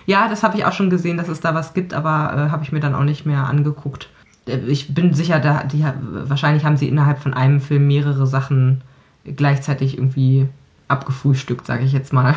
Ja, 0.06 0.28
das 0.28 0.44
habe 0.44 0.58
ich 0.58 0.66
auch 0.66 0.74
schon 0.74 0.90
gesehen, 0.90 1.18
dass 1.18 1.28
es 1.28 1.40
da 1.40 1.56
was 1.56 1.74
gibt, 1.74 1.94
aber 1.94 2.34
äh, 2.34 2.52
habe 2.52 2.64
ich 2.64 2.72
mir 2.72 2.80
dann 2.80 2.96
auch 2.96 3.04
nicht 3.04 3.26
mehr 3.26 3.46
angeguckt. 3.46 4.10
Äh, 4.48 4.58
ich 4.68 4.94
bin 4.94 5.14
sicher, 5.14 5.40
da, 5.40 5.64
die, 5.64 5.86
wahrscheinlich 6.02 6.66
haben 6.66 6.78
sie 6.78 6.90
innerhalb 6.90 7.20
von 7.20 7.34
einem 7.34 7.62
Film 7.62 7.88
mehrere 7.88 8.28
Sachen 8.28 8.82
gleichzeitig 9.26 9.98
irgendwie 9.98 10.48
abgefrühstückt, 10.88 11.66
sage 11.66 11.84
ich 11.84 11.94
jetzt 11.94 12.14
mal. 12.14 12.36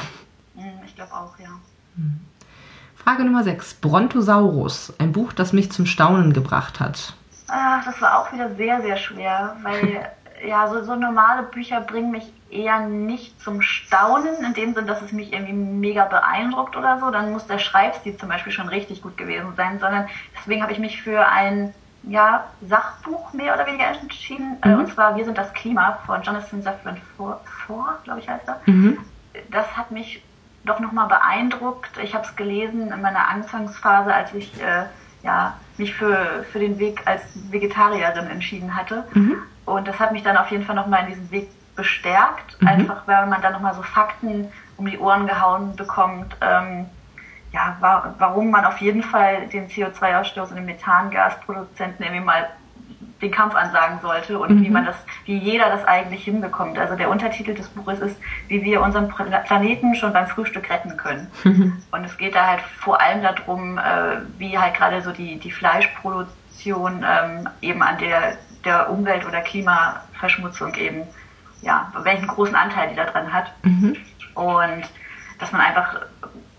Hm, 0.54 0.64
ich 0.86 0.94
glaube 0.94 1.12
auch, 1.12 1.38
ja. 1.38 1.48
Hm. 1.96 2.20
Frage 2.94 3.24
Nummer 3.24 3.44
6. 3.44 3.74
Brontosaurus, 3.74 4.92
ein 4.98 5.12
Buch, 5.12 5.32
das 5.32 5.52
mich 5.52 5.70
zum 5.70 5.86
Staunen 5.86 6.32
gebracht 6.32 6.80
hat. 6.80 7.14
Ach, 7.48 7.84
das 7.84 8.00
war 8.00 8.18
auch 8.18 8.32
wieder 8.32 8.54
sehr, 8.56 8.82
sehr 8.82 8.96
schwer, 8.96 9.56
weil 9.62 10.10
ja, 10.44 10.68
so, 10.68 10.82
so 10.84 10.94
normale 10.94 11.44
Bücher 11.44 11.80
bringen 11.80 12.10
mich 12.10 12.32
eher 12.50 12.80
nicht 12.80 13.40
zum 13.40 13.62
Staunen, 13.62 14.44
in 14.44 14.54
dem 14.54 14.74
Sinn, 14.74 14.86
dass 14.86 15.02
es 15.02 15.12
mich 15.12 15.32
irgendwie 15.32 15.52
mega 15.52 16.04
beeindruckt 16.04 16.76
oder 16.76 16.98
so. 16.98 17.10
Dann 17.10 17.32
muss 17.32 17.46
der 17.46 17.58
Schreibstil 17.58 18.16
zum 18.16 18.28
Beispiel 18.28 18.52
schon 18.52 18.68
richtig 18.68 19.02
gut 19.02 19.16
gewesen 19.16 19.54
sein, 19.56 19.78
sondern 19.78 20.08
deswegen 20.36 20.62
habe 20.62 20.72
ich 20.72 20.78
mich 20.78 21.02
für 21.02 21.26
ein 21.26 21.74
ja, 22.02 22.44
Sachbuch 22.62 23.32
mehr 23.32 23.54
oder 23.54 23.66
weniger 23.66 23.86
entschieden. 23.86 24.56
Äh, 24.62 24.68
mhm. 24.68 24.78
Und 24.80 24.92
zwar 24.92 25.16
Wir 25.16 25.24
sind 25.24 25.36
das 25.38 25.52
Klima 25.52 25.98
von 26.06 26.22
Jonathan 26.22 26.62
Safran 26.62 26.98
Foer, 27.16 27.98
glaube 28.04 28.20
ich 28.20 28.28
heißt 28.28 28.46
er. 28.46 28.60
Mhm. 28.66 28.98
Das 29.50 29.76
hat 29.76 29.90
mich 29.90 30.22
doch 30.64 30.80
nochmal 30.80 31.08
beeindruckt. 31.08 31.98
Ich 32.02 32.14
habe 32.14 32.24
es 32.24 32.36
gelesen 32.36 32.92
in 32.92 33.02
meiner 33.02 33.28
Anfangsphase, 33.28 34.12
als 34.12 34.32
ich 34.34 34.60
äh, 34.62 34.84
ja, 35.22 35.56
mich 35.76 35.94
für, 35.94 36.44
für 36.50 36.58
den 36.58 36.78
Weg 36.78 37.02
als 37.04 37.22
Vegetarierin 37.50 38.28
entschieden 38.28 38.76
hatte. 38.76 39.04
Mhm. 39.12 39.42
Und 39.66 39.86
das 39.86 40.00
hat 40.00 40.12
mich 40.12 40.22
dann 40.22 40.36
auf 40.36 40.50
jeden 40.50 40.64
Fall 40.64 40.76
nochmal 40.76 41.02
in 41.02 41.08
diesem 41.08 41.30
Weg 41.30 41.50
bestärkt, 41.74 42.60
mhm. 42.60 42.68
einfach 42.68 43.06
weil 43.06 43.26
man 43.26 43.42
dann 43.42 43.52
nochmal 43.52 43.74
so 43.74 43.82
Fakten 43.82 44.48
um 44.78 44.86
die 44.86 44.98
Ohren 44.98 45.26
gehauen 45.26 45.76
bekommt, 45.76 46.36
ähm, 46.40 46.86
ja, 47.52 47.76
wa 47.80 48.14
warum 48.18 48.50
man 48.50 48.64
auf 48.64 48.78
jeden 48.78 49.02
Fall 49.02 49.46
den 49.48 49.68
CO2-Ausstoß 49.68 50.50
und 50.50 50.56
den 50.56 50.66
Methangasproduzenten 50.66 52.04
irgendwie 52.04 52.24
mal 52.24 52.48
den 53.22 53.30
Kampf 53.30 53.54
ansagen 53.54 53.98
sollte 54.02 54.38
und 54.38 54.50
mhm. 54.50 54.64
wie 54.64 54.68
man 54.68 54.84
das, 54.84 54.96
wie 55.24 55.38
jeder 55.38 55.70
das 55.70 55.86
eigentlich 55.86 56.24
hinbekommt. 56.24 56.78
Also 56.78 56.96
der 56.96 57.08
Untertitel 57.08 57.54
des 57.54 57.68
Buches 57.68 58.00
ist, 58.00 58.20
wie 58.48 58.62
wir 58.62 58.82
unseren 58.82 59.08
Planeten 59.08 59.94
schon 59.94 60.12
beim 60.12 60.26
Frühstück 60.26 60.68
retten 60.68 60.96
können. 60.96 61.30
Mhm. 61.44 61.82
Und 61.92 62.04
es 62.04 62.18
geht 62.18 62.34
da 62.34 62.46
halt 62.46 62.60
vor 62.60 63.00
allem 63.00 63.22
darum, 63.22 63.78
äh, 63.78 64.18
wie 64.36 64.58
halt 64.58 64.74
gerade 64.74 65.00
so 65.00 65.12
die, 65.12 65.38
die 65.38 65.50
Fleischproduktion 65.50 67.04
ähm, 67.08 67.48
eben 67.62 67.82
an 67.82 67.96
der, 67.98 68.36
der 68.64 68.90
Umwelt- 68.90 69.26
oder 69.26 69.40
Klimaverschmutzung 69.40 70.74
eben, 70.74 71.02
ja, 71.62 71.92
welchen 72.02 72.26
großen 72.26 72.54
Anteil 72.54 72.88
die 72.90 72.96
da 72.96 73.04
dran 73.04 73.32
hat. 73.32 73.52
Mhm. 73.62 73.96
Und 74.34 74.84
dass 75.38 75.52
man 75.52 75.60
einfach 75.60 76.00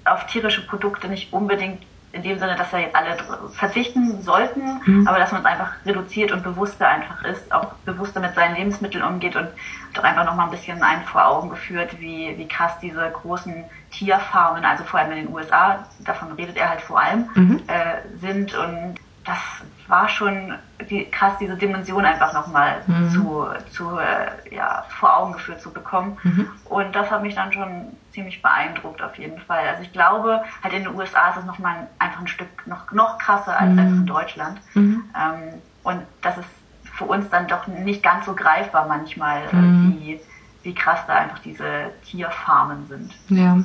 auf 0.05 0.25
tierische 0.27 0.65
Produkte 0.65 1.07
nicht 1.07 1.33
unbedingt 1.33 1.83
in 2.13 2.23
dem 2.23 2.39
Sinne, 2.39 2.55
dass 2.55 2.71
da 2.71 2.79
jetzt 2.79 2.95
alle 2.95 3.17
verzichten 3.51 4.21
sollten, 4.21 4.81
mhm. 4.85 5.07
aber 5.07 5.19
dass 5.19 5.31
man 5.31 5.41
es 5.41 5.47
einfach 5.47 5.73
reduziert 5.85 6.31
und 6.31 6.41
bewusster 6.41 6.87
einfach 6.87 7.23
ist, 7.25 7.51
auch 7.51 7.73
bewusster 7.85 8.19
mit 8.19 8.33
seinen 8.33 8.55
Lebensmitteln 8.55 9.03
umgeht 9.03 9.35
und 9.35 9.49
doch 9.93 10.03
einfach 10.03 10.25
nochmal 10.25 10.45
ein 10.45 10.51
bisschen 10.51 10.81
ein 10.81 11.03
vor 11.03 11.27
Augen 11.27 11.49
geführt, 11.49 11.99
wie, 11.99 12.33
wie 12.37 12.47
krass 12.47 12.79
diese 12.81 13.11
großen 13.11 13.65
Tierfarmen, 13.91 14.65
also 14.65 14.83
vor 14.83 14.99
allem 14.99 15.11
in 15.11 15.25
den 15.25 15.33
USA, 15.33 15.85
davon 15.99 16.31
redet 16.33 16.57
er 16.57 16.69
halt 16.69 16.81
vor 16.81 16.99
allem, 16.99 17.29
mhm. 17.35 17.61
äh, 17.67 18.17
sind 18.19 18.55
und 18.55 18.95
das 19.25 19.39
war 19.87 20.09
schon 20.09 20.53
die, 20.89 21.05
krass, 21.05 21.33
diese 21.39 21.55
Dimension 21.55 22.05
einfach 22.05 22.33
nochmal 22.33 22.81
mhm. 22.87 23.09
zu, 23.09 23.47
zu 23.71 23.97
äh, 23.97 24.55
ja, 24.55 24.85
vor 24.89 25.17
Augen 25.17 25.33
geführt 25.33 25.61
zu 25.61 25.71
bekommen. 25.71 26.17
Mhm. 26.23 26.49
Und 26.65 26.95
das 26.95 27.09
hat 27.09 27.21
mich 27.21 27.35
dann 27.35 27.51
schon 27.53 27.87
ziemlich 28.11 28.41
beeindruckt 28.41 29.01
auf 29.01 29.17
jeden 29.17 29.39
Fall. 29.39 29.67
Also 29.67 29.83
ich 29.83 29.93
glaube, 29.93 30.43
halt 30.63 30.73
in 30.73 30.83
den 30.83 30.95
USA 30.95 31.29
ist 31.29 31.37
es 31.37 31.45
nochmal 31.45 31.87
einfach 31.99 32.21
ein 32.21 32.27
Stück 32.27 32.67
noch, 32.67 32.91
noch 32.91 33.17
krasser 33.17 33.57
als 33.57 33.71
mhm. 33.71 33.79
in 33.79 34.05
Deutschland. 34.05 34.59
Mhm. 34.73 35.03
Ähm, 35.15 35.61
und 35.83 36.01
das 36.21 36.37
ist 36.37 36.49
für 36.93 37.05
uns 37.05 37.29
dann 37.29 37.47
doch 37.47 37.67
nicht 37.67 38.03
ganz 38.03 38.25
so 38.25 38.33
greifbar 38.33 38.87
manchmal, 38.87 39.43
äh, 39.51 39.55
mhm. 39.55 39.97
wie, 39.99 40.19
wie 40.63 40.75
krass 40.75 40.99
da 41.07 41.15
einfach 41.15 41.39
diese 41.39 41.91
Tierfarmen 42.03 42.87
sind. 42.87 43.13
Ja 43.29 43.57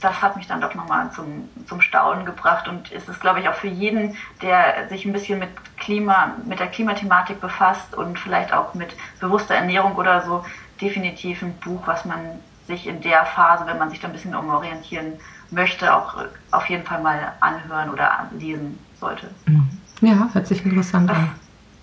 das 0.00 0.22
hat 0.22 0.36
mich 0.36 0.46
dann 0.46 0.60
doch 0.60 0.74
nochmal 0.74 1.10
zum, 1.12 1.48
zum 1.66 1.80
Staunen 1.80 2.26
gebracht 2.26 2.68
und 2.68 2.92
ist 2.92 3.08
es, 3.08 3.18
glaube 3.18 3.40
ich, 3.40 3.48
auch 3.48 3.54
für 3.54 3.68
jeden, 3.68 4.16
der 4.42 4.88
sich 4.88 5.04
ein 5.04 5.12
bisschen 5.12 5.38
mit 5.38 5.48
Klima, 5.78 6.32
mit 6.44 6.60
der 6.60 6.68
Klimathematik 6.68 7.40
befasst 7.40 7.94
und 7.94 8.18
vielleicht 8.18 8.52
auch 8.52 8.74
mit 8.74 8.94
bewusster 9.20 9.54
Ernährung 9.54 9.96
oder 9.96 10.22
so, 10.22 10.44
definitiv 10.80 11.42
ein 11.42 11.56
Buch, 11.58 11.82
was 11.86 12.04
man 12.04 12.18
sich 12.66 12.86
in 12.86 13.00
der 13.00 13.24
Phase, 13.24 13.66
wenn 13.66 13.78
man 13.78 13.90
sich 13.90 14.00
da 14.00 14.08
ein 14.08 14.12
bisschen 14.12 14.34
umorientieren 14.34 15.14
möchte, 15.50 15.94
auch 15.94 16.16
auf 16.50 16.68
jeden 16.68 16.84
Fall 16.84 17.00
mal 17.00 17.32
anhören 17.40 17.90
oder 17.90 18.28
lesen 18.32 18.78
sollte. 19.00 19.30
Mhm. 19.46 19.70
Ja, 20.00 20.28
hört 20.32 20.46
sich 20.46 20.64
interessant 20.64 21.08
was, 21.08 21.16
an. 21.16 21.34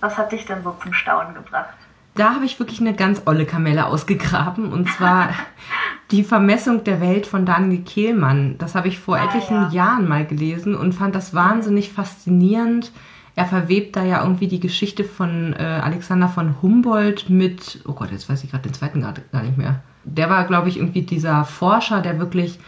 Was 0.01 0.17
hat 0.17 0.31
dich 0.31 0.45
denn 0.45 0.63
so 0.63 0.75
zum 0.81 0.93
Staunen 0.93 1.33
gebracht? 1.33 1.73
Da 2.15 2.35
habe 2.35 2.45
ich 2.45 2.59
wirklich 2.59 2.79
eine 2.79 2.93
ganz 2.93 3.23
olle 3.25 3.45
Kamelle 3.45 3.87
ausgegraben 3.87 4.71
und 4.71 4.89
zwar 4.89 5.29
Die 6.11 6.23
Vermessung 6.23 6.83
der 6.83 7.01
Welt 7.01 7.25
von 7.25 7.43
Daniel 7.43 7.81
Kehlmann. 7.81 8.55
Das 8.59 8.75
habe 8.75 8.87
ich 8.87 8.99
vor 8.99 9.17
ah, 9.17 9.25
etlichen 9.25 9.55
ja. 9.55 9.69
Jahren 9.71 10.07
mal 10.07 10.25
gelesen 10.25 10.75
und 10.75 10.93
fand 10.93 11.15
das 11.15 11.33
wahnsinnig 11.33 11.91
faszinierend. 11.91 12.91
Er 13.35 13.45
verwebt 13.45 13.95
da 13.95 14.03
ja 14.03 14.21
irgendwie 14.21 14.47
die 14.47 14.59
Geschichte 14.59 15.05
von 15.05 15.53
äh, 15.53 15.63
Alexander 15.63 16.29
von 16.29 16.61
Humboldt 16.61 17.31
mit, 17.31 17.79
oh 17.87 17.93
Gott, 17.93 18.11
jetzt 18.11 18.29
weiß 18.29 18.43
ich 18.43 18.51
gerade 18.51 18.69
den 18.69 18.75
zweiten 18.75 19.01
gar, 19.01 19.15
gar 19.31 19.41
nicht 19.41 19.57
mehr. 19.57 19.81
Der 20.03 20.29
war, 20.29 20.45
glaube 20.45 20.69
ich, 20.69 20.77
irgendwie 20.77 21.01
dieser 21.01 21.45
Forscher, 21.45 22.01
der 22.01 22.19
wirklich 22.19 22.59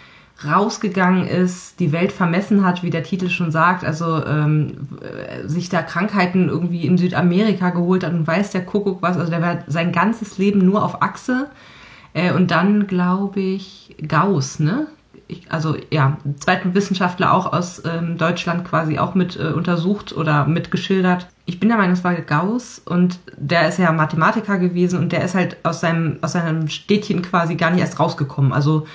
rausgegangen 0.44 1.28
ist, 1.28 1.80
die 1.80 1.92
Welt 1.92 2.12
vermessen 2.12 2.66
hat, 2.66 2.84
wie 2.84 2.90
der 2.90 3.04
Titel 3.04 3.30
schon 3.30 3.52
sagt, 3.52 3.86
also 3.86 4.26
ähm, 4.26 4.88
äh, 5.02 5.48
sich 5.48 5.70
da 5.70 5.82
Krankheiten 5.82 6.50
irgendwie 6.50 6.86
in 6.86 6.98
Südamerika 6.98 7.70
geholt 7.70 8.04
hat 8.04 8.14
und 8.14 8.28
weiß 8.28 8.52
der 8.52 8.66
Kuckuck 8.66 9.02
was, 9.02 9.18
also 9.18 9.32
der 9.32 9.42
war 9.42 9.60
sein 9.68 9.92
ganzes 9.94 10.38
Leben 10.38 10.60
nur 10.60 10.84
auf 10.84 11.02
Achse 11.02 11.50
äh, 12.14 12.34
und 12.34 12.52
dann 12.52 12.88
glaube 12.88 13.40
ich 13.40 13.96
Gauss, 14.08 14.60
ne? 14.60 14.88
Ich, 15.28 15.52
also 15.52 15.76
ja, 15.92 16.18
zweiten 16.40 16.76
Wissenschaftler 16.76 17.34
auch 17.34 17.52
aus 17.52 17.82
ähm, 17.84 18.18
Deutschland 18.18 18.64
quasi 18.64 19.00
auch 19.00 19.16
mit 19.16 19.36
äh, 19.38 19.54
untersucht 19.54 20.16
oder 20.16 20.46
mitgeschildert. 20.46 21.28
Ich 21.46 21.60
bin 21.60 21.70
der 21.70 21.78
Meinung, 21.78 21.94
es 21.94 22.04
war 22.04 22.14
Gauss 22.14 22.80
und 22.86 23.20
der 23.36 23.68
ist 23.68 23.80
ja 23.80 23.92
Mathematiker 23.92 24.60
gewesen 24.60 25.00
und 25.00 25.12
der 25.12 25.24
ist 25.24 25.34
halt 25.34 25.58
aus 25.64 25.80
seinem, 25.80 26.20
aus 26.22 26.34
seinem 26.34 26.68
Städtchen 26.68 27.24
quasi 27.24 27.56
gar 27.56 27.72
nicht 27.72 27.82
erst 27.82 28.00
rausgekommen. 28.00 28.54
Also 28.54 28.86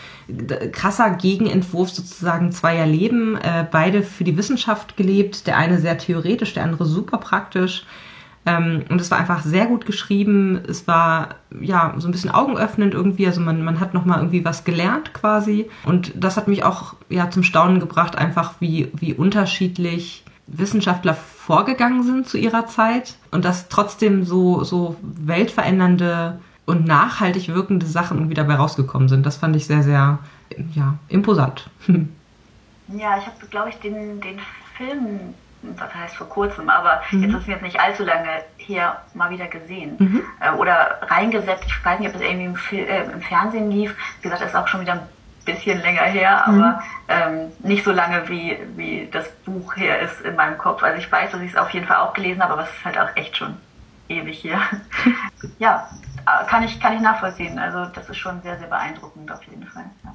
krasser 0.72 1.10
Gegenentwurf 1.10 1.90
sozusagen 1.90 2.52
zweier 2.52 2.86
Leben, 2.86 3.36
äh, 3.36 3.66
beide 3.68 4.02
für 4.02 4.24
die 4.24 4.36
Wissenschaft 4.36 4.96
gelebt, 4.96 5.46
der 5.46 5.56
eine 5.56 5.78
sehr 5.80 5.98
theoretisch, 5.98 6.54
der 6.54 6.62
andere 6.62 6.86
super 6.86 7.18
praktisch. 7.18 7.84
Ähm, 8.50 8.84
und 8.88 9.00
es 9.00 9.10
war 9.10 9.18
einfach 9.18 9.42
sehr 9.42 9.66
gut 9.66 9.86
geschrieben. 9.86 10.60
Es 10.66 10.88
war 10.88 11.36
ja 11.60 11.94
so 11.98 12.08
ein 12.08 12.12
bisschen 12.12 12.30
augenöffnend 12.30 12.94
irgendwie. 12.94 13.26
Also 13.26 13.40
man, 13.40 13.62
man 13.62 13.78
hat 13.78 13.94
nochmal 13.94 14.18
irgendwie 14.18 14.44
was 14.44 14.64
gelernt 14.64 15.14
quasi. 15.14 15.70
Und 15.84 16.12
das 16.16 16.36
hat 16.36 16.48
mich 16.48 16.64
auch 16.64 16.94
ja 17.08 17.30
zum 17.30 17.42
Staunen 17.44 17.78
gebracht, 17.78 18.16
einfach 18.16 18.54
wie, 18.60 18.90
wie 18.94 19.14
unterschiedlich 19.14 20.24
Wissenschaftler 20.48 21.14
vorgegangen 21.14 22.02
sind 22.02 22.26
zu 22.26 22.38
ihrer 22.38 22.66
Zeit 22.66 23.14
und 23.30 23.44
dass 23.44 23.68
trotzdem 23.68 24.24
so, 24.24 24.64
so 24.64 24.96
weltverändernde 25.02 26.40
und 26.66 26.86
nachhaltig 26.86 27.48
wirkende 27.48 27.86
Sachen 27.86 28.18
irgendwie 28.18 28.34
dabei 28.34 28.56
rausgekommen 28.56 29.08
sind. 29.08 29.24
Das 29.24 29.36
fand 29.36 29.54
ich 29.54 29.66
sehr, 29.66 29.84
sehr 29.84 30.18
ja, 30.74 30.94
imposant. 31.08 31.70
Ja, 32.98 33.16
ich 33.16 33.24
habe, 33.24 33.46
glaube 33.48 33.68
ich, 33.68 33.76
den, 33.76 34.20
den 34.20 34.40
Film 34.76 35.20
das 35.62 35.94
heißt 35.94 36.16
vor 36.16 36.28
kurzem, 36.28 36.68
aber 36.68 37.02
mhm. 37.10 37.22
jetzt 37.22 37.34
ist 37.34 37.40
es 37.42 37.46
jetzt 37.46 37.62
nicht 37.62 37.80
allzu 37.80 38.04
lange 38.04 38.28
hier 38.56 38.96
mal 39.14 39.30
wieder 39.30 39.46
gesehen 39.46 39.96
mhm. 39.98 40.22
äh, 40.40 40.50
oder 40.52 40.98
reingesetzt. 41.02 41.64
Ich 41.66 41.84
weiß 41.84 42.00
nicht, 42.00 42.08
ob 42.08 42.16
es 42.16 42.22
irgendwie 42.22 42.46
im, 42.46 42.56
Fil 42.56 42.80
äh, 42.80 43.04
im 43.04 43.20
Fernsehen 43.20 43.70
lief. 43.70 43.94
Wie 44.18 44.22
gesagt, 44.22 44.42
das 44.42 44.50
ist 44.50 44.56
auch 44.56 44.68
schon 44.68 44.80
wieder 44.80 44.94
ein 44.94 45.08
bisschen 45.44 45.80
länger 45.80 46.02
her, 46.02 46.44
mhm. 46.46 46.62
aber 46.62 46.82
ähm, 47.08 47.52
nicht 47.60 47.84
so 47.84 47.92
lange 47.92 48.28
wie, 48.28 48.56
wie 48.76 49.08
das 49.10 49.30
Buch 49.44 49.76
her 49.76 50.00
ist 50.00 50.20
in 50.22 50.36
meinem 50.36 50.58
Kopf. 50.58 50.82
Also 50.82 50.98
ich 50.98 51.10
weiß, 51.10 51.32
dass 51.32 51.40
ich 51.40 51.50
es 51.52 51.56
auf 51.56 51.70
jeden 51.70 51.86
Fall 51.86 51.98
auch 51.98 52.12
gelesen 52.14 52.42
habe, 52.42 52.54
aber 52.54 52.62
es 52.62 52.70
ist 52.70 52.84
halt 52.84 52.98
auch 52.98 53.14
echt 53.16 53.36
schon 53.36 53.56
ewig 54.08 54.38
hier. 54.38 54.60
ja, 55.58 55.88
äh, 56.26 56.46
kann 56.46 56.62
ich, 56.62 56.80
kann 56.80 56.94
ich 56.94 57.00
nachvollziehen. 57.00 57.58
Also 57.58 57.86
das 57.86 58.08
ist 58.08 58.18
schon 58.18 58.40
sehr, 58.42 58.58
sehr 58.58 58.68
beeindruckend 58.68 59.30
auf 59.30 59.42
jeden 59.44 59.66
Fall. 59.66 59.84
Ja. 60.04 60.12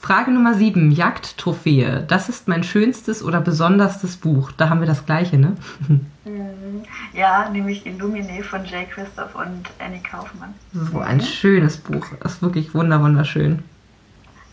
Frage 0.00 0.30
Nummer 0.30 0.54
7, 0.54 0.90
Jagdtrophäe. 0.90 2.04
Das 2.08 2.30
ist 2.30 2.48
mein 2.48 2.64
schönstes 2.64 3.22
oder 3.22 3.40
besonderstes 3.40 4.16
Buch. 4.16 4.50
Da 4.52 4.70
haben 4.70 4.80
wir 4.80 4.86
das 4.86 5.06
gleiche, 5.06 5.38
ne? 5.38 5.56
Mhm. 6.24 6.84
Ja, 7.12 7.48
nämlich 7.48 7.84
Illumine 7.86 8.42
von 8.44 8.64
Jay 8.64 8.86
Christoph 8.86 9.34
und 9.34 9.68
Annie 9.78 10.02
Kaufmann. 10.02 10.54
So 10.72 11.00
ein 11.00 11.20
schönes 11.20 11.78
Buch. 11.78 12.06
Das 12.20 12.34
ist 12.34 12.42
wirklich 12.42 12.72
wunderschön. 12.74 13.64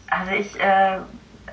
Also 0.10 0.32
ich, 0.32 0.60
äh, 0.60 0.98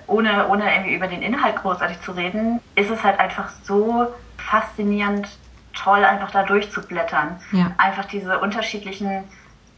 ohne, 0.07 0.49
ohne 0.49 0.72
irgendwie 0.72 0.95
über 0.95 1.09
den 1.09 1.20
Inhalt 1.20 1.57
großartig 1.57 2.01
zu 2.01 2.12
reden, 2.12 2.61
ist 2.74 2.90
es 2.90 3.03
halt 3.03 3.18
einfach 3.18 3.51
so 3.64 4.07
faszinierend 4.38 5.28
toll, 5.74 6.05
einfach 6.05 6.30
da 6.30 6.45
durchzublättern. 6.45 7.36
Ja. 7.53 7.72
Einfach 7.76 8.07
diese 8.07 8.38
unterschiedlichen 8.38 9.24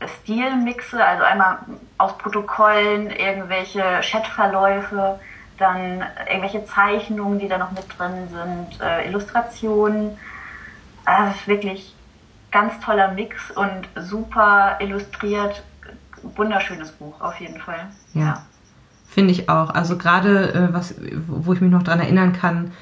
Stilmixe, 0.04 1.02
also 1.02 1.24
einmal 1.24 1.58
aus 1.98 2.16
Protokollen, 2.18 3.10
irgendwelche 3.10 3.82
Chatverläufe, 4.02 5.18
dann 5.58 6.04
irgendwelche 6.28 6.64
Zeichnungen, 6.66 7.38
die 7.38 7.48
da 7.48 7.58
noch 7.58 7.72
mit 7.72 7.84
drin 7.98 8.28
sind, 8.28 8.80
äh, 8.80 9.08
Illustrationen. 9.08 10.18
Also 11.04 11.30
es 11.30 11.36
ist 11.36 11.48
wirklich 11.48 11.94
ganz 12.50 12.78
toller 12.80 13.12
Mix 13.12 13.50
und 13.52 13.88
super 13.96 14.76
illustriert. 14.80 15.62
Wunderschönes 16.22 16.92
Buch, 16.92 17.20
auf 17.20 17.40
jeden 17.40 17.60
Fall. 17.60 17.88
Ja. 18.14 18.42
Finde 19.08 19.32
ich 19.32 19.48
auch. 19.48 19.70
Also 19.70 19.96
gerade, 19.96 20.52
äh, 20.52 20.74
was, 20.74 20.94
wo 21.26 21.52
ich 21.52 21.60
mich 21.60 21.70
noch 21.70 21.82
dran 21.82 22.00
erinnern 22.00 22.32
kann, 22.32 22.72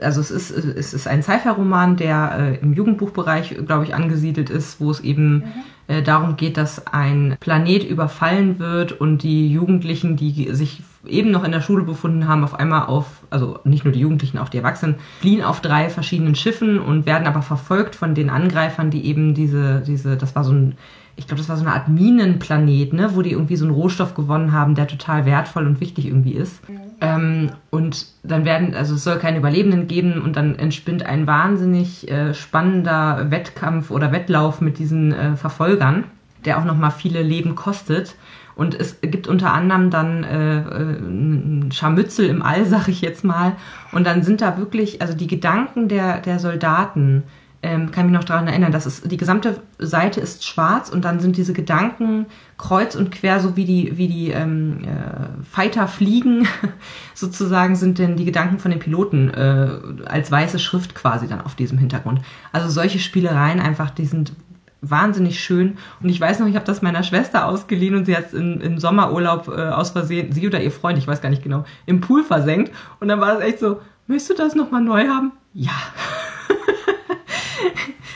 also 0.00 0.20
es 0.20 0.30
ist, 0.30 0.50
es 0.50 0.94
ist 0.94 1.06
ein 1.06 1.22
Sci-Fi-Roman, 1.22 1.96
der 1.96 2.36
äh, 2.38 2.56
im 2.62 2.72
Jugendbuchbereich, 2.72 3.56
glaube 3.66 3.84
ich, 3.84 3.94
angesiedelt 3.94 4.50
ist, 4.50 4.80
wo 4.80 4.90
es 4.90 5.00
eben 5.00 5.34
mhm. 5.34 5.44
äh, 5.88 6.02
darum 6.02 6.36
geht, 6.36 6.56
dass 6.56 6.86
ein 6.86 7.36
Planet 7.40 7.84
überfallen 7.84 8.58
wird 8.58 8.92
und 8.92 9.22
die 9.22 9.52
Jugendlichen, 9.52 10.16
die 10.16 10.50
sich 10.52 10.82
eben 11.06 11.30
noch 11.30 11.44
in 11.44 11.52
der 11.52 11.60
Schule 11.60 11.84
befunden 11.84 12.28
haben, 12.28 12.44
auf 12.44 12.54
einmal 12.54 12.86
auf, 12.86 13.06
also 13.30 13.58
nicht 13.64 13.84
nur 13.84 13.92
die 13.92 14.00
Jugendlichen, 14.00 14.38
auch 14.38 14.48
die 14.48 14.58
Erwachsenen, 14.58 14.96
fliehen 15.20 15.42
auf 15.42 15.60
drei 15.60 15.88
verschiedenen 15.88 16.34
Schiffen 16.34 16.78
und 16.78 17.06
werden 17.06 17.26
aber 17.26 17.42
verfolgt 17.42 17.94
von 17.94 18.14
den 18.14 18.30
Angreifern, 18.30 18.90
die 18.90 19.06
eben 19.06 19.34
diese, 19.34 19.82
diese, 19.86 20.16
das 20.16 20.34
war 20.34 20.44
so 20.44 20.52
ein 20.52 20.76
ich 21.16 21.26
glaube, 21.26 21.38
das 21.38 21.48
war 21.48 21.56
so 21.56 21.64
eine 21.64 21.74
Art 21.74 21.88
Minenplanet, 21.88 22.92
ne, 22.92 23.10
wo 23.14 23.22
die 23.22 23.32
irgendwie 23.32 23.56
so 23.56 23.64
einen 23.64 23.74
Rohstoff 23.74 24.14
gewonnen 24.14 24.52
haben, 24.52 24.74
der 24.74 24.86
total 24.86 25.26
wertvoll 25.26 25.66
und 25.66 25.80
wichtig 25.80 26.06
irgendwie 26.06 26.32
ist. 26.32 26.66
Mhm. 26.68 26.78
Ähm, 27.00 27.50
und 27.70 28.06
dann 28.22 28.44
werden, 28.44 28.74
also 28.74 28.94
es 28.94 29.04
soll 29.04 29.18
keine 29.18 29.38
Überlebenden 29.38 29.86
geben 29.86 30.20
und 30.20 30.36
dann 30.36 30.56
entspinnt 30.56 31.04
ein 31.04 31.26
wahnsinnig 31.26 32.10
äh, 32.10 32.34
spannender 32.34 33.30
Wettkampf 33.30 33.90
oder 33.90 34.12
Wettlauf 34.12 34.60
mit 34.60 34.78
diesen 34.78 35.12
äh, 35.12 35.36
Verfolgern, 35.36 36.04
der 36.44 36.58
auch 36.58 36.64
nochmal 36.64 36.90
viele 36.90 37.22
Leben 37.22 37.54
kostet. 37.54 38.16
Und 38.56 38.78
es 38.78 39.00
gibt 39.00 39.26
unter 39.26 39.54
anderem 39.54 39.88
dann 39.88 40.24
äh, 40.24 40.58
äh, 40.58 40.98
ein 40.98 41.70
Scharmützel 41.72 42.26
im 42.26 42.42
All, 42.42 42.64
sag 42.66 42.88
ich 42.88 43.00
jetzt 43.00 43.24
mal. 43.24 43.56
Und 43.92 44.06
dann 44.06 44.22
sind 44.22 44.42
da 44.42 44.58
wirklich, 44.58 45.00
also 45.00 45.14
die 45.14 45.26
Gedanken 45.26 45.88
der, 45.88 46.18
der 46.20 46.38
Soldaten, 46.38 47.22
ähm, 47.62 47.90
kann 47.90 48.06
mich 48.06 48.14
noch 48.14 48.24
daran 48.24 48.48
erinnern, 48.48 48.72
dass 48.72 48.86
es 48.86 49.02
die 49.02 49.18
gesamte 49.18 49.60
Seite 49.78 50.20
ist 50.20 50.46
schwarz 50.46 50.88
und 50.88 51.04
dann 51.04 51.20
sind 51.20 51.36
diese 51.36 51.52
Gedanken 51.52 52.26
kreuz 52.56 52.94
und 52.94 53.10
quer, 53.10 53.40
so 53.40 53.56
wie 53.56 53.66
die, 53.66 53.98
wie 53.98 54.08
die 54.08 54.30
ähm, 54.30 54.78
äh, 54.82 55.44
Fighter 55.44 55.86
fliegen, 55.86 56.48
sozusagen 57.14 57.76
sind 57.76 57.98
denn 57.98 58.16
die 58.16 58.24
Gedanken 58.24 58.58
von 58.58 58.70
den 58.70 58.80
Piloten 58.80 59.28
äh, 59.28 59.68
als 60.06 60.30
weiße 60.30 60.58
Schrift 60.58 60.94
quasi 60.94 61.28
dann 61.28 61.42
auf 61.42 61.54
diesem 61.54 61.76
Hintergrund. 61.76 62.22
Also 62.52 62.68
solche 62.70 62.98
Spielereien 62.98 63.60
einfach, 63.60 63.90
die 63.90 64.06
sind 64.06 64.32
wahnsinnig 64.80 65.40
schön. 65.40 65.76
Und 66.02 66.08
ich 66.08 66.20
weiß 66.20 66.38
noch, 66.38 66.46
ich 66.46 66.54
habe 66.54 66.64
das 66.64 66.80
meiner 66.80 67.02
Schwester 67.02 67.46
ausgeliehen 67.46 67.94
und 67.94 68.06
sie 68.06 68.16
hat 68.16 68.28
es 68.28 68.32
im 68.32 68.78
Sommerurlaub 68.78 69.48
äh, 69.48 69.68
aus 69.68 69.90
Versehen, 69.90 70.32
sie 70.32 70.46
oder 70.46 70.62
ihr 70.62 70.70
Freund, 70.70 70.96
ich 70.96 71.06
weiß 71.06 71.20
gar 71.20 71.28
nicht 71.28 71.42
genau, 71.42 71.64
im 71.86 72.00
Pool 72.00 72.24
versenkt. 72.24 72.72
Und 73.00 73.08
dann 73.08 73.20
war 73.20 73.38
es 73.38 73.44
echt 73.44 73.58
so, 73.58 73.80
möchtest 74.06 74.30
du 74.30 74.34
das 74.34 74.54
nochmal 74.54 74.82
neu 74.82 75.08
haben? 75.08 75.32
Ja. 75.52 75.72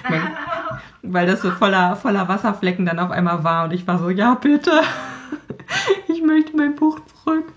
weil 1.03 1.27
das 1.27 1.43
so 1.43 1.51
voller, 1.51 1.97
voller 1.97 2.29
Wasserflecken 2.29 2.87
dann 2.87 2.99
auf 2.99 3.11
einmal 3.11 3.45
war 3.45 3.65
und 3.65 3.73
ich 3.73 3.87
war 3.87 3.99
so, 3.99 4.11
ja 4.11 4.35
bitte, 4.35 4.73
ich 6.09 6.23
möchte 6.23 6.57
mein 6.57 6.75
Buch 6.75 7.01
zurück. 7.23 7.53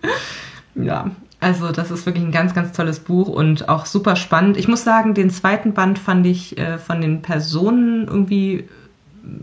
Ja, 0.76 1.12
also 1.40 1.72
das 1.72 1.92
ist 1.92 2.06
wirklich 2.06 2.24
ein 2.24 2.32
ganz, 2.32 2.54
ganz 2.54 2.72
tolles 2.76 3.00
Buch 3.00 3.28
und 3.28 3.70
auch 3.70 3.86
super 3.86 4.16
spannend. 4.16 4.58
Ich 4.58 4.68
muss 4.68 4.84
sagen, 4.84 5.14
den 5.14 5.30
zweiten 5.30 5.74
Band 5.74 6.00
fand 6.00 6.26
ich 6.26 6.58
äh, 6.58 6.78
von 6.78 7.02
den 7.02 7.22
Personen 7.22 8.08
irgendwie 8.08 8.68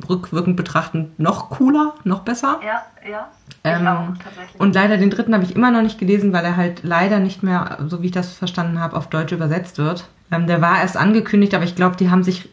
rückwirkend 0.09 0.57
betrachtend 0.57 1.19
noch 1.19 1.51
cooler, 1.51 1.95
noch 2.05 2.21
besser. 2.21 2.61
Ja, 2.65 2.83
ja. 3.09 3.29
Ähm, 3.65 3.87
auch, 3.87 4.09
und 4.59 4.75
leider 4.75 4.97
den 4.97 5.11
dritten 5.11 5.35
habe 5.35 5.45
ich 5.45 5.55
immer 5.55 5.71
noch 5.71 5.83
nicht 5.83 5.99
gelesen, 5.99 6.33
weil 6.33 6.45
er 6.45 6.57
halt 6.57 6.83
leider 6.83 7.19
nicht 7.19 7.43
mehr, 7.43 7.79
so 7.87 8.03
wie 8.03 8.07
ich 8.07 8.13
das 8.13 8.33
verstanden 8.33 8.81
habe, 8.81 8.97
auf 8.97 9.09
Deutsch 9.09 9.33
übersetzt 9.33 9.79
wird. 9.79 10.09
Ähm, 10.31 10.47
der 10.47 10.61
war 10.61 10.81
erst 10.81 10.97
angekündigt, 10.97 11.55
aber 11.55 11.65
ich 11.65 11.77
glaube, 11.77 11.97
die 11.97 12.11
haben 12.11 12.25
sich 12.25 12.51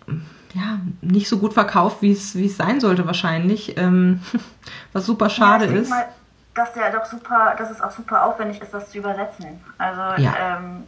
ja, 0.53 0.79
nicht 1.01 1.29
so 1.29 1.37
gut 1.37 1.53
verkauft, 1.53 2.01
wie 2.01 2.11
es, 2.11 2.35
wie 2.35 2.45
es 2.45 2.57
sein 2.57 2.79
sollte 2.79 3.05
wahrscheinlich. 3.05 3.77
Ähm, 3.77 4.21
was 4.93 5.05
super 5.05 5.29
schade 5.29 5.65
ja, 5.65 5.71
ist. 5.73 5.89
Mal, 5.89 6.05
dass 6.53 6.73
der 6.73 6.91
doch 6.91 7.05
super, 7.05 7.55
dass 7.57 7.71
es 7.71 7.81
auch 7.81 7.91
super 7.91 8.25
aufwendig 8.25 8.61
ist, 8.61 8.73
das 8.73 8.91
zu 8.91 8.97
übersetzen. 8.97 9.61
Also 9.77 10.21
ja. 10.21 10.33
ähm, 10.57 10.83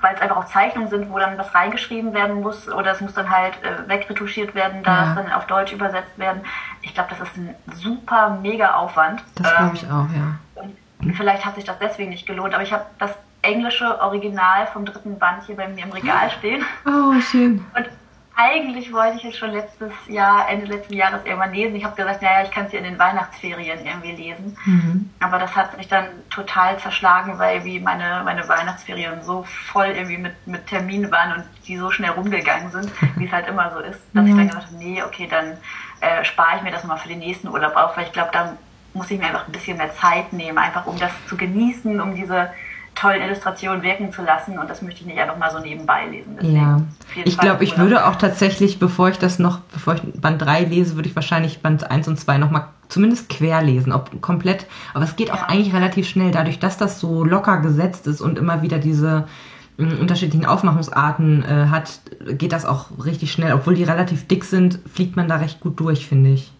weil 0.00 0.14
es 0.14 0.20
einfach 0.20 0.36
auch 0.36 0.46
Zeichnungen 0.46 0.88
sind, 0.88 1.10
wo 1.10 1.18
dann 1.18 1.36
was 1.36 1.54
reingeschrieben 1.54 2.14
werden 2.14 2.40
muss 2.40 2.68
oder 2.68 2.92
es 2.92 3.00
muss 3.00 3.14
dann 3.14 3.30
halt 3.30 3.54
äh, 3.62 3.88
wegretuschiert 3.88 4.54
werden, 4.54 4.82
da 4.82 5.04
ja. 5.04 5.14
dann 5.14 5.32
auf 5.32 5.46
Deutsch 5.46 5.72
übersetzt 5.72 6.18
werden. 6.18 6.42
Ich 6.82 6.94
glaube, 6.94 7.10
das 7.10 7.28
ist 7.28 7.36
ein 7.36 7.54
super 7.74 8.38
mega 8.40 8.74
Aufwand. 8.74 9.22
Das 9.36 9.50
glaube 9.50 9.64
ähm, 9.64 9.74
ich 9.74 9.84
auch, 9.86 10.06
ja. 10.14 10.38
Und 11.00 11.14
vielleicht 11.14 11.44
hat 11.44 11.56
sich 11.56 11.64
das 11.64 11.78
deswegen 11.78 12.10
nicht 12.10 12.26
gelohnt, 12.26 12.54
aber 12.54 12.62
ich 12.62 12.72
habe 12.72 12.84
das 12.98 13.10
englische 13.42 14.00
Original 14.00 14.66
vom 14.68 14.86
dritten 14.86 15.18
Band 15.18 15.44
hier 15.44 15.56
bei 15.56 15.68
mir 15.68 15.84
im 15.84 15.92
Regal 15.92 16.30
stehen. 16.30 16.64
Oh, 16.86 17.20
schön. 17.20 17.64
Und 17.76 17.88
eigentlich 18.36 18.92
wollte 18.92 19.18
ich 19.18 19.24
es 19.24 19.36
schon 19.36 19.52
letztes 19.52 19.92
Jahr, 20.08 20.48
Ende 20.48 20.66
letzten 20.66 20.94
Jahres 20.94 21.24
irgendwann 21.24 21.54
lesen. 21.54 21.76
Ich 21.76 21.84
habe 21.84 21.94
gesagt, 21.94 22.20
naja, 22.20 22.42
ich 22.42 22.50
kann 22.50 22.66
es 22.66 22.72
ja 22.72 22.78
in 22.78 22.84
den 22.84 22.98
Weihnachtsferien 22.98 23.86
irgendwie 23.86 24.12
lesen. 24.12 24.56
Mhm. 24.64 25.10
Aber 25.20 25.38
das 25.38 25.54
hat 25.54 25.76
mich 25.78 25.86
dann 25.86 26.06
total 26.30 26.78
zerschlagen, 26.78 27.38
weil 27.38 27.64
wie 27.64 27.78
meine, 27.78 28.22
meine 28.24 28.48
Weihnachtsferien 28.48 29.22
so 29.22 29.44
voll 29.44 29.86
irgendwie 29.86 30.18
mit, 30.18 30.46
mit 30.46 30.66
Terminen 30.66 31.12
waren 31.12 31.34
und 31.34 31.44
die 31.66 31.76
so 31.76 31.90
schnell 31.90 32.10
rumgegangen 32.10 32.72
sind, 32.72 32.90
wie 33.16 33.26
es 33.26 33.32
halt 33.32 33.46
immer 33.46 33.70
so 33.70 33.78
ist, 33.78 34.00
dass 34.12 34.24
mhm. 34.24 34.30
ich 34.30 34.36
dann 34.36 34.48
gesagt 34.48 34.66
habe, 34.66 34.76
nee, 34.76 35.02
okay, 35.02 35.28
dann 35.30 35.56
äh, 36.00 36.24
spare 36.24 36.56
ich 36.56 36.62
mir 36.62 36.72
das 36.72 36.82
nochmal 36.82 36.98
für 36.98 37.08
den 37.08 37.20
nächsten 37.20 37.48
Urlaub 37.48 37.76
auf, 37.76 37.96
weil 37.96 38.04
ich 38.04 38.12
glaube, 38.12 38.30
da 38.32 38.56
muss 38.94 39.10
ich 39.10 39.18
mir 39.18 39.26
einfach 39.26 39.46
ein 39.46 39.52
bisschen 39.52 39.76
mehr 39.76 39.94
Zeit 39.94 40.32
nehmen, 40.32 40.58
einfach 40.58 40.86
um 40.86 40.98
das 40.98 41.12
zu 41.28 41.36
genießen, 41.36 42.00
um 42.00 42.14
diese 42.14 42.50
tollen 42.94 43.22
Illustrationen 43.22 43.82
wirken 43.82 44.12
zu 44.12 44.22
lassen 44.22 44.58
und 44.58 44.68
das 44.68 44.82
möchte 44.82 45.00
ich 45.00 45.06
nicht 45.06 45.18
einfach 45.18 45.36
mal 45.36 45.50
so 45.50 45.58
nebenbei 45.58 46.06
lesen. 46.06 46.36
Deswegen 46.36 46.56
ja. 46.56 46.80
Ich 47.24 47.38
glaube, 47.38 47.64
ich 47.64 47.76
würde 47.76 48.06
auch 48.06 48.16
tatsächlich, 48.16 48.78
bevor 48.78 49.08
ich 49.08 49.18
das 49.18 49.38
noch, 49.38 49.58
bevor 49.72 49.94
ich 49.94 50.02
Band 50.20 50.40
3 50.40 50.64
lese, 50.64 50.96
würde 50.96 51.08
ich 51.08 51.16
wahrscheinlich 51.16 51.60
Band 51.60 51.90
1 51.90 52.08
und 52.08 52.18
2 52.18 52.38
nochmal 52.38 52.66
zumindest 52.88 53.28
quer 53.28 53.62
lesen, 53.62 53.92
ob 53.92 54.20
komplett, 54.20 54.66
aber 54.92 55.04
es 55.04 55.16
geht 55.16 55.30
auch 55.32 55.42
ja. 55.42 55.46
eigentlich 55.48 55.74
relativ 55.74 56.08
schnell, 56.08 56.30
dadurch, 56.30 56.58
dass 56.58 56.76
das 56.76 57.00
so 57.00 57.24
locker 57.24 57.58
gesetzt 57.58 58.06
ist 58.06 58.20
und 58.20 58.38
immer 58.38 58.62
wieder 58.62 58.78
diese 58.78 59.26
mm, 59.78 60.00
unterschiedlichen 60.00 60.46
Aufmachungsarten 60.46 61.44
äh, 61.44 61.66
hat, 61.68 62.00
geht 62.38 62.52
das 62.52 62.64
auch 62.64 62.86
richtig 63.04 63.32
schnell. 63.32 63.52
Obwohl 63.54 63.74
die 63.74 63.84
relativ 63.84 64.28
dick 64.28 64.44
sind, 64.44 64.78
fliegt 64.92 65.16
man 65.16 65.28
da 65.28 65.36
recht 65.36 65.60
gut 65.60 65.80
durch, 65.80 66.06
finde 66.06 66.30
ich. 66.30 66.52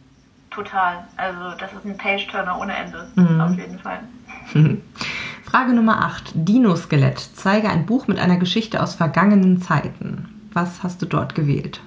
Total. 0.50 1.04
Also 1.16 1.38
das 1.58 1.72
ist 1.72 1.84
ein 1.84 1.96
Page-Turner 1.96 2.58
ohne 2.58 2.74
Ende, 2.76 3.06
mhm. 3.16 3.40
auf 3.40 3.56
jeden 3.56 3.78
Fall. 3.78 4.00
Frage 5.54 5.72
Nummer 5.72 6.04
8. 6.04 6.32
Dino-Skelett. 6.34 7.20
Zeige 7.36 7.68
ein 7.70 7.86
Buch 7.86 8.08
mit 8.08 8.18
einer 8.18 8.38
Geschichte 8.38 8.82
aus 8.82 8.96
vergangenen 8.96 9.62
Zeiten. 9.62 10.48
Was 10.52 10.82
hast 10.82 11.00
du 11.00 11.06
dort 11.06 11.36
gewählt? 11.36 11.80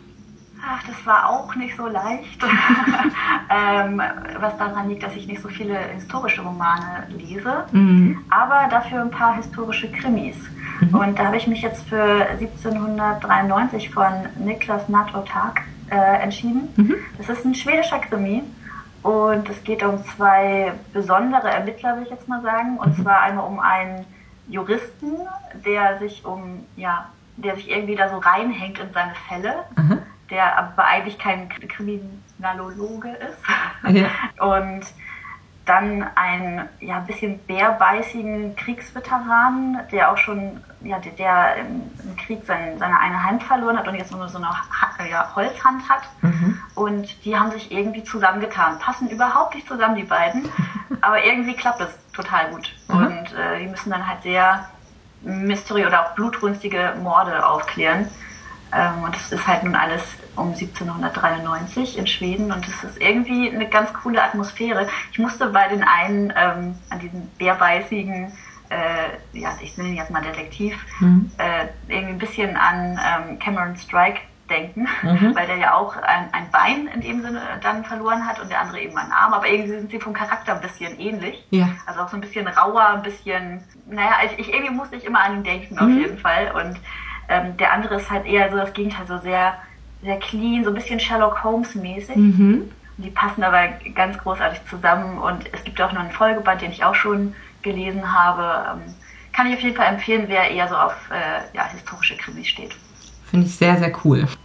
Ach, 0.66 0.82
das 0.88 1.06
war 1.06 1.30
auch 1.30 1.54
nicht 1.54 1.76
so 1.76 1.86
leicht. 1.86 2.42
ähm, 3.50 4.02
was 4.40 4.58
daran 4.58 4.88
liegt, 4.88 5.04
dass 5.04 5.18
ich 5.18 5.28
nicht 5.28 5.42
so 5.42 5.50
viele 5.50 5.78
historische 5.80 6.44
Romane 6.44 7.08
lese, 7.10 7.66
mhm. 7.74 8.20
aber 8.30 8.70
dafür 8.70 9.02
ein 9.02 9.12
paar 9.12 9.36
historische 9.36 9.92
Krimis. 9.92 10.38
Mhm. 10.80 10.96
Und 10.98 11.20
da 11.20 11.26
habe 11.26 11.36
ich 11.36 11.48
mich 11.48 11.62
jetzt 11.62 11.90
für 11.90 12.02
1793 12.40 13.90
von 13.90 14.14
Niklas 14.40 14.88
Nattotag 14.88 15.64
äh, 15.92 16.24
entschieden. 16.24 16.70
Mhm. 16.78 16.96
Das 17.18 17.28
ist 17.28 17.44
ein 17.44 17.54
schwedischer 17.54 18.00
Krimi 18.00 18.44
und 19.08 19.48
es 19.48 19.64
geht 19.64 19.84
um 19.84 20.04
zwei 20.04 20.74
besondere 20.92 21.50
Ermittler, 21.50 21.96
will 21.96 22.04
ich 22.04 22.10
jetzt 22.10 22.28
mal 22.28 22.42
sagen. 22.42 22.78
Und 22.78 22.98
mhm. 22.98 23.04
zwar 23.04 23.22
einmal 23.22 23.48
um 23.48 23.58
einen 23.58 24.06
Juristen, 24.50 25.16
der 25.66 25.98
sich 26.00 26.26
um, 26.26 26.66
ja, 26.76 27.08
der 27.38 27.56
sich 27.56 27.72
irgendwie 27.72 27.96
da 27.96 28.10
so 28.10 28.18
reinhängt 28.18 28.80
in 28.80 28.92
seine 28.92 29.14
Fälle, 29.30 29.64
mhm. 29.78 30.00
der 30.30 30.58
aber 30.58 30.84
eigentlich 30.84 31.18
kein 31.18 31.48
Kriminologe 31.48 33.12
ist. 33.12 33.96
Ja. 33.96 34.10
Und 34.46 34.82
dann 35.68 36.06
einen 36.16 36.68
ja, 36.80 37.00
bisschen 37.00 37.40
bärbeißigen 37.40 38.56
Kriegsveteran, 38.56 39.80
der 39.92 40.12
auch 40.12 40.18
schon, 40.18 40.62
ja, 40.82 40.98
der, 41.00 41.12
der 41.14 41.56
im, 41.58 42.16
Krieg 42.18 42.46
sein, 42.46 42.78
seine 42.80 43.00
eine 43.00 43.24
Hand 43.24 43.44
verloren 43.44 43.78
hat 43.78 43.88
und 43.88 43.96
jetzt 43.96 44.12
nur 44.12 44.28
so 44.30 44.38
eine 44.38 44.50
ja, 45.10 45.36
Holzhand 45.36 45.88
hat. 45.90 46.04
Mhm. 46.22 46.60
Und 46.76 47.26
die 47.26 47.38
haben 47.38 47.52
sich 47.52 47.72
irgendwie 47.72 48.04
zusammengetan. 48.04 48.80
Passen 48.80 49.10
überhaupt 49.10 49.56
nicht 49.56 49.68
zusammen, 49.68 49.96
die 49.96 50.04
beiden. 50.04 50.48
aber 51.02 51.24
irgendwie 51.24 51.54
klappt 51.54 51.82
es 51.82 51.90
total 52.14 52.52
gut. 52.52 52.74
Mhm. 52.88 52.98
Und 52.98 53.34
äh, 53.34 53.60
die 53.60 53.68
müssen 53.68 53.90
dann 53.92 54.08
halt 54.08 54.24
sehr 54.24 54.70
Mystery 55.22 55.86
oder 55.86 56.02
auch 56.06 56.16
blutrünstige 56.16 56.94
Morde 57.02 57.46
aufklären. 57.46 58.08
Ähm, 58.74 59.04
und 59.04 59.16
das 59.16 59.32
ist 59.32 59.48
halt 59.48 59.64
nun 59.64 59.76
alles 59.76 60.04
um 60.38 60.54
1793 60.54 61.98
in 61.98 62.08
Schweden 62.08 62.52
und 62.52 62.68
es 62.68 62.84
ist 62.84 63.02
irgendwie 63.02 63.50
eine 63.50 63.68
ganz 63.68 63.94
coole 63.94 64.24
Atmosphäre. 64.24 64.88
Ich 65.12 65.20
musste 65.20 65.48
bei 65.48 65.68
den 65.68 65.84
einen 65.84 66.32
ähm, 66.36 66.76
an 66.90 67.00
diesen 67.00 67.28
bärbeißigen, 67.38 68.32
äh, 68.70 69.40
ja, 69.40 69.50
ich 69.62 69.78
nenne 69.78 69.90
ihn 69.90 69.96
jetzt 69.96 70.12
mal 70.12 70.22
Detektiv, 70.22 70.76
mhm. 71.00 71.32
äh, 71.38 71.68
irgendwie 71.88 72.14
ein 72.14 72.20
bisschen 72.20 72.56
an 72.56 73.00
ähm, 73.00 73.40
Cameron 73.40 73.76
Strike 73.78 74.20
denken, 74.50 74.88
mhm. 75.02 75.36
weil 75.36 75.48
der 75.48 75.58
ja 75.58 75.74
auch 75.74 75.96
ein, 75.98 76.30
ein, 76.32 76.50
Bein 76.52 76.88
in 76.88 77.02
dem 77.02 77.22
Sinne 77.22 77.42
dann 77.62 77.84
verloren 77.84 78.26
hat 78.26 78.40
und 78.40 78.50
der 78.50 78.62
andere 78.62 78.80
eben 78.80 78.98
einen 78.98 79.12
Arm, 79.12 79.34
aber 79.34 79.48
irgendwie 79.48 79.72
sind 79.72 79.92
sie 79.92 80.00
vom 80.00 80.14
Charakter 80.14 80.56
ein 80.56 80.62
bisschen 80.62 81.00
ähnlich. 81.00 81.46
Ja. 81.50 81.70
Also 81.86 82.02
auch 82.02 82.10
so 82.10 82.18
ein 82.18 82.22
bisschen 82.22 82.48
rauer, 82.48 82.88
ein 82.90 83.04
bisschen, 83.04 83.64
naja, 83.90 84.14
ich, 84.26 84.40
ich 84.40 84.54
irgendwie 84.54 84.74
musste 84.74 84.96
ich 84.96 85.06
immer 85.06 85.22
an 85.22 85.38
ihn 85.38 85.44
denken 85.44 85.78
auf 85.80 85.88
mhm. 85.88 86.00
jeden 86.00 86.18
Fall 86.18 86.52
und 86.52 86.80
ähm, 87.30 87.58
der 87.58 87.74
andere 87.74 87.96
ist 87.96 88.10
halt 88.10 88.26
eher 88.26 88.50
so 88.50 88.58
das 88.58 88.74
Gegenteil, 88.74 89.06
so 89.06 89.18
sehr, 89.18 89.56
sehr 90.02 90.20
clean, 90.20 90.64
so 90.64 90.70
ein 90.70 90.76
bisschen 90.76 91.00
Sherlock 91.00 91.44
Holmes 91.44 91.76
mäßig. 91.76 92.16
Mhm. 92.16 92.72
Die 92.98 93.10
passen 93.10 93.44
aber 93.44 93.68
ganz 93.94 94.18
großartig 94.18 94.62
zusammen 94.70 95.20
und 95.20 95.54
es 95.54 95.64
gibt 95.64 95.80
auch 95.82 95.92
noch 95.92 96.02
einen 96.02 96.12
Folgeband, 96.12 96.62
den 96.62 96.72
ich 96.72 96.84
auch 96.84 96.96
schon 96.96 97.36
gelesen 97.62 98.12
habe. 98.12 98.82
Ähm, 98.82 98.94
kann 99.34 99.48
ich 99.48 99.54
auf 99.54 99.62
jeden 99.62 99.76
Fall 99.76 99.94
empfehlen, 99.94 100.26
wer 100.28 100.50
eher 100.50 100.68
so 100.68 100.76
auf 100.76 100.96
äh, 101.12 101.56
ja, 101.56 101.68
historische 101.70 102.18
Krimis 102.18 102.48
steht. 102.48 102.76
Finde 103.30 103.46
ich 103.46 103.56
sehr, 103.56 103.78
sehr 103.78 103.94
cool. 104.04 104.28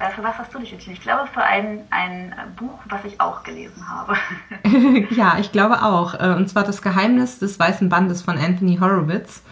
Äh, 0.00 0.10
für 0.10 0.22
was 0.22 0.38
hast 0.38 0.54
du 0.54 0.60
dich 0.60 0.72
entschieden? 0.72 0.94
Ich 0.94 1.02
glaube, 1.02 1.28
für 1.32 1.42
ein, 1.42 1.80
ein 1.90 2.32
Buch, 2.56 2.78
was 2.88 3.04
ich 3.04 3.20
auch 3.20 3.42
gelesen 3.42 3.84
habe. 3.88 4.16
ja, 5.10 5.38
ich 5.40 5.50
glaube 5.50 5.82
auch. 5.82 6.14
Äh, 6.14 6.34
und 6.36 6.48
zwar 6.48 6.62
Das 6.62 6.82
Geheimnis 6.82 7.40
des 7.40 7.58
Weißen 7.58 7.88
Bandes 7.88 8.22
von 8.22 8.38
Anthony 8.38 8.76
Horowitz. 8.76 9.42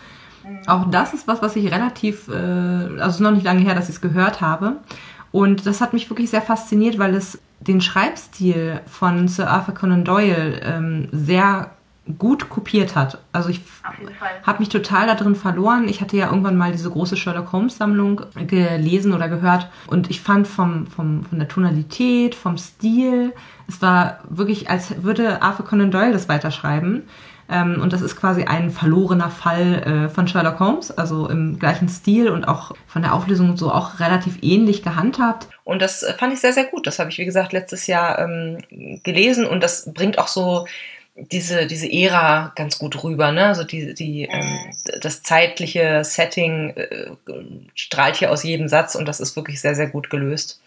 Auch 0.66 0.90
das 0.90 1.14
ist 1.14 1.28
was, 1.28 1.42
was 1.42 1.56
ich 1.56 1.72
relativ, 1.72 2.28
äh, 2.28 2.32
also 2.32 3.06
es 3.06 3.14
ist 3.14 3.20
noch 3.20 3.30
nicht 3.30 3.44
lange 3.44 3.60
her, 3.60 3.74
dass 3.74 3.88
ich 3.88 3.96
es 3.96 4.00
gehört 4.00 4.40
habe. 4.40 4.76
Und 5.32 5.66
das 5.66 5.80
hat 5.80 5.92
mich 5.92 6.08
wirklich 6.10 6.30
sehr 6.30 6.42
fasziniert, 6.42 6.98
weil 6.98 7.14
es 7.14 7.38
den 7.60 7.80
Schreibstil 7.80 8.80
von 8.86 9.28
Sir 9.28 9.50
Arthur 9.50 9.74
Conan 9.74 10.04
Doyle 10.04 10.60
ähm, 10.62 11.08
sehr 11.12 11.70
gut 12.18 12.48
kopiert 12.48 12.94
hat. 12.94 13.18
Also 13.32 13.48
ich 13.48 13.60
habe 14.44 14.60
mich 14.60 14.68
total 14.68 15.08
da 15.08 15.14
drin 15.14 15.34
verloren. 15.34 15.88
Ich 15.88 16.00
hatte 16.00 16.16
ja 16.16 16.28
irgendwann 16.28 16.56
mal 16.56 16.70
diese 16.70 16.88
große 16.88 17.16
Sherlock 17.16 17.50
Holmes 17.52 17.78
Sammlung 17.78 18.22
gelesen 18.46 19.12
oder 19.12 19.28
gehört 19.28 19.68
und 19.88 20.08
ich 20.08 20.20
fand 20.20 20.46
vom, 20.46 20.86
vom, 20.86 21.24
von 21.24 21.38
der 21.38 21.48
Tonalität, 21.48 22.34
vom 22.36 22.58
Stil, 22.58 23.32
es 23.68 23.82
war 23.82 24.20
wirklich, 24.28 24.70
als 24.70 25.02
würde 25.02 25.42
Arthur 25.42 25.66
Conan 25.66 25.90
Doyle 25.90 26.12
das 26.12 26.28
weiterschreiben. 26.28 27.02
Ähm, 27.48 27.80
und 27.80 27.92
das 27.92 28.02
ist 28.02 28.16
quasi 28.16 28.44
ein 28.44 28.70
verlorener 28.70 29.30
Fall 29.30 30.06
äh, 30.06 30.08
von 30.08 30.26
Sherlock 30.26 30.58
Holmes, 30.58 30.90
also 30.90 31.28
im 31.28 31.58
gleichen 31.58 31.88
Stil 31.88 32.28
und 32.28 32.44
auch 32.44 32.72
von 32.86 33.02
der 33.02 33.14
Auflösung 33.14 33.56
so 33.56 33.70
auch 33.72 34.00
relativ 34.00 34.38
ähnlich 34.42 34.82
gehandhabt. 34.82 35.48
Und 35.64 35.80
das 35.80 36.02
äh, 36.02 36.12
fand 36.14 36.32
ich 36.32 36.40
sehr, 36.40 36.52
sehr 36.52 36.64
gut. 36.64 36.86
Das 36.86 36.98
habe 36.98 37.10
ich, 37.10 37.18
wie 37.18 37.24
gesagt, 37.24 37.52
letztes 37.52 37.86
Jahr 37.86 38.18
ähm, 38.18 38.58
gelesen 39.02 39.46
und 39.46 39.62
das 39.62 39.92
bringt 39.92 40.18
auch 40.18 40.28
so 40.28 40.66
diese, 41.16 41.66
diese 41.66 41.90
Ära 41.90 42.52
ganz 42.56 42.78
gut 42.78 43.02
rüber, 43.02 43.32
ne? 43.32 43.46
Also 43.46 43.64
die, 43.64 43.94
die, 43.94 44.24
ähm, 44.24 44.58
das 45.00 45.22
zeitliche 45.22 46.04
Setting 46.04 46.70
äh, 46.76 47.10
strahlt 47.74 48.16
hier 48.16 48.30
aus 48.30 48.42
jedem 48.42 48.68
Satz 48.68 48.94
und 48.94 49.06
das 49.06 49.20
ist 49.20 49.34
wirklich 49.34 49.60
sehr, 49.60 49.74
sehr 49.74 49.88
gut 49.88 50.10
gelöst. 50.10 50.60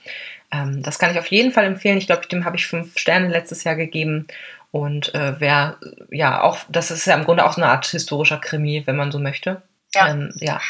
Ähm, 0.52 0.82
das 0.82 0.98
kann 0.98 1.12
ich 1.12 1.20
auf 1.20 1.28
jeden 1.28 1.52
Fall 1.52 1.66
empfehlen. 1.66 2.00
Ich 2.00 2.08
glaube, 2.08 2.28
dem 2.28 2.46
habe 2.46 2.58
ich 2.58 2.66
fünf 2.66 2.98
Sterne 2.98 3.28
letztes 3.28 3.64
Jahr 3.64 3.76
gegeben. 3.76 4.26
Und 4.72 5.14
äh, 5.16 5.40
wer, 5.40 5.78
ja, 6.12 6.42
auch, 6.42 6.60
das 6.70 6.92
ist 6.92 7.06
ja 7.06 7.16
im 7.16 7.26
Grunde 7.26 7.46
auch 7.46 7.54
so 7.54 7.62
eine 7.62 7.72
Art 7.72 7.88
historischer 7.88 8.38
Krimi, 8.38 8.84
wenn 8.86 8.96
man 8.96 9.12
so 9.12 9.20
möchte. 9.20 9.62
Ja. 9.96 10.10
Ähm, 10.10 10.32
ja, 10.36 10.62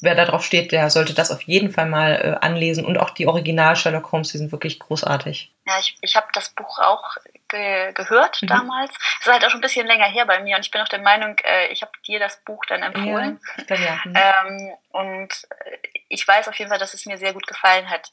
wer 0.00 0.14
da 0.14 0.24
drauf 0.24 0.44
steht, 0.44 0.72
der 0.72 0.90
sollte 0.90 1.14
das 1.14 1.30
auf 1.30 1.42
jeden 1.42 1.72
Fall 1.72 1.86
mal 1.86 2.12
äh, 2.12 2.46
anlesen. 2.46 2.84
Und 2.84 2.98
auch 2.98 3.10
die 3.10 3.26
Original 3.26 3.76
Sherlock 3.76 4.12
Holmes, 4.12 4.30
die 4.30 4.38
sind 4.38 4.52
wirklich 4.52 4.78
großartig. 4.78 5.52
Ja, 5.66 5.78
ich, 5.80 5.96
ich 6.00 6.16
habe 6.16 6.28
das 6.32 6.50
Buch 6.50 6.78
auch 6.78 7.16
ge 7.48 7.92
gehört 7.92 8.40
mhm. 8.42 8.46
damals. 8.46 8.92
Es 9.20 9.26
ist 9.26 9.32
halt 9.32 9.44
auch 9.44 9.50
schon 9.50 9.58
ein 9.58 9.62
bisschen 9.62 9.86
länger 9.86 10.06
her 10.06 10.26
bei 10.26 10.40
mir 10.40 10.56
und 10.56 10.64
ich 10.64 10.70
bin 10.70 10.80
auch 10.80 10.88
der 10.88 11.00
Meinung, 11.00 11.36
äh, 11.42 11.68
ich 11.68 11.82
habe 11.82 11.92
dir 12.06 12.18
das 12.18 12.42
Buch 12.44 12.64
dann 12.66 12.82
empfohlen. 12.82 13.40
Ja, 13.68 13.76
ja. 13.76 14.00
Mhm. 14.04 14.14
Ähm, 14.14 14.72
und 14.90 15.28
äh, 15.64 15.78
ich 16.08 16.26
weiß 16.26 16.48
auf 16.48 16.58
jeden 16.58 16.70
Fall, 16.70 16.78
dass 16.78 16.94
es 16.94 17.06
mir 17.06 17.18
sehr 17.18 17.32
gut 17.32 17.46
gefallen 17.46 17.90
hat. 17.90 18.10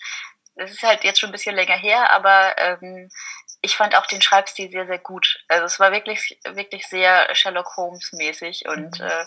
Es 0.55 0.71
ist 0.71 0.83
halt 0.83 1.03
jetzt 1.03 1.19
schon 1.19 1.29
ein 1.29 1.33
bisschen 1.33 1.55
länger 1.55 1.77
her, 1.77 2.11
aber 2.11 2.57
ähm, 2.57 3.09
ich 3.61 3.75
fand 3.75 3.95
auch 3.95 4.05
den 4.05 4.21
Schreibstil 4.21 4.69
sehr, 4.69 4.87
sehr 4.87 4.99
gut. 4.99 5.43
Also 5.47 5.65
es 5.65 5.79
war 5.79 5.91
wirklich, 5.91 6.39
wirklich 6.53 6.87
sehr 6.87 7.33
Sherlock 7.33 7.75
Holmes 7.77 8.13
mäßig 8.13 8.67
und 8.67 8.99
mhm. 8.99 9.05
äh, 9.05 9.25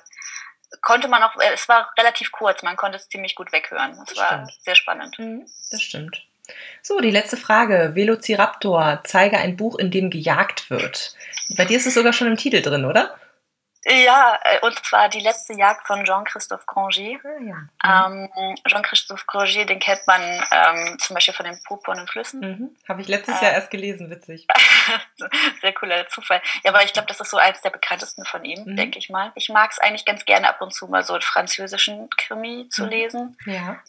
konnte 0.80 1.08
man 1.08 1.22
auch, 1.22 1.36
äh, 1.36 1.52
es 1.52 1.68
war 1.68 1.90
relativ 1.98 2.32
kurz, 2.32 2.62
man 2.62 2.76
konnte 2.76 2.96
es 2.96 3.08
ziemlich 3.08 3.34
gut 3.34 3.52
weghören. 3.52 3.92
Es 4.06 4.16
war 4.16 4.28
stimmt. 4.28 4.62
sehr 4.62 4.74
spannend. 4.76 5.18
Mhm, 5.18 5.46
das 5.70 5.82
stimmt. 5.82 6.22
So, 6.82 7.00
die 7.00 7.10
letzte 7.10 7.36
Frage. 7.36 7.94
Velociraptor, 7.94 9.00
zeige 9.04 9.38
ein 9.38 9.56
Buch, 9.56 9.78
in 9.78 9.90
dem 9.90 10.10
gejagt 10.10 10.70
wird. 10.70 11.14
Bei 11.56 11.64
dir 11.64 11.76
ist 11.76 11.86
es 11.86 11.94
sogar 11.94 12.12
schon 12.12 12.26
im 12.26 12.36
Titel 12.36 12.60
drin, 12.62 12.84
oder? 12.84 13.16
Ja, 13.86 14.38
äh, 14.42 14.60
und 14.60 14.74
zwar 14.84 15.08
die 15.08 15.20
letzte 15.20 15.54
Jagd 15.54 15.86
von 15.86 16.04
Jean-Christophe 16.04 16.64
Grangier. 16.66 17.18
Ah, 17.78 17.88
ja. 17.88 18.08
mhm. 18.08 18.28
ähm, 18.36 18.54
Jean-Christophe 18.68 19.24
Grangier, 19.26 19.64
den 19.64 19.78
kennt 19.78 20.06
man 20.06 20.20
ähm, 20.22 20.98
zum 20.98 21.14
Beispiel 21.14 21.32
von 21.32 21.46
den 21.46 21.58
purpurnen 21.64 22.06
Flüssen. 22.06 22.40
Mhm. 22.40 22.76
Habe 22.88 23.00
ich 23.00 23.08
letztes 23.08 23.40
äh, 23.40 23.44
Jahr 23.44 23.52
erst 23.54 23.70
gelesen, 23.70 24.10
witzig. 24.10 24.46
Sehr 25.60 25.72
cooler 25.72 26.06
Zufall. 26.08 26.42
Ja, 26.62 26.72
aber 26.72 26.84
ich 26.84 26.92
glaube, 26.92 27.08
das 27.08 27.20
ist 27.20 27.30
so 27.30 27.38
eins 27.38 27.62
der 27.62 27.70
bekanntesten 27.70 28.24
von 28.24 28.44
ihm, 28.44 28.64
mhm. 28.64 28.76
denke 28.76 28.98
ich 28.98 29.08
mal. 29.08 29.32
Ich 29.34 29.48
mag 29.48 29.70
es 29.70 29.78
eigentlich 29.78 30.04
ganz 30.04 30.24
gerne 30.26 30.48
ab 30.48 30.60
und 30.60 30.74
zu 30.74 30.86
mal 30.86 31.02
so 31.02 31.14
einen 31.14 31.22
französischen 31.22 32.10
Krimi 32.18 32.68
zu 32.68 32.84
mhm. 32.84 32.90
lesen. 32.90 33.36
Ja 33.46 33.80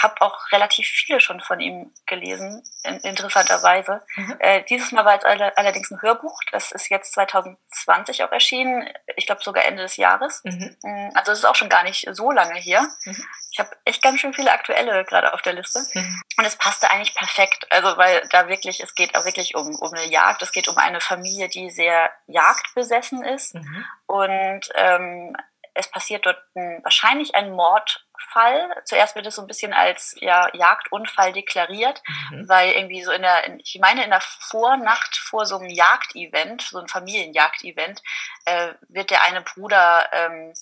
habe 0.00 0.20
auch 0.22 0.50
relativ 0.52 0.86
viele 0.86 1.20
schon 1.20 1.40
von 1.40 1.60
ihm 1.60 1.92
gelesen, 2.06 2.62
in, 2.82 2.96
interessanterweise. 3.00 4.02
Mhm. 4.16 4.36
Äh, 4.38 4.62
dieses 4.64 4.92
Mal 4.92 5.04
war 5.04 5.18
es 5.18 5.24
alle, 5.24 5.56
allerdings 5.56 5.90
ein 5.90 6.00
Hörbuch. 6.00 6.38
Das 6.50 6.72
ist 6.72 6.88
jetzt 6.88 7.12
2020 7.12 8.24
auch 8.24 8.32
erschienen. 8.32 8.88
Ich 9.16 9.26
glaube 9.26 9.42
sogar 9.42 9.64
Ende 9.64 9.82
des 9.82 9.96
Jahres. 9.96 10.42
Mhm. 10.44 10.76
Mm, 10.82 11.10
also 11.14 11.32
es 11.32 11.40
ist 11.40 11.44
auch 11.44 11.54
schon 11.54 11.68
gar 11.68 11.84
nicht 11.84 12.08
so 12.12 12.30
lange 12.30 12.58
hier. 12.58 12.80
Mhm. 13.04 13.24
Ich 13.50 13.58
habe 13.58 13.70
echt 13.84 14.02
ganz 14.02 14.20
schön 14.20 14.32
viele 14.32 14.52
aktuelle 14.52 15.04
gerade 15.04 15.34
auf 15.34 15.42
der 15.42 15.52
Liste. 15.52 15.84
Mhm. 15.92 16.22
Und 16.38 16.44
es 16.44 16.56
passte 16.56 16.90
eigentlich 16.90 17.14
perfekt. 17.14 17.66
Also 17.70 17.96
weil 17.98 18.26
da 18.30 18.48
wirklich, 18.48 18.80
es 18.80 18.94
geht 18.94 19.14
auch 19.14 19.24
wirklich 19.24 19.54
um, 19.54 19.74
um 19.76 19.92
eine 19.92 20.06
Jagd. 20.06 20.42
Es 20.42 20.52
geht 20.52 20.68
um 20.68 20.78
eine 20.78 21.00
Familie, 21.00 21.48
die 21.48 21.70
sehr 21.70 22.10
jagdbesessen 22.26 23.22
ist. 23.24 23.54
Mhm. 23.54 23.84
Und 24.06 24.68
ähm, 24.74 25.36
es 25.74 25.90
passiert 25.90 26.26
dort 26.26 26.38
ein, 26.54 26.80
wahrscheinlich 26.82 27.34
ein 27.34 27.52
Mord 27.52 28.06
Fall. 28.32 28.82
Zuerst 28.84 29.14
wird 29.14 29.26
es 29.26 29.36
so 29.36 29.42
ein 29.42 29.48
bisschen 29.48 29.72
als 29.72 30.16
ja, 30.20 30.48
Jagdunfall 30.54 31.32
deklariert, 31.32 32.02
mhm. 32.30 32.48
weil 32.48 32.72
irgendwie 32.72 33.02
so 33.02 33.12
in 33.12 33.22
der, 33.22 33.44
in, 33.44 33.60
ich 33.60 33.78
meine 33.80 34.04
in 34.04 34.10
der 34.10 34.20
Vornacht 34.20 35.16
vor 35.16 35.46
so 35.46 35.58
einem 35.58 35.68
Jagdevent, 35.68 36.62
so 36.62 36.78
ein 36.78 36.88
Familienjagdevent, 36.88 38.02
äh, 38.44 38.74
wird 38.88 39.10
der 39.10 39.22
eine 39.22 39.42
Bruder 39.42 40.08
ähm, 40.12 40.52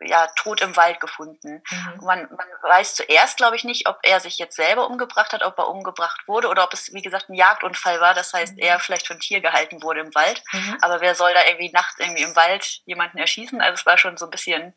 ja 0.00 0.26
tot 0.36 0.60
im 0.60 0.76
Wald 0.76 1.00
gefunden. 1.00 1.62
Mhm. 1.70 2.04
Man, 2.04 2.28
man 2.30 2.46
weiß 2.62 2.94
zuerst, 2.94 3.36
glaube 3.36 3.56
ich, 3.56 3.64
nicht, 3.64 3.88
ob 3.88 3.98
er 4.02 4.20
sich 4.20 4.38
jetzt 4.38 4.56
selber 4.56 4.86
umgebracht 4.86 5.32
hat, 5.32 5.42
ob 5.42 5.58
er 5.58 5.68
umgebracht 5.68 6.26
wurde 6.26 6.48
oder 6.48 6.64
ob 6.64 6.72
es, 6.72 6.92
wie 6.92 7.02
gesagt, 7.02 7.28
ein 7.28 7.34
Jagdunfall 7.34 8.00
war. 8.00 8.14
Das 8.14 8.32
heißt, 8.32 8.56
mhm. 8.56 8.62
er 8.62 8.78
vielleicht 8.80 9.06
von 9.06 9.20
Tier 9.20 9.40
gehalten 9.40 9.82
wurde 9.82 10.00
im 10.00 10.14
Wald. 10.14 10.42
Mhm. 10.52 10.78
Aber 10.82 11.00
wer 11.00 11.14
soll 11.14 11.32
da 11.34 11.44
irgendwie 11.46 11.72
nachts 11.72 11.98
irgendwie 11.98 12.22
im 12.22 12.36
Wald 12.36 12.80
jemanden 12.84 13.18
erschießen? 13.18 13.60
Also 13.60 13.74
es 13.74 13.86
war 13.86 13.98
schon 13.98 14.16
so 14.16 14.26
ein 14.26 14.30
bisschen 14.30 14.74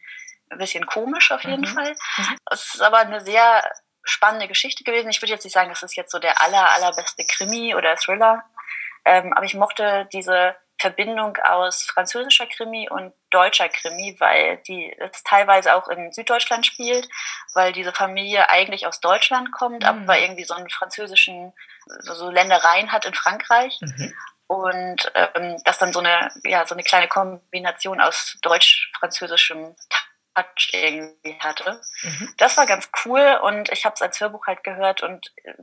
ein 0.52 0.58
bisschen 0.58 0.86
komisch 0.86 1.32
auf 1.32 1.44
jeden 1.44 1.62
mhm. 1.62 1.66
Fall. 1.66 1.96
Mhm. 2.18 2.38
Es 2.52 2.76
ist 2.76 2.82
aber 2.82 3.00
eine 3.00 3.22
sehr 3.22 3.64
spannende 4.04 4.48
Geschichte 4.48 4.84
gewesen. 4.84 5.10
Ich 5.10 5.22
würde 5.22 5.32
jetzt 5.32 5.44
nicht 5.44 5.54
sagen, 5.54 5.70
das 5.70 5.84
ist 5.84 5.96
jetzt 5.96 6.12
so 6.12 6.20
der 6.20 6.42
aller, 6.42 6.72
allerbeste 6.72 7.24
Krimi 7.26 7.76
oder 7.76 7.96
Thriller, 7.96 8.44
ähm, 9.06 9.34
aber 9.34 9.46
ich 9.46 9.54
mochte 9.54 10.08
diese 10.12 10.56
Verbindung 10.82 11.38
aus 11.38 11.84
französischer 11.84 12.48
Krimi 12.48 12.90
und 12.90 13.14
deutscher 13.30 13.70
Krimi, 13.70 14.16
weil 14.20 14.58
die 14.68 14.92
es 14.98 15.24
teilweise 15.24 15.76
auch 15.76 15.88
in 15.88 16.12
Süddeutschland 16.12 16.66
spielt, 16.66 17.08
weil 17.54 17.72
diese 17.72 17.94
Familie 17.94 18.50
eigentlich 18.50 18.88
aus 18.88 19.00
Deutschland 19.00 19.52
kommt, 19.52 19.84
mhm. 19.84 19.88
aber 19.88 20.20
irgendwie 20.20 20.44
so 20.44 20.56
einen 20.56 20.70
französischen, 20.70 21.54
so, 22.00 22.16
so 22.16 22.30
Ländereien 22.30 22.92
hat 22.92 23.06
in 23.06 23.14
Frankreich. 23.14 23.78
Mhm. 23.82 24.14
Und 24.48 25.12
ähm, 25.16 25.62
das 25.64 25.78
dann 25.78 25.94
so 25.94 26.00
eine, 26.00 26.30
ja, 26.44 26.66
so 26.66 26.76
eine 26.76 26.84
kleine 26.84 27.08
Kombination 27.08 28.02
aus 28.02 28.38
deutsch-französischem 28.42 29.76
Touch 30.34 30.70
irgendwie 30.74 31.40
hatte. 31.40 31.80
Mhm. 32.02 32.34
Das 32.38 32.58
war 32.58 32.66
ganz 32.66 32.90
cool 33.06 33.40
und 33.44 33.70
ich 33.70 33.86
habe 33.86 33.94
es 33.94 34.02
als 34.02 34.20
Hörbuch 34.20 34.48
halt 34.48 34.64
gehört 34.64 35.04
und 35.04 35.32
äh, 35.44 35.54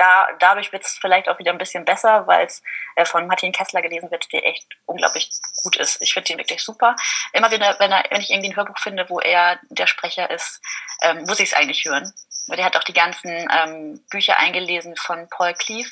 da, 0.00 0.28
dadurch 0.38 0.72
wird 0.72 0.82
es 0.82 0.98
vielleicht 0.98 1.28
auch 1.28 1.38
wieder 1.38 1.52
ein 1.52 1.58
bisschen 1.58 1.84
besser, 1.84 2.26
weil 2.26 2.46
es 2.46 2.62
äh, 2.96 3.04
von 3.04 3.26
Martin 3.26 3.52
Kessler 3.52 3.82
gelesen 3.82 4.10
wird, 4.10 4.32
der 4.32 4.46
echt 4.46 4.66
unglaublich 4.86 5.30
gut 5.62 5.76
ist. 5.76 6.00
Ich 6.00 6.14
finde 6.14 6.32
ihn 6.32 6.38
wirklich 6.38 6.64
super. 6.64 6.96
Immer 7.34 7.50
wieder, 7.50 7.76
wenn, 7.78 7.92
er, 7.92 8.04
wenn 8.10 8.22
ich 8.22 8.30
irgendwie 8.30 8.50
ein 8.50 8.56
Hörbuch 8.56 8.78
finde, 8.78 9.10
wo 9.10 9.20
er 9.20 9.58
der 9.68 9.86
Sprecher 9.86 10.30
ist, 10.30 10.62
ähm, 11.02 11.24
muss 11.24 11.38
ich 11.38 11.50
es 11.50 11.54
eigentlich 11.54 11.84
hören. 11.84 12.10
Weil 12.48 12.56
der 12.56 12.64
hat 12.64 12.76
auch 12.78 12.84
die 12.84 12.94
ganzen 12.94 13.30
ähm, 13.30 14.02
Bücher 14.10 14.38
eingelesen 14.38 14.96
von 14.96 15.28
Paul 15.28 15.52
Cleave. 15.52 15.90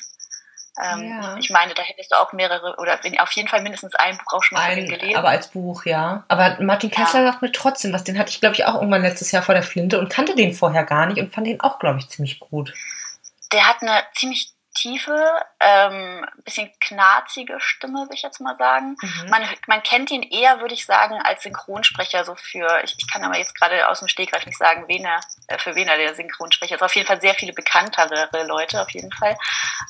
Ähm, 0.81 1.19
ja. 1.21 1.37
Ich 1.37 1.51
meine, 1.51 1.75
da 1.75 1.83
hättest 1.83 2.11
du 2.11 2.15
auch 2.15 2.33
mehrere 2.33 2.77
oder 2.77 2.99
auf 3.19 3.31
jeden 3.33 3.47
Fall 3.47 3.61
mindestens 3.61 3.93
ein 3.95 4.17
Buch 4.17 4.33
auch 4.33 4.43
schon 4.43 4.57
mal 4.57 4.71
ein, 4.71 4.87
gelesen. 4.87 5.17
Aber 5.17 5.29
als 5.29 5.49
Buch, 5.49 5.85
ja. 5.85 6.23
Aber 6.29 6.57
Martin 6.61 6.89
Kessler 6.89 7.21
ja. 7.21 7.31
sagt 7.31 7.43
mir 7.43 7.51
trotzdem 7.51 7.93
was. 7.93 8.03
Den 8.03 8.17
hatte 8.17 8.31
ich, 8.31 8.39
glaube 8.39 8.55
ich, 8.55 8.65
auch 8.65 8.75
irgendwann 8.75 9.03
letztes 9.03 9.31
Jahr 9.31 9.43
vor 9.43 9.53
der 9.53 9.63
Flinte 9.63 9.99
und 9.99 10.09
kannte 10.09 10.35
den 10.35 10.53
vorher 10.53 10.83
gar 10.83 11.05
nicht 11.05 11.19
und 11.19 11.33
fand 11.33 11.45
den 11.45 11.61
auch, 11.61 11.77
glaube 11.77 11.99
ich, 11.99 12.09
ziemlich 12.09 12.39
gut. 12.39 12.73
Der 13.51 13.67
hat 13.67 13.81
eine 13.81 14.03
ziemlich 14.15 14.53
tiefe, 14.75 15.43
ähm, 15.59 16.25
bisschen 16.43 16.71
knarzige 16.79 17.59
Stimme, 17.59 17.99
würde 17.99 18.13
ich 18.13 18.21
jetzt 18.21 18.39
mal 18.39 18.55
sagen. 18.57 18.95
Mhm. 19.01 19.29
Man, 19.29 19.43
man 19.67 19.83
kennt 19.83 20.11
ihn 20.11 20.23
eher, 20.23 20.61
würde 20.61 20.73
ich 20.73 20.85
sagen, 20.85 21.19
als 21.23 21.43
Synchronsprecher, 21.43 22.23
so 22.23 22.35
für, 22.35 22.81
ich, 22.83 22.95
ich 22.97 23.11
kann 23.11 23.23
aber 23.23 23.37
jetzt 23.37 23.55
gerade 23.55 23.87
aus 23.89 23.99
dem 23.99 24.07
Stegreif 24.07 24.45
nicht 24.45 24.57
sagen, 24.57 24.85
wen 24.87 25.05
er, 25.05 25.19
äh, 25.47 25.57
für 25.57 25.75
wen 25.75 25.87
er 25.87 25.97
der 25.97 26.15
Synchronsprecher 26.15 26.75
ist. 26.75 26.83
Auf 26.83 26.95
jeden 26.95 27.07
Fall 27.07 27.19
sehr 27.19 27.33
viele 27.33 27.53
bekanntere 27.53 28.29
Leute, 28.45 28.81
auf 28.81 28.89
jeden 28.91 29.11
Fall. 29.11 29.37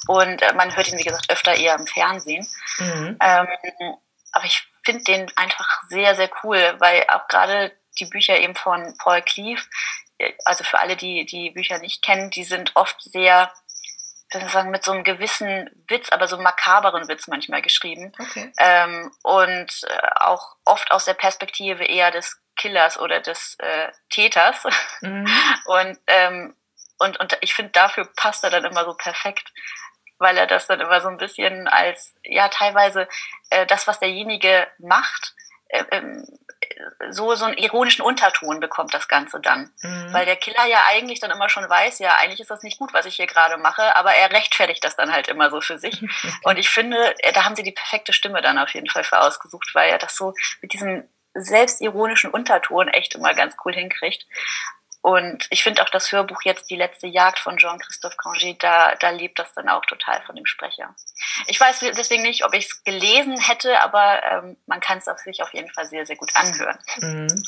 Und 0.07 0.41
äh, 0.41 0.53
man 0.53 0.75
hört 0.75 0.87
ihn, 0.87 0.97
wie 0.97 1.03
gesagt, 1.03 1.29
öfter 1.29 1.55
eher 1.55 1.75
im 1.75 1.87
Fernsehen. 1.87 2.47
Mhm. 2.79 3.17
Ähm, 3.21 3.47
aber 4.31 4.45
ich 4.45 4.67
finde 4.83 5.03
den 5.03 5.31
einfach 5.35 5.81
sehr, 5.89 6.15
sehr 6.15 6.29
cool, 6.43 6.75
weil 6.79 7.05
auch 7.09 7.27
gerade 7.27 7.71
die 7.99 8.05
Bücher 8.05 8.39
eben 8.39 8.55
von 8.55 8.95
Paul 8.97 9.21
Cleave, 9.21 9.61
also 10.45 10.63
für 10.63 10.79
alle, 10.79 10.95
die 10.95 11.25
die 11.25 11.51
Bücher 11.51 11.79
nicht 11.79 12.01
kennen, 12.01 12.29
die 12.29 12.43
sind 12.43 12.75
oft 12.75 13.01
sehr 13.01 13.51
sagen, 14.31 14.69
mit 14.69 14.83
so 14.83 14.91
einem 14.91 15.03
gewissen 15.03 15.69
Witz, 15.87 16.11
aber 16.11 16.27
so 16.27 16.35
einem 16.35 16.43
makaberen 16.43 17.07
Witz 17.07 17.27
manchmal 17.27 17.61
geschrieben. 17.61 18.11
Okay. 18.19 18.51
Ähm, 18.59 19.11
und 19.23 19.83
äh, 19.87 20.09
auch 20.17 20.55
oft 20.65 20.91
aus 20.91 21.05
der 21.05 21.15
Perspektive 21.15 21.83
eher 21.83 22.11
des 22.11 22.39
Killers 22.55 22.99
oder 22.99 23.21
des 23.21 23.55
äh, 23.59 23.91
Täters. 24.09 24.63
Mhm. 25.01 25.27
Und, 25.65 25.97
ähm, 26.07 26.55
und, 27.01 27.17
und 27.17 27.37
ich 27.39 27.53
finde, 27.53 27.71
dafür 27.71 28.09
passt 28.17 28.43
er 28.43 28.49
dann 28.49 28.65
immer 28.65 28.83
so 28.83 28.93
perfekt, 28.93 29.53
weil 30.17 30.37
er 30.37 30.47
das 30.47 30.67
dann 30.67 30.81
immer 30.81 30.99
so 30.99 31.07
ein 31.07 31.15
bisschen 31.15 31.69
als, 31.69 32.13
ja, 32.23 32.49
teilweise 32.49 33.07
äh, 33.49 33.65
das, 33.65 33.87
was 33.87 33.99
derjenige 33.99 34.67
macht, 34.79 35.33
äh, 35.69 35.85
ähm, 35.91 36.27
so, 37.09 37.35
so 37.35 37.45
einen 37.45 37.57
ironischen 37.57 38.03
Unterton 38.03 38.59
bekommt 38.59 38.93
das 38.93 39.07
Ganze 39.07 39.39
dann. 39.39 39.71
Mhm. 39.81 40.13
Weil 40.13 40.25
der 40.25 40.35
Killer 40.35 40.65
ja 40.65 40.83
eigentlich 40.89 41.19
dann 41.19 41.31
immer 41.31 41.49
schon 41.49 41.69
weiß, 41.69 41.99
ja, 41.99 42.15
eigentlich 42.15 42.39
ist 42.39 42.51
das 42.51 42.63
nicht 42.63 42.79
gut, 42.79 42.93
was 42.93 43.05
ich 43.05 43.15
hier 43.15 43.27
gerade 43.27 43.57
mache, 43.57 43.95
aber 43.95 44.13
er 44.13 44.31
rechtfertigt 44.31 44.83
das 44.83 44.95
dann 44.95 45.11
halt 45.11 45.27
immer 45.27 45.49
so 45.49 45.61
für 45.61 45.77
sich. 45.77 46.01
Okay. 46.29 46.37
Und 46.43 46.57
ich 46.57 46.69
finde, 46.69 47.15
äh, 47.23 47.31
da 47.33 47.43
haben 47.43 47.55
sie 47.55 47.63
die 47.63 47.71
perfekte 47.71 48.13
Stimme 48.13 48.41
dann 48.41 48.57
auf 48.57 48.73
jeden 48.73 48.89
Fall 48.89 49.03
für 49.03 49.19
ausgesucht, 49.19 49.71
weil 49.73 49.89
er 49.89 49.97
das 49.97 50.15
so 50.15 50.33
mit 50.61 50.73
diesem 50.73 51.07
selbstironischen 51.33 52.29
Unterton 52.29 52.87
echt 52.87 53.15
immer 53.15 53.33
ganz 53.33 53.55
cool 53.63 53.73
hinkriegt. 53.73 54.25
Und 55.01 55.47
ich 55.49 55.63
finde 55.63 55.81
auch 55.81 55.89
das 55.89 56.11
Hörbuch 56.11 56.41
jetzt 56.43 56.69
Die 56.69 56.75
letzte 56.75 57.07
Jagd 57.07 57.39
von 57.39 57.57
Jean-Christophe 57.57 58.17
Granger, 58.17 58.55
da, 58.59 58.95
da 58.95 59.09
lebt 59.11 59.39
das 59.39 59.53
dann 59.53 59.69
auch 59.69 59.85
total 59.85 60.21
von 60.25 60.35
dem 60.35 60.45
Sprecher. 60.45 60.93
Ich 61.47 61.59
weiß 61.59 61.79
deswegen 61.79 62.23
nicht, 62.23 62.45
ob 62.45 62.53
ich 62.53 62.65
es 62.65 62.83
gelesen 62.83 63.39
hätte, 63.39 63.79
aber 63.81 64.21
ähm, 64.29 64.57
man 64.67 64.81
kann 64.81 64.97
es 64.97 65.05
sich 65.23 65.41
auf 65.41 65.53
jeden 65.53 65.69
Fall 65.69 65.85
sehr, 65.85 66.05
sehr 66.05 66.17
gut 66.17 66.31
anhören. 66.35 66.77
Mhm. 66.99 67.43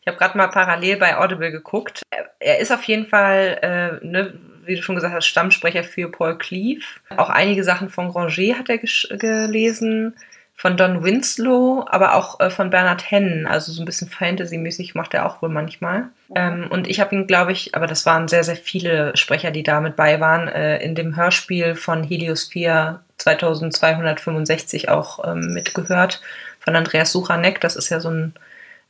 Ich 0.00 0.08
habe 0.08 0.18
gerade 0.18 0.36
mal 0.36 0.48
parallel 0.48 0.96
bei 0.96 1.16
Audible 1.16 1.52
geguckt. 1.52 2.02
Er 2.40 2.58
ist 2.58 2.72
auf 2.72 2.82
jeden 2.84 3.06
Fall, 3.06 3.58
äh, 3.62 4.04
ne, 4.04 4.38
wie 4.64 4.74
du 4.74 4.82
schon 4.82 4.96
gesagt 4.96 5.14
hast, 5.14 5.26
Stammsprecher 5.26 5.84
für 5.84 6.10
Paul 6.10 6.38
Cleave. 6.38 6.84
Auch 7.16 7.30
einige 7.30 7.62
Sachen 7.62 7.88
von 7.88 8.12
Granger 8.12 8.58
hat 8.58 8.68
er 8.68 8.78
gelesen 8.78 10.16
von 10.56 10.78
Don 10.78 11.04
Winslow, 11.04 11.84
aber 11.86 12.14
auch 12.14 12.40
äh, 12.40 12.48
von 12.48 12.70
Bernard 12.70 13.10
Hennen, 13.10 13.46
also 13.46 13.72
so 13.72 13.82
ein 13.82 13.84
bisschen 13.84 14.08
Fantasy-mäßig 14.08 14.94
macht 14.94 15.12
er 15.12 15.26
auch 15.26 15.42
wohl 15.42 15.50
manchmal. 15.50 16.08
Ähm, 16.34 16.68
und 16.70 16.88
ich 16.88 16.98
habe 16.98 17.14
ihn, 17.14 17.26
glaube 17.26 17.52
ich, 17.52 17.74
aber 17.74 17.86
das 17.86 18.06
waren 18.06 18.26
sehr, 18.26 18.42
sehr 18.42 18.56
viele 18.56 19.14
Sprecher, 19.16 19.50
die 19.50 19.62
da 19.62 19.82
mit 19.82 19.96
bei 19.96 20.18
waren, 20.18 20.48
äh, 20.48 20.78
in 20.78 20.94
dem 20.94 21.14
Hörspiel 21.14 21.74
von 21.74 22.02
Helios 22.02 22.44
4 22.44 23.02
2265 23.18 24.88
auch 24.88 25.26
ähm, 25.28 25.52
mitgehört, 25.52 26.22
von 26.60 26.74
Andreas 26.74 27.12
Suchanek. 27.12 27.60
Das 27.60 27.76
ist 27.76 27.90
ja 27.90 28.00
so, 28.00 28.10
ein, 28.10 28.34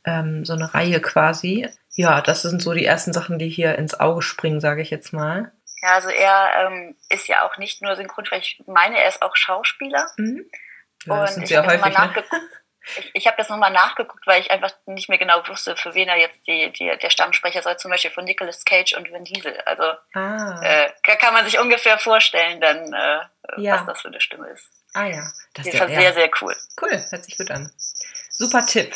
ähm, 0.05 0.45
so 0.45 0.53
eine 0.53 0.73
Reihe 0.73 1.01
quasi. 1.01 1.67
Ja, 1.95 2.21
das 2.21 2.43
sind 2.43 2.61
so 2.61 2.73
die 2.73 2.85
ersten 2.85 3.11
Sachen, 3.11 3.39
die 3.39 3.49
hier 3.49 3.75
ins 3.77 3.99
Auge 3.99 4.21
springen, 4.21 4.61
sage 4.61 4.81
ich 4.81 4.89
jetzt 4.89 5.11
mal. 5.11 5.51
Ja, 5.81 5.95
also 5.95 6.09
er 6.09 6.49
ähm, 6.65 6.95
ist 7.09 7.27
ja 7.27 7.45
auch 7.45 7.57
nicht 7.57 7.81
nur 7.81 7.95
Synchronsprecher, 7.95 8.41
ich 8.41 8.67
meine, 8.67 8.97
er 8.97 9.09
ist 9.09 9.21
auch 9.21 9.35
Schauspieler. 9.35 10.07
Mhm. 10.17 10.45
Ja, 11.05 11.21
das 11.21 11.37
und 11.37 11.43
ich 11.43 11.55
habe 11.55 11.67
häufig, 11.67 11.97
ne? 11.97 12.23
ich, 12.97 13.11
ich 13.13 13.27
habe 13.27 13.37
das 13.37 13.49
nochmal 13.49 13.71
nachgeguckt, 13.71 14.25
weil 14.27 14.41
ich 14.41 14.51
einfach 14.51 14.71
nicht 14.85 15.09
mehr 15.09 15.17
genau 15.17 15.47
wusste, 15.47 15.75
für 15.75 15.93
wen 15.93 16.07
er 16.07 16.17
jetzt 16.17 16.39
die, 16.47 16.71
die, 16.71 16.97
der 16.97 17.09
Stammsprecher 17.09 17.61
soll, 17.61 17.77
zum 17.77 17.91
Beispiel 17.91 18.11
von 18.11 18.25
Nicolas 18.25 18.65
Cage 18.65 18.93
und 18.93 19.11
Vin 19.11 19.23
Diesel. 19.23 19.59
Also 19.65 19.83
ah. 20.13 20.59
äh, 20.61 20.91
kann 21.17 21.33
man 21.33 21.45
sich 21.45 21.59
ungefähr 21.59 21.97
vorstellen, 21.97 22.61
dann, 22.61 22.93
äh, 22.93 23.61
ja. 23.61 23.75
was 23.75 23.85
das 23.85 24.01
für 24.01 24.07
eine 24.07 24.21
Stimme 24.21 24.47
ist. 24.49 24.69
Ah 24.93 25.05
ja, 25.05 25.31
das 25.53 25.67
ist 25.67 25.73
ja, 25.73 25.87
sehr, 25.87 26.13
sehr 26.13 26.29
cool. 26.41 26.55
Cool, 26.81 27.05
hört 27.09 27.23
sich 27.23 27.37
gut 27.37 27.51
an. 27.51 27.71
Super 28.29 28.65
Tipp. 28.65 28.93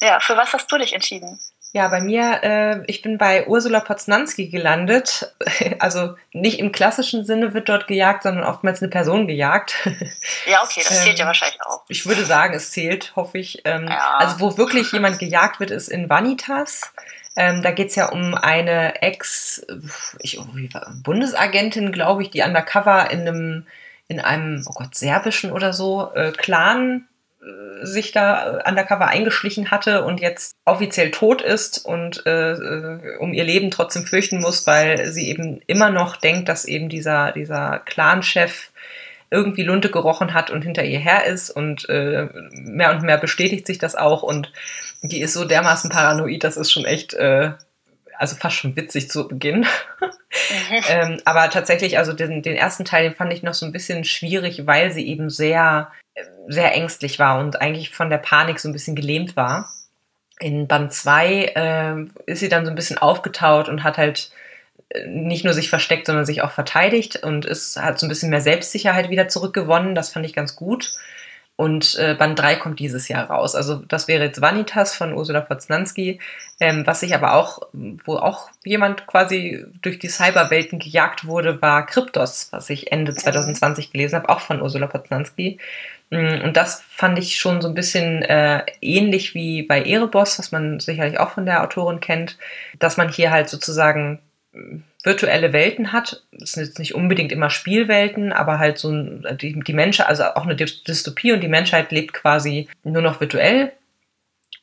Ja, 0.00 0.20
für 0.20 0.36
was 0.36 0.52
hast 0.52 0.70
du 0.70 0.78
dich 0.78 0.92
entschieden? 0.92 1.40
Ja, 1.74 1.88
bei 1.88 2.00
mir, 2.00 2.38
äh, 2.44 2.84
ich 2.86 3.02
bin 3.02 3.18
bei 3.18 3.48
Ursula 3.48 3.80
Poznanski 3.80 4.48
gelandet. 4.48 5.34
Also 5.80 6.14
nicht 6.32 6.60
im 6.60 6.72
klassischen 6.72 7.24
Sinne 7.24 7.52
wird 7.52 7.68
dort 7.68 7.88
gejagt, 7.88 8.22
sondern 8.22 8.44
oftmals 8.44 8.80
eine 8.80 8.90
Person 8.90 9.26
gejagt. 9.26 9.74
Ja, 10.46 10.62
okay, 10.62 10.82
das 10.86 11.02
zählt 11.02 11.18
ähm, 11.18 11.22
ja 11.22 11.26
wahrscheinlich 11.26 11.60
auch. 11.62 11.82
Ich 11.88 12.06
würde 12.06 12.24
sagen, 12.24 12.54
es 12.54 12.70
zählt, 12.70 13.12
hoffe 13.16 13.38
ich. 13.38 13.62
Ähm, 13.64 13.88
ja. 13.88 14.16
Also 14.18 14.38
wo 14.40 14.56
wirklich 14.56 14.92
jemand 14.92 15.18
gejagt 15.18 15.58
wird, 15.58 15.72
ist 15.72 15.88
in 15.88 16.08
Vanitas. 16.08 16.92
Ähm, 17.34 17.62
da 17.62 17.72
geht's 17.72 17.96
ja 17.96 18.10
um 18.10 18.34
eine 18.34 19.02
Ex, 19.02 19.66
ich, 20.20 20.40
Bundesagentin, 21.02 21.90
glaube 21.90 22.22
ich, 22.22 22.30
die 22.30 22.42
undercover 22.42 23.10
in 23.10 23.20
einem, 23.20 23.66
in 24.06 24.20
einem, 24.20 24.64
oh 24.68 24.74
Gott, 24.74 24.94
serbischen 24.94 25.50
oder 25.50 25.72
so, 25.72 26.12
äh, 26.14 26.30
Clan 26.30 27.08
sich 27.82 28.12
da 28.12 28.62
undercover 28.66 29.08
eingeschlichen 29.08 29.70
hatte 29.70 30.04
und 30.04 30.20
jetzt 30.20 30.54
offiziell 30.64 31.10
tot 31.10 31.42
ist 31.42 31.84
und 31.84 32.24
äh, 32.26 32.52
äh, 32.52 33.16
um 33.18 33.32
ihr 33.32 33.44
Leben 33.44 33.70
trotzdem 33.70 34.04
fürchten 34.04 34.40
muss, 34.40 34.66
weil 34.66 35.06
sie 35.12 35.28
eben 35.28 35.60
immer 35.66 35.90
noch 35.90 36.16
denkt, 36.16 36.48
dass 36.48 36.64
eben 36.64 36.88
dieser, 36.88 37.32
dieser 37.32 37.80
Clan-Chef 37.84 38.70
irgendwie 39.30 39.64
Lunte 39.64 39.90
gerochen 39.90 40.32
hat 40.32 40.50
und 40.50 40.62
hinter 40.62 40.84
ihr 40.84 40.98
her 40.98 41.26
ist 41.26 41.50
und 41.50 41.88
äh, 41.88 42.28
mehr 42.52 42.92
und 42.92 43.02
mehr 43.02 43.18
bestätigt 43.18 43.66
sich 43.66 43.78
das 43.78 43.94
auch 43.94 44.22
und 44.22 44.52
die 45.02 45.20
ist 45.20 45.34
so 45.34 45.44
dermaßen 45.44 45.90
paranoid, 45.90 46.44
das 46.44 46.56
ist 46.56 46.72
schon 46.72 46.84
echt, 46.84 47.14
äh, 47.14 47.52
also 48.16 48.36
fast 48.36 48.56
schon 48.56 48.76
witzig 48.76 49.10
zu 49.10 49.28
Beginn. 49.28 49.66
ähm, 50.88 51.20
aber 51.24 51.50
tatsächlich, 51.50 51.98
also 51.98 52.12
den, 52.12 52.42
den 52.42 52.56
ersten 52.56 52.84
Teil, 52.84 53.02
den 53.04 53.14
fand 53.14 53.32
ich 53.32 53.42
noch 53.42 53.54
so 53.54 53.66
ein 53.66 53.72
bisschen 53.72 54.04
schwierig, 54.04 54.66
weil 54.66 54.92
sie 54.92 55.06
eben 55.06 55.30
sehr 55.30 55.90
sehr 56.48 56.74
ängstlich 56.74 57.18
war 57.18 57.38
und 57.38 57.60
eigentlich 57.60 57.90
von 57.90 58.10
der 58.10 58.18
Panik 58.18 58.60
so 58.60 58.68
ein 58.68 58.72
bisschen 58.72 58.96
gelähmt 58.96 59.36
war. 59.36 59.70
In 60.40 60.66
Band 60.66 60.92
2 60.92 61.52
äh, 61.54 62.30
ist 62.30 62.40
sie 62.40 62.48
dann 62.48 62.64
so 62.64 62.70
ein 62.70 62.76
bisschen 62.76 62.98
aufgetaut 62.98 63.68
und 63.68 63.84
hat 63.84 63.98
halt 63.98 64.30
äh, 64.90 65.06
nicht 65.06 65.44
nur 65.44 65.54
sich 65.54 65.70
versteckt, 65.70 66.06
sondern 66.06 66.26
sich 66.26 66.42
auch 66.42 66.50
verteidigt 66.50 67.22
und 67.22 67.44
ist, 67.44 67.80
hat 67.80 67.98
so 67.98 68.06
ein 68.06 68.08
bisschen 68.08 68.30
mehr 68.30 68.40
Selbstsicherheit 68.40 69.10
wieder 69.10 69.28
zurückgewonnen. 69.28 69.94
Das 69.94 70.12
fand 70.12 70.26
ich 70.26 70.34
ganz 70.34 70.56
gut. 70.56 70.92
Und 71.56 71.96
äh, 72.00 72.14
Band 72.14 72.36
3 72.36 72.56
kommt 72.56 72.80
dieses 72.80 73.06
Jahr 73.06 73.30
raus. 73.30 73.54
Also 73.54 73.76
das 73.76 74.08
wäre 74.08 74.24
jetzt 74.24 74.40
Vanitas 74.40 74.94
von 74.96 75.12
Ursula 75.14 75.40
Poznanski, 75.40 76.18
ähm, 76.58 76.84
was 76.84 77.00
sich 77.00 77.14
aber 77.14 77.34
auch, 77.34 77.60
wo 77.72 78.16
auch 78.16 78.50
jemand 78.64 79.06
quasi 79.06 79.64
durch 79.80 80.00
die 80.00 80.08
Cyberwelten 80.08 80.80
gejagt 80.80 81.26
wurde, 81.26 81.62
war 81.62 81.86
Kryptos, 81.86 82.48
was 82.50 82.70
ich 82.70 82.90
Ende 82.90 83.14
2020 83.14 83.92
gelesen 83.92 84.16
habe, 84.16 84.30
auch 84.30 84.40
von 84.40 84.60
Ursula 84.60 84.88
Poznanski. 84.88 85.58
Mm, 86.10 86.42
und 86.44 86.56
das 86.56 86.82
fand 86.88 87.18
ich 87.18 87.36
schon 87.36 87.60
so 87.60 87.68
ein 87.68 87.74
bisschen 87.74 88.22
äh, 88.22 88.64
ähnlich 88.80 89.34
wie 89.34 89.62
bei 89.62 89.82
Erebos, 89.82 90.38
was 90.38 90.52
man 90.52 90.80
sicherlich 90.80 91.18
auch 91.18 91.30
von 91.30 91.46
der 91.46 91.62
Autorin 91.62 92.00
kennt, 92.00 92.38
dass 92.78 92.96
man 92.96 93.08
hier 93.08 93.30
halt 93.30 93.48
sozusagen 93.48 94.20
mm, 94.52 94.78
virtuelle 95.02 95.52
Welten 95.52 95.92
hat. 95.92 96.22
Das 96.32 96.52
sind 96.52 96.64
jetzt 96.64 96.78
nicht 96.78 96.94
unbedingt 96.94 97.32
immer 97.32 97.50
Spielwelten, 97.50 98.32
aber 98.32 98.58
halt 98.58 98.78
so 98.78 98.90
die, 98.92 99.60
die 99.60 99.74
Menschen, 99.74 100.06
also 100.06 100.24
auch 100.24 100.44
eine 100.44 100.56
Dystopie 100.56 101.32
und 101.32 101.40
die 101.40 101.48
Menschheit 101.48 101.92
lebt 101.92 102.14
quasi 102.14 102.68
nur 102.84 103.02
noch 103.02 103.20
virtuell 103.20 103.72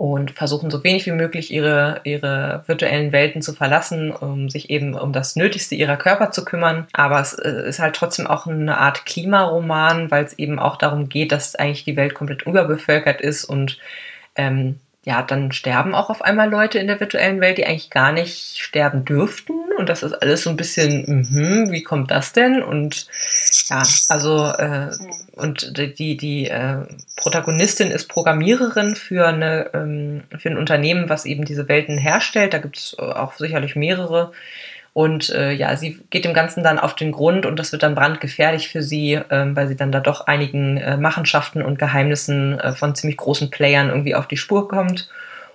und 0.02 0.32
versuchen 0.32 0.72
so 0.72 0.84
wenig 0.84 1.06
wie 1.06 1.12
möglich 1.12 1.54
ihre, 1.54 2.02
ihre 2.06 2.64
virtuellen 2.66 3.12
Welten 3.12 3.44
zu 3.44 3.54
verlassen, 3.54 4.12
um 4.12 4.50
sich 4.50 4.72
eben 4.72 4.96
um 4.96 5.14
das 5.14 5.36
Nötigste 5.36 5.76
ihrer 5.76 5.96
Körper 5.96 6.32
zu 6.32 6.44
kümmern. 6.44 6.88
Aber 6.92 7.20
es 7.20 7.34
äh, 7.34 7.68
ist 7.68 7.78
halt 7.78 7.98
trotzdem 7.98 8.26
auch 8.26 8.48
eine 8.48 8.80
Art 8.80 9.06
Klimaroman, 9.06 10.10
weil 10.10 10.24
es 10.24 10.34
eben 10.40 10.58
auch 10.58 10.78
darum 10.78 11.08
geht, 11.08 11.32
dass 11.32 11.54
eigentlich 11.54 11.84
die 11.84 11.98
Welt 11.98 12.16
komplett 12.16 12.42
überbevölkert 12.48 13.22
ist 13.22 13.46
und 13.46 13.78
ähm, 14.36 14.80
ja, 15.04 15.24
dann 15.24 15.52
sterben 15.52 15.96
auch 15.96 16.12
auf 16.12 16.22
einmal 16.22 16.50
Leute 16.50 16.78
in 16.78 16.86
der 16.86 17.00
virtuellen 17.00 17.42
Welt, 17.42 17.58
die 17.58 17.66
eigentlich 17.66 17.90
gar 17.90 18.12
nicht 18.12 18.60
sterben 18.60 19.04
dürften. 19.04 19.56
Und 19.78 19.90
das 19.90 20.04
ist 20.04 20.14
alles 20.14 20.44
so 20.44 20.52
ein 20.52 20.58
bisschen, 20.58 21.26
mh, 21.32 21.72
wie 21.72 21.82
kommt 21.82 22.12
das 22.12 22.34
denn? 22.34 22.62
Und 22.62 23.08
ja, 23.68 23.82
also, 24.10 24.46
äh, 24.46 24.92
und 25.36 25.76
die, 25.98 26.18
die 26.18 26.48
äh, 26.50 26.86
Protagonistin 27.16 27.90
ist 27.90 28.10
Programmiererin 28.10 28.96
für, 28.96 29.28
eine, 29.28 29.72
ähm, 29.74 30.24
für 30.38 30.50
ein 30.50 30.58
Unternehmen, 30.58 31.10
was 31.10 31.26
eben 31.26 31.46
diese 31.46 31.68
Welten 31.68 31.98
herstellt. 31.98 32.54
Da 32.54 32.60
gibt 32.60 32.78
es 32.78 33.00
auch 33.00 33.34
sicherlich 33.34 33.76
mehrere. 33.76 34.32
Und 34.94 35.30
äh, 35.30 35.54
ja, 35.54 35.78
sie 35.78 36.02
geht 36.10 36.26
dem 36.26 36.34
Ganzen 36.34 36.64
dann 36.64 36.78
auf 36.78 36.96
den 36.96 37.14
Grund 37.14 37.46
und 37.46 37.58
das 37.58 37.72
wird 37.72 37.84
dann 37.84 37.96
brandgefährlich 37.96 38.68
für 38.68 38.84
sie, 38.84 39.14
äh, 39.14 39.56
weil 39.56 39.68
sie 39.70 39.78
dann 39.78 39.92
da 39.92 40.02
doch 40.02 40.28
einigen 40.28 40.78
äh, 40.78 40.98
Machenschaften 40.98 41.62
und 41.62 41.80
Geheimnissen 41.80 42.60
äh, 42.60 42.74
von 42.74 42.94
ziemlich 42.94 43.18
großen 43.18 43.50
Playern 43.50 43.90
irgendwie 43.90 44.16
auf 44.16 44.28
die 44.28 44.38
Spur 44.38 44.68
kommt. 44.68 45.10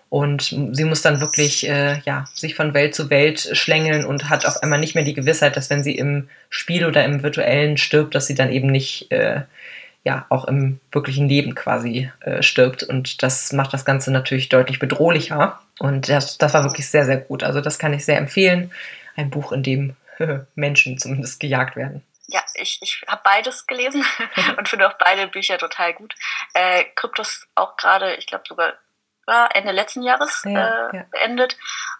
Und 0.08 0.56
sie 0.72 0.84
muss 0.84 1.02
dann 1.02 1.20
wirklich 1.20 1.68
äh, 1.68 1.98
ja, 2.04 2.24
sich 2.32 2.54
von 2.54 2.72
Welt 2.72 2.94
zu 2.94 3.10
Welt 3.10 3.50
schlängeln 3.52 4.04
und 4.06 4.30
hat 4.30 4.46
auf 4.46 4.62
einmal 4.62 4.78
nicht 4.78 4.94
mehr 4.94 5.04
die 5.04 5.14
Gewissheit, 5.14 5.56
dass 5.56 5.68
wenn 5.68 5.82
sie 5.82 5.96
im 5.96 6.28
Spiel 6.48 6.86
oder 6.86 7.04
im 7.04 7.22
virtuellen 7.22 7.76
stirbt, 7.76 8.14
dass 8.14 8.26
sie 8.26 8.36
dann 8.36 8.52
eben 8.52 8.68
nicht 8.68 9.10
äh, 9.10 9.42
ja 10.04 10.24
auch 10.30 10.46
im 10.46 10.78
wirklichen 10.92 11.28
Leben 11.28 11.54
quasi 11.54 12.10
äh, 12.20 12.40
stirbt. 12.40 12.84
Und 12.84 13.22
das 13.22 13.52
macht 13.52 13.74
das 13.74 13.84
Ganze 13.84 14.12
natürlich 14.12 14.48
deutlich 14.48 14.78
bedrohlicher. 14.78 15.58
Und 15.78 16.08
das, 16.08 16.38
das 16.38 16.54
war 16.54 16.64
wirklich 16.64 16.88
sehr, 16.88 17.04
sehr 17.04 17.18
gut. 17.18 17.42
Also 17.42 17.60
das 17.60 17.78
kann 17.78 17.92
ich 17.92 18.04
sehr 18.04 18.16
empfehlen 18.16 18.70
ein 19.16 19.30
Buch, 19.30 19.52
in 19.52 19.62
dem 19.62 19.96
Menschen 20.54 20.98
zumindest 20.98 21.40
gejagt 21.40 21.76
werden. 21.76 22.04
Ja, 22.28 22.42
ich, 22.54 22.80
ich 22.82 23.02
habe 23.06 23.20
beides 23.24 23.66
gelesen 23.66 24.04
und 24.56 24.68
finde 24.68 24.88
auch 24.88 24.98
beide 24.98 25.28
Bücher 25.28 25.58
total 25.58 25.92
gut. 25.94 26.14
Äh, 26.54 26.84
Kryptos 26.96 27.46
auch 27.54 27.76
gerade, 27.76 28.14
ich 28.16 28.26
glaube 28.26 28.44
sogar 28.48 28.74
Ende 29.54 29.72
letzten 29.72 30.02
Jahres 30.02 30.42
ja, 30.44 30.90
äh, 30.90 30.96
ja. 30.96 31.06
beendet. 31.10 31.56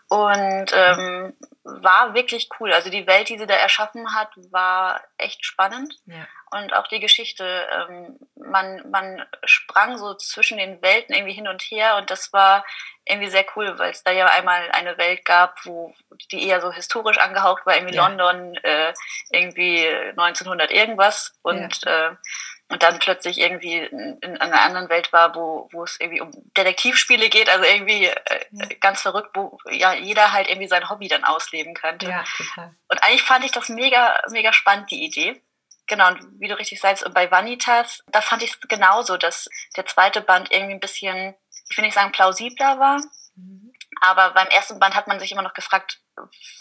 Und 0.09 0.73
ähm, 0.73 1.35
war 1.65 2.15
wirklich 2.15 2.49
cool. 2.61 2.73
Also 2.73 2.91
die 2.91 3.07
Welt, 3.07 3.29
die 3.29 3.39
sie 3.39 3.47
da 3.47 3.55
erschaffen 3.55 4.15
hat, 4.15 4.31
war 4.51 5.03
echt 5.19 5.45
spannend. 5.45 5.95
Ja. 6.07 6.27
Und 6.53 6.75
auch 6.75 6.87
die 6.87 7.01
Geschichte, 7.01 7.67
ähm, 7.73 8.19
man, 8.37 8.89
man 8.89 9.25
sprang 9.45 9.99
so 9.99 10.15
zwischen 10.15 10.59
den 10.59 10.81
Welten 10.81 11.15
irgendwie 11.15 11.35
hin 11.35 11.49
und 11.49 11.63
her 11.63 11.97
und 11.97 12.11
das 12.11 12.33
war 12.33 12.65
irgendwie 13.05 13.31
sehr 13.31 13.45
cool, 13.57 13.79
weil 13.79 13.91
es 13.91 14.05
da 14.05 14.13
ja 14.13 14.27
einmal 14.27 14.71
eine 14.71 14.97
Welt 14.97 15.25
gab, 15.25 15.59
wo 15.65 15.93
die 16.31 16.47
eher 16.47 16.61
so 16.61 16.71
historisch 16.73 17.19
angehaucht 17.19 17.67
war, 17.67 17.75
irgendwie 17.75 17.97
ja. 17.97 18.07
London, 18.07 18.57
äh, 18.63 18.93
irgendwie 19.31 19.89
1900 19.89 20.71
irgendwas 20.71 21.37
und 21.43 21.85
ja. 21.85 22.11
äh, 22.11 22.17
und 22.69 22.83
dann 22.83 22.99
plötzlich 22.99 23.39
irgendwie 23.39 23.79
in, 23.79 24.19
in, 24.21 24.37
einer 24.39 24.61
anderen 24.61 24.89
Welt 24.89 25.13
war, 25.13 25.35
wo, 25.35 25.69
wo 25.73 25.85
es 25.85 26.01
irgendwie 26.01 26.21
um 26.21 26.31
Detektivspiele 26.57 27.29
geht, 27.29 27.49
also 27.49 27.65
irgendwie 27.65 28.07
äh, 28.07 28.75
ganz 28.81 29.03
verrückt, 29.03 29.31
wo 29.35 29.59
ja 29.71 29.95
jeder 29.95 30.33
halt 30.33 30.49
irgendwie 30.49 30.67
sein 30.67 30.89
Hobby 30.91 31.07
dann 31.07 31.25
ausleben 31.25 31.75
könnte. 31.75 32.09
Ja, 32.09 32.25
total. 32.37 32.75
Und 32.89 33.03
eigentlich 33.05 33.23
fand 33.23 33.45
ich 33.45 33.53
das 33.53 33.69
mega, 33.69 34.21
mega 34.31 34.53
spannend, 34.53 34.91
die 34.91 35.05
Idee. 35.05 35.41
Genau, 35.87 36.09
und 36.09 36.41
wie 36.41 36.49
du 36.49 36.59
richtig 36.59 36.81
sagst, 36.81 37.09
bei 37.15 37.31
Vanitas, 37.31 38.03
da 38.09 38.21
fand 38.21 38.43
ich 38.43 38.51
es 38.51 38.61
genauso, 38.69 39.17
dass 39.17 39.49
der 39.77 39.87
zweite 39.87 40.21
Band 40.21 40.51
irgendwie 40.51 40.75
ein 40.75 40.81
bisschen, 40.81 41.37
ich 41.71 41.77
will 41.77 41.85
nicht 41.85 41.95
sagen 41.95 42.11
plausibler 42.11 42.81
war, 42.81 43.01
mhm. 43.37 43.73
Aber 44.01 44.33
beim 44.33 44.49
ersten 44.49 44.79
Band 44.79 44.95
hat 44.95 45.07
man 45.07 45.19
sich 45.19 45.33
immer 45.33 45.43
noch 45.43 45.55
gefragt, 45.55 46.01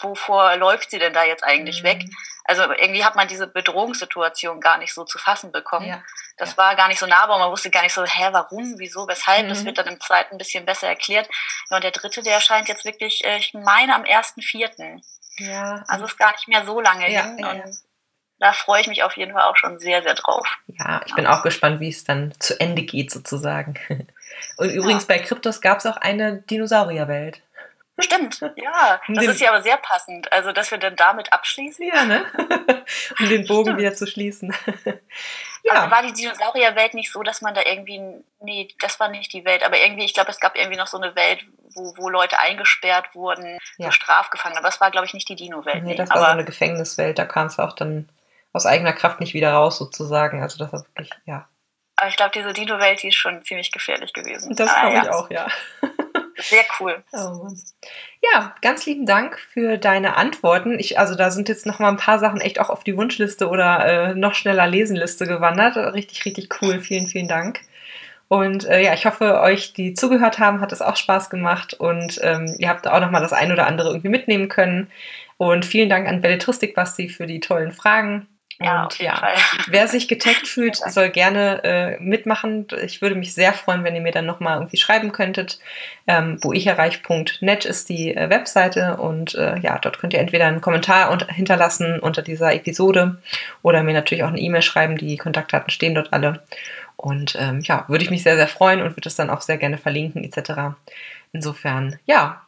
wovor 0.00 0.56
läuft 0.56 0.90
sie 0.90 0.98
denn 0.98 1.12
da 1.12 1.24
jetzt 1.24 1.44
eigentlich 1.44 1.82
mhm. 1.82 1.86
weg? 1.86 2.04
Also 2.44 2.62
irgendwie 2.62 3.04
hat 3.04 3.16
man 3.16 3.28
diese 3.28 3.46
Bedrohungssituation 3.46 4.60
gar 4.60 4.78
nicht 4.78 4.94
so 4.94 5.04
zu 5.04 5.18
fassen 5.18 5.52
bekommen. 5.52 5.88
Ja. 5.88 6.02
Das 6.36 6.52
ja. 6.52 6.56
war 6.58 6.76
gar 6.76 6.88
nicht 6.88 6.98
so 6.98 7.06
nahbar. 7.06 7.38
Man 7.38 7.50
wusste 7.50 7.70
gar 7.70 7.82
nicht 7.82 7.94
so, 7.94 8.04
hä, 8.04 8.28
warum, 8.32 8.74
wieso, 8.78 9.08
weshalb. 9.08 9.44
Mhm. 9.44 9.48
Das 9.48 9.64
wird 9.64 9.78
dann 9.78 9.86
im 9.86 10.00
zweiten 10.00 10.34
ein 10.34 10.38
bisschen 10.38 10.64
besser 10.64 10.88
erklärt. 10.88 11.28
Ja, 11.70 11.76
und 11.76 11.84
der 11.84 11.90
dritte, 11.90 12.22
der 12.22 12.34
erscheint 12.34 12.68
jetzt 12.68 12.84
wirklich, 12.84 13.24
äh, 13.24 13.38
ich 13.38 13.54
meine, 13.54 13.94
am 13.94 14.02
1.4. 14.02 15.00
Ja. 15.38 15.84
Also 15.88 16.04
ist 16.04 16.18
gar 16.18 16.32
nicht 16.32 16.48
mehr 16.48 16.64
so 16.64 16.80
lange 16.80 17.10
ja, 17.10 17.24
hin. 17.24 17.44
Und 17.44 17.64
da 18.38 18.52
freue 18.52 18.80
ich 18.80 18.86
mich 18.86 19.02
auf 19.02 19.16
jeden 19.16 19.32
Fall 19.32 19.42
auch 19.42 19.56
schon 19.56 19.78
sehr, 19.78 20.02
sehr 20.02 20.14
drauf. 20.14 20.46
Ja, 20.66 21.00
ich 21.06 21.14
bin 21.14 21.26
auch 21.26 21.42
gespannt, 21.42 21.80
wie 21.80 21.88
es 21.88 22.04
dann 22.04 22.34
zu 22.38 22.58
Ende 22.60 22.82
geht 22.82 23.10
sozusagen. 23.10 23.78
Und 24.56 24.70
übrigens 24.70 25.06
bei 25.06 25.18
Kryptos 25.18 25.60
gab 25.60 25.78
es 25.78 25.86
auch 25.86 25.96
eine 25.96 26.38
Dinosaurierwelt. 26.42 27.42
Stimmt, 27.98 28.40
ja. 28.56 29.00
Das 29.08 29.24
ist 29.24 29.40
ja 29.40 29.50
aber 29.50 29.62
sehr 29.62 29.78
passend. 29.78 30.30
Also, 30.32 30.52
dass 30.52 30.70
wir 30.70 30.78
dann 30.78 30.96
damit 30.96 31.32
abschließen. 31.32 31.86
Ja, 31.86 32.04
ne? 32.04 32.26
um 33.18 33.28
den 33.28 33.46
Bogen 33.46 33.68
Stimmt. 33.68 33.78
wieder 33.78 33.94
zu 33.94 34.06
schließen. 34.06 34.54
ja. 35.64 35.74
Aber 35.74 35.90
war 35.90 36.02
die 36.02 36.12
Dinosaurierwelt 36.12 36.94
nicht 36.94 37.10
so, 37.10 37.22
dass 37.22 37.40
man 37.40 37.54
da 37.54 37.62
irgendwie, 37.64 38.00
nee, 38.40 38.68
das 38.80 39.00
war 39.00 39.08
nicht 39.08 39.32
die 39.32 39.44
Welt, 39.44 39.64
aber 39.64 39.78
irgendwie, 39.80 40.04
ich 40.04 40.14
glaube, 40.14 40.30
es 40.30 40.40
gab 40.40 40.56
irgendwie 40.56 40.76
noch 40.76 40.86
so 40.86 40.98
eine 40.98 41.16
Welt, 41.16 41.40
wo, 41.74 41.94
wo 41.96 42.08
Leute 42.10 42.38
eingesperrt 42.38 43.14
wurden, 43.14 43.58
ja. 43.78 43.86
so 43.86 43.92
Strafgefangene. 43.92 44.58
Aber 44.58 44.68
das 44.68 44.80
war, 44.80 44.90
glaube 44.90 45.06
ich, 45.06 45.14
nicht 45.14 45.28
die 45.28 45.36
Dino-Welt. 45.36 45.84
Nee, 45.84 45.94
das 45.94 46.10
war 46.10 46.16
aber, 46.16 46.26
so 46.26 46.32
eine 46.32 46.44
Gefängniswelt, 46.44 47.18
da 47.18 47.24
kam 47.24 47.46
es 47.46 47.58
auch 47.58 47.72
dann 47.72 48.08
aus 48.52 48.66
eigener 48.66 48.92
Kraft 48.92 49.20
nicht 49.20 49.34
wieder 49.34 49.52
raus, 49.52 49.78
sozusagen. 49.78 50.42
Also, 50.42 50.58
das 50.58 50.72
war 50.72 50.80
wirklich, 50.80 51.10
ja. 51.24 51.48
Aber 51.96 52.08
ich 52.08 52.16
glaube, 52.16 52.32
diese 52.34 52.52
Dino-Welt, 52.52 53.02
die 53.02 53.08
ist 53.08 53.16
schon 53.16 53.42
ziemlich 53.42 53.72
gefährlich 53.72 54.12
gewesen. 54.12 54.54
Das 54.54 54.72
glaube 54.74 54.94
ja. 54.94 55.02
ich 55.02 55.10
auch, 55.10 55.30
ja. 55.30 55.46
Sehr 56.38 56.64
cool. 56.78 57.02
Oh 57.12 57.48
ja, 58.32 58.54
ganz 58.60 58.86
lieben 58.86 59.06
Dank 59.06 59.38
für 59.38 59.78
deine 59.78 60.16
Antworten. 60.16 60.78
Ich, 60.78 60.98
also 60.98 61.14
da 61.14 61.30
sind 61.30 61.48
jetzt 61.48 61.66
noch 61.66 61.78
mal 61.78 61.88
ein 61.88 61.96
paar 61.96 62.18
Sachen 62.18 62.40
echt 62.40 62.60
auch 62.60 62.70
auf 62.70 62.84
die 62.84 62.96
Wunschliste 62.96 63.48
oder 63.48 63.86
äh, 63.86 64.14
noch 64.14 64.34
schneller 64.34 64.66
Lesenliste 64.66 65.26
gewandert. 65.26 65.76
Richtig, 65.94 66.24
richtig 66.24 66.48
cool. 66.60 66.80
Vielen, 66.80 67.06
vielen 67.06 67.28
Dank. 67.28 67.60
Und 68.28 68.64
äh, 68.64 68.82
ja, 68.82 68.92
ich 68.94 69.06
hoffe, 69.06 69.40
euch, 69.40 69.72
die 69.72 69.94
zugehört 69.94 70.38
haben, 70.38 70.60
hat 70.60 70.72
es 70.72 70.82
auch 70.82 70.96
Spaß 70.96 71.30
gemacht 71.30 71.74
und 71.74 72.18
ähm, 72.22 72.56
ihr 72.58 72.68
habt 72.68 72.88
auch 72.88 73.00
noch 73.00 73.12
mal 73.12 73.20
das 73.20 73.32
ein 73.32 73.52
oder 73.52 73.68
andere 73.68 73.90
irgendwie 73.90 74.08
mitnehmen 74.08 74.48
können. 74.48 74.90
Und 75.36 75.64
vielen 75.64 75.88
Dank 75.88 76.08
an 76.08 76.22
Belletristik 76.22 76.74
Basti 76.74 77.08
für 77.08 77.26
die 77.26 77.40
tollen 77.40 77.70
Fragen. 77.70 78.26
Ja, 78.58 78.84
und 78.84 78.98
ja, 78.98 79.34
wer 79.66 79.86
sich 79.86 80.08
getaggt 80.08 80.48
fühlt, 80.48 80.76
soll 80.76 81.10
gerne 81.10 81.62
äh, 81.64 82.02
mitmachen. 82.02 82.66
Ich 82.82 83.02
würde 83.02 83.14
mich 83.14 83.34
sehr 83.34 83.52
freuen, 83.52 83.84
wenn 83.84 83.94
ihr 83.94 84.00
mir 84.00 84.12
dann 84.12 84.26
nochmal 84.26 84.56
irgendwie 84.56 84.78
schreiben 84.78 85.12
könntet. 85.12 85.58
Ähm, 86.06 86.38
wo 86.40 86.52
ich 86.52 86.66
erreich.net 86.66 87.64
ist 87.64 87.88
die 87.88 88.16
äh, 88.16 88.30
Webseite 88.30 88.96
und 88.96 89.34
äh, 89.34 89.58
ja, 89.58 89.78
dort 89.78 89.98
könnt 89.98 90.14
ihr 90.14 90.20
entweder 90.20 90.46
einen 90.46 90.60
Kommentar 90.60 91.10
unter, 91.10 91.26
hinterlassen 91.26 91.98
unter 91.98 92.22
dieser 92.22 92.54
Episode 92.54 93.20
oder 93.62 93.82
mir 93.82 93.92
natürlich 93.92 94.24
auch 94.24 94.28
eine 94.28 94.40
E-Mail 94.40 94.62
schreiben. 94.62 94.96
Die 94.96 95.16
Kontaktdaten 95.16 95.70
stehen 95.70 95.94
dort 95.94 96.12
alle. 96.12 96.42
Und 96.96 97.36
ähm, 97.38 97.60
ja, 97.60 97.84
würde 97.88 98.04
ich 98.04 98.10
mich 98.10 98.22
sehr, 98.22 98.36
sehr 98.36 98.48
freuen 98.48 98.80
und 98.80 98.96
würde 98.96 99.08
es 99.08 99.16
dann 99.16 99.30
auch 99.30 99.42
sehr 99.42 99.58
gerne 99.58 99.76
verlinken 99.76 100.24
etc. 100.24 100.76
Insofern, 101.32 101.98
ja, 102.06 102.45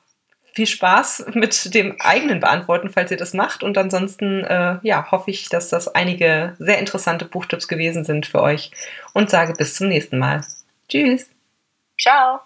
viel 0.59 0.67
Spaß 0.67 1.27
mit 1.35 1.73
dem 1.73 1.95
eigenen 2.01 2.41
Beantworten, 2.41 2.91
falls 2.91 3.13
ihr 3.13 3.17
das 3.17 3.33
macht. 3.33 3.63
Und 3.63 3.79
ansonsten, 3.79 4.43
äh, 4.43 4.79
ja, 4.83 5.09
hoffe 5.13 5.31
ich, 5.31 5.49
dass 5.49 5.69
das 5.69 5.87
einige 5.87 6.57
sehr 6.59 6.81
interessante 6.81 7.25
Buchtipps 7.25 7.69
gewesen 7.69 8.05
sind 8.05 8.27
für 8.27 8.43
euch 8.43 8.73
und 9.13 9.31
sage 9.31 9.53
bis 9.53 9.75
zum 9.75 9.87
nächsten 9.87 10.19
Mal. 10.19 10.45
Tschüss. 10.89 11.29
Ciao. 12.01 12.41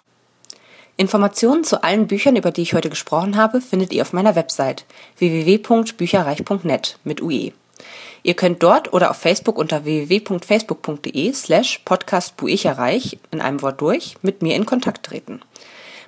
Informationen 0.95 1.63
zu 1.63 1.83
allen 1.83 2.05
Büchern, 2.05 2.35
über 2.35 2.51
die 2.51 2.61
ich 2.61 2.75
heute 2.75 2.91
gesprochen 2.91 3.35
habe, 3.35 3.61
findet 3.61 3.91
ihr 3.93 4.03
auf 4.03 4.13
meiner 4.13 4.35
Website 4.35 4.85
www.bücherreich.net 5.17 6.99
mit 7.03 7.19
UE. 7.19 7.51
Ihr 8.21 8.35
könnt 8.35 8.61
dort 8.61 8.93
oder 8.93 9.09
auf 9.09 9.17
Facebook 9.17 9.57
unter 9.57 9.85
www.facebook.de 9.85 11.33
slash 11.33 11.79
podcastbuicherreich 11.83 13.17
in 13.31 13.41
einem 13.41 13.63
Wort 13.63 13.81
durch 13.81 14.17
mit 14.21 14.43
mir 14.43 14.55
in 14.55 14.67
Kontakt 14.67 15.07
treten. 15.07 15.41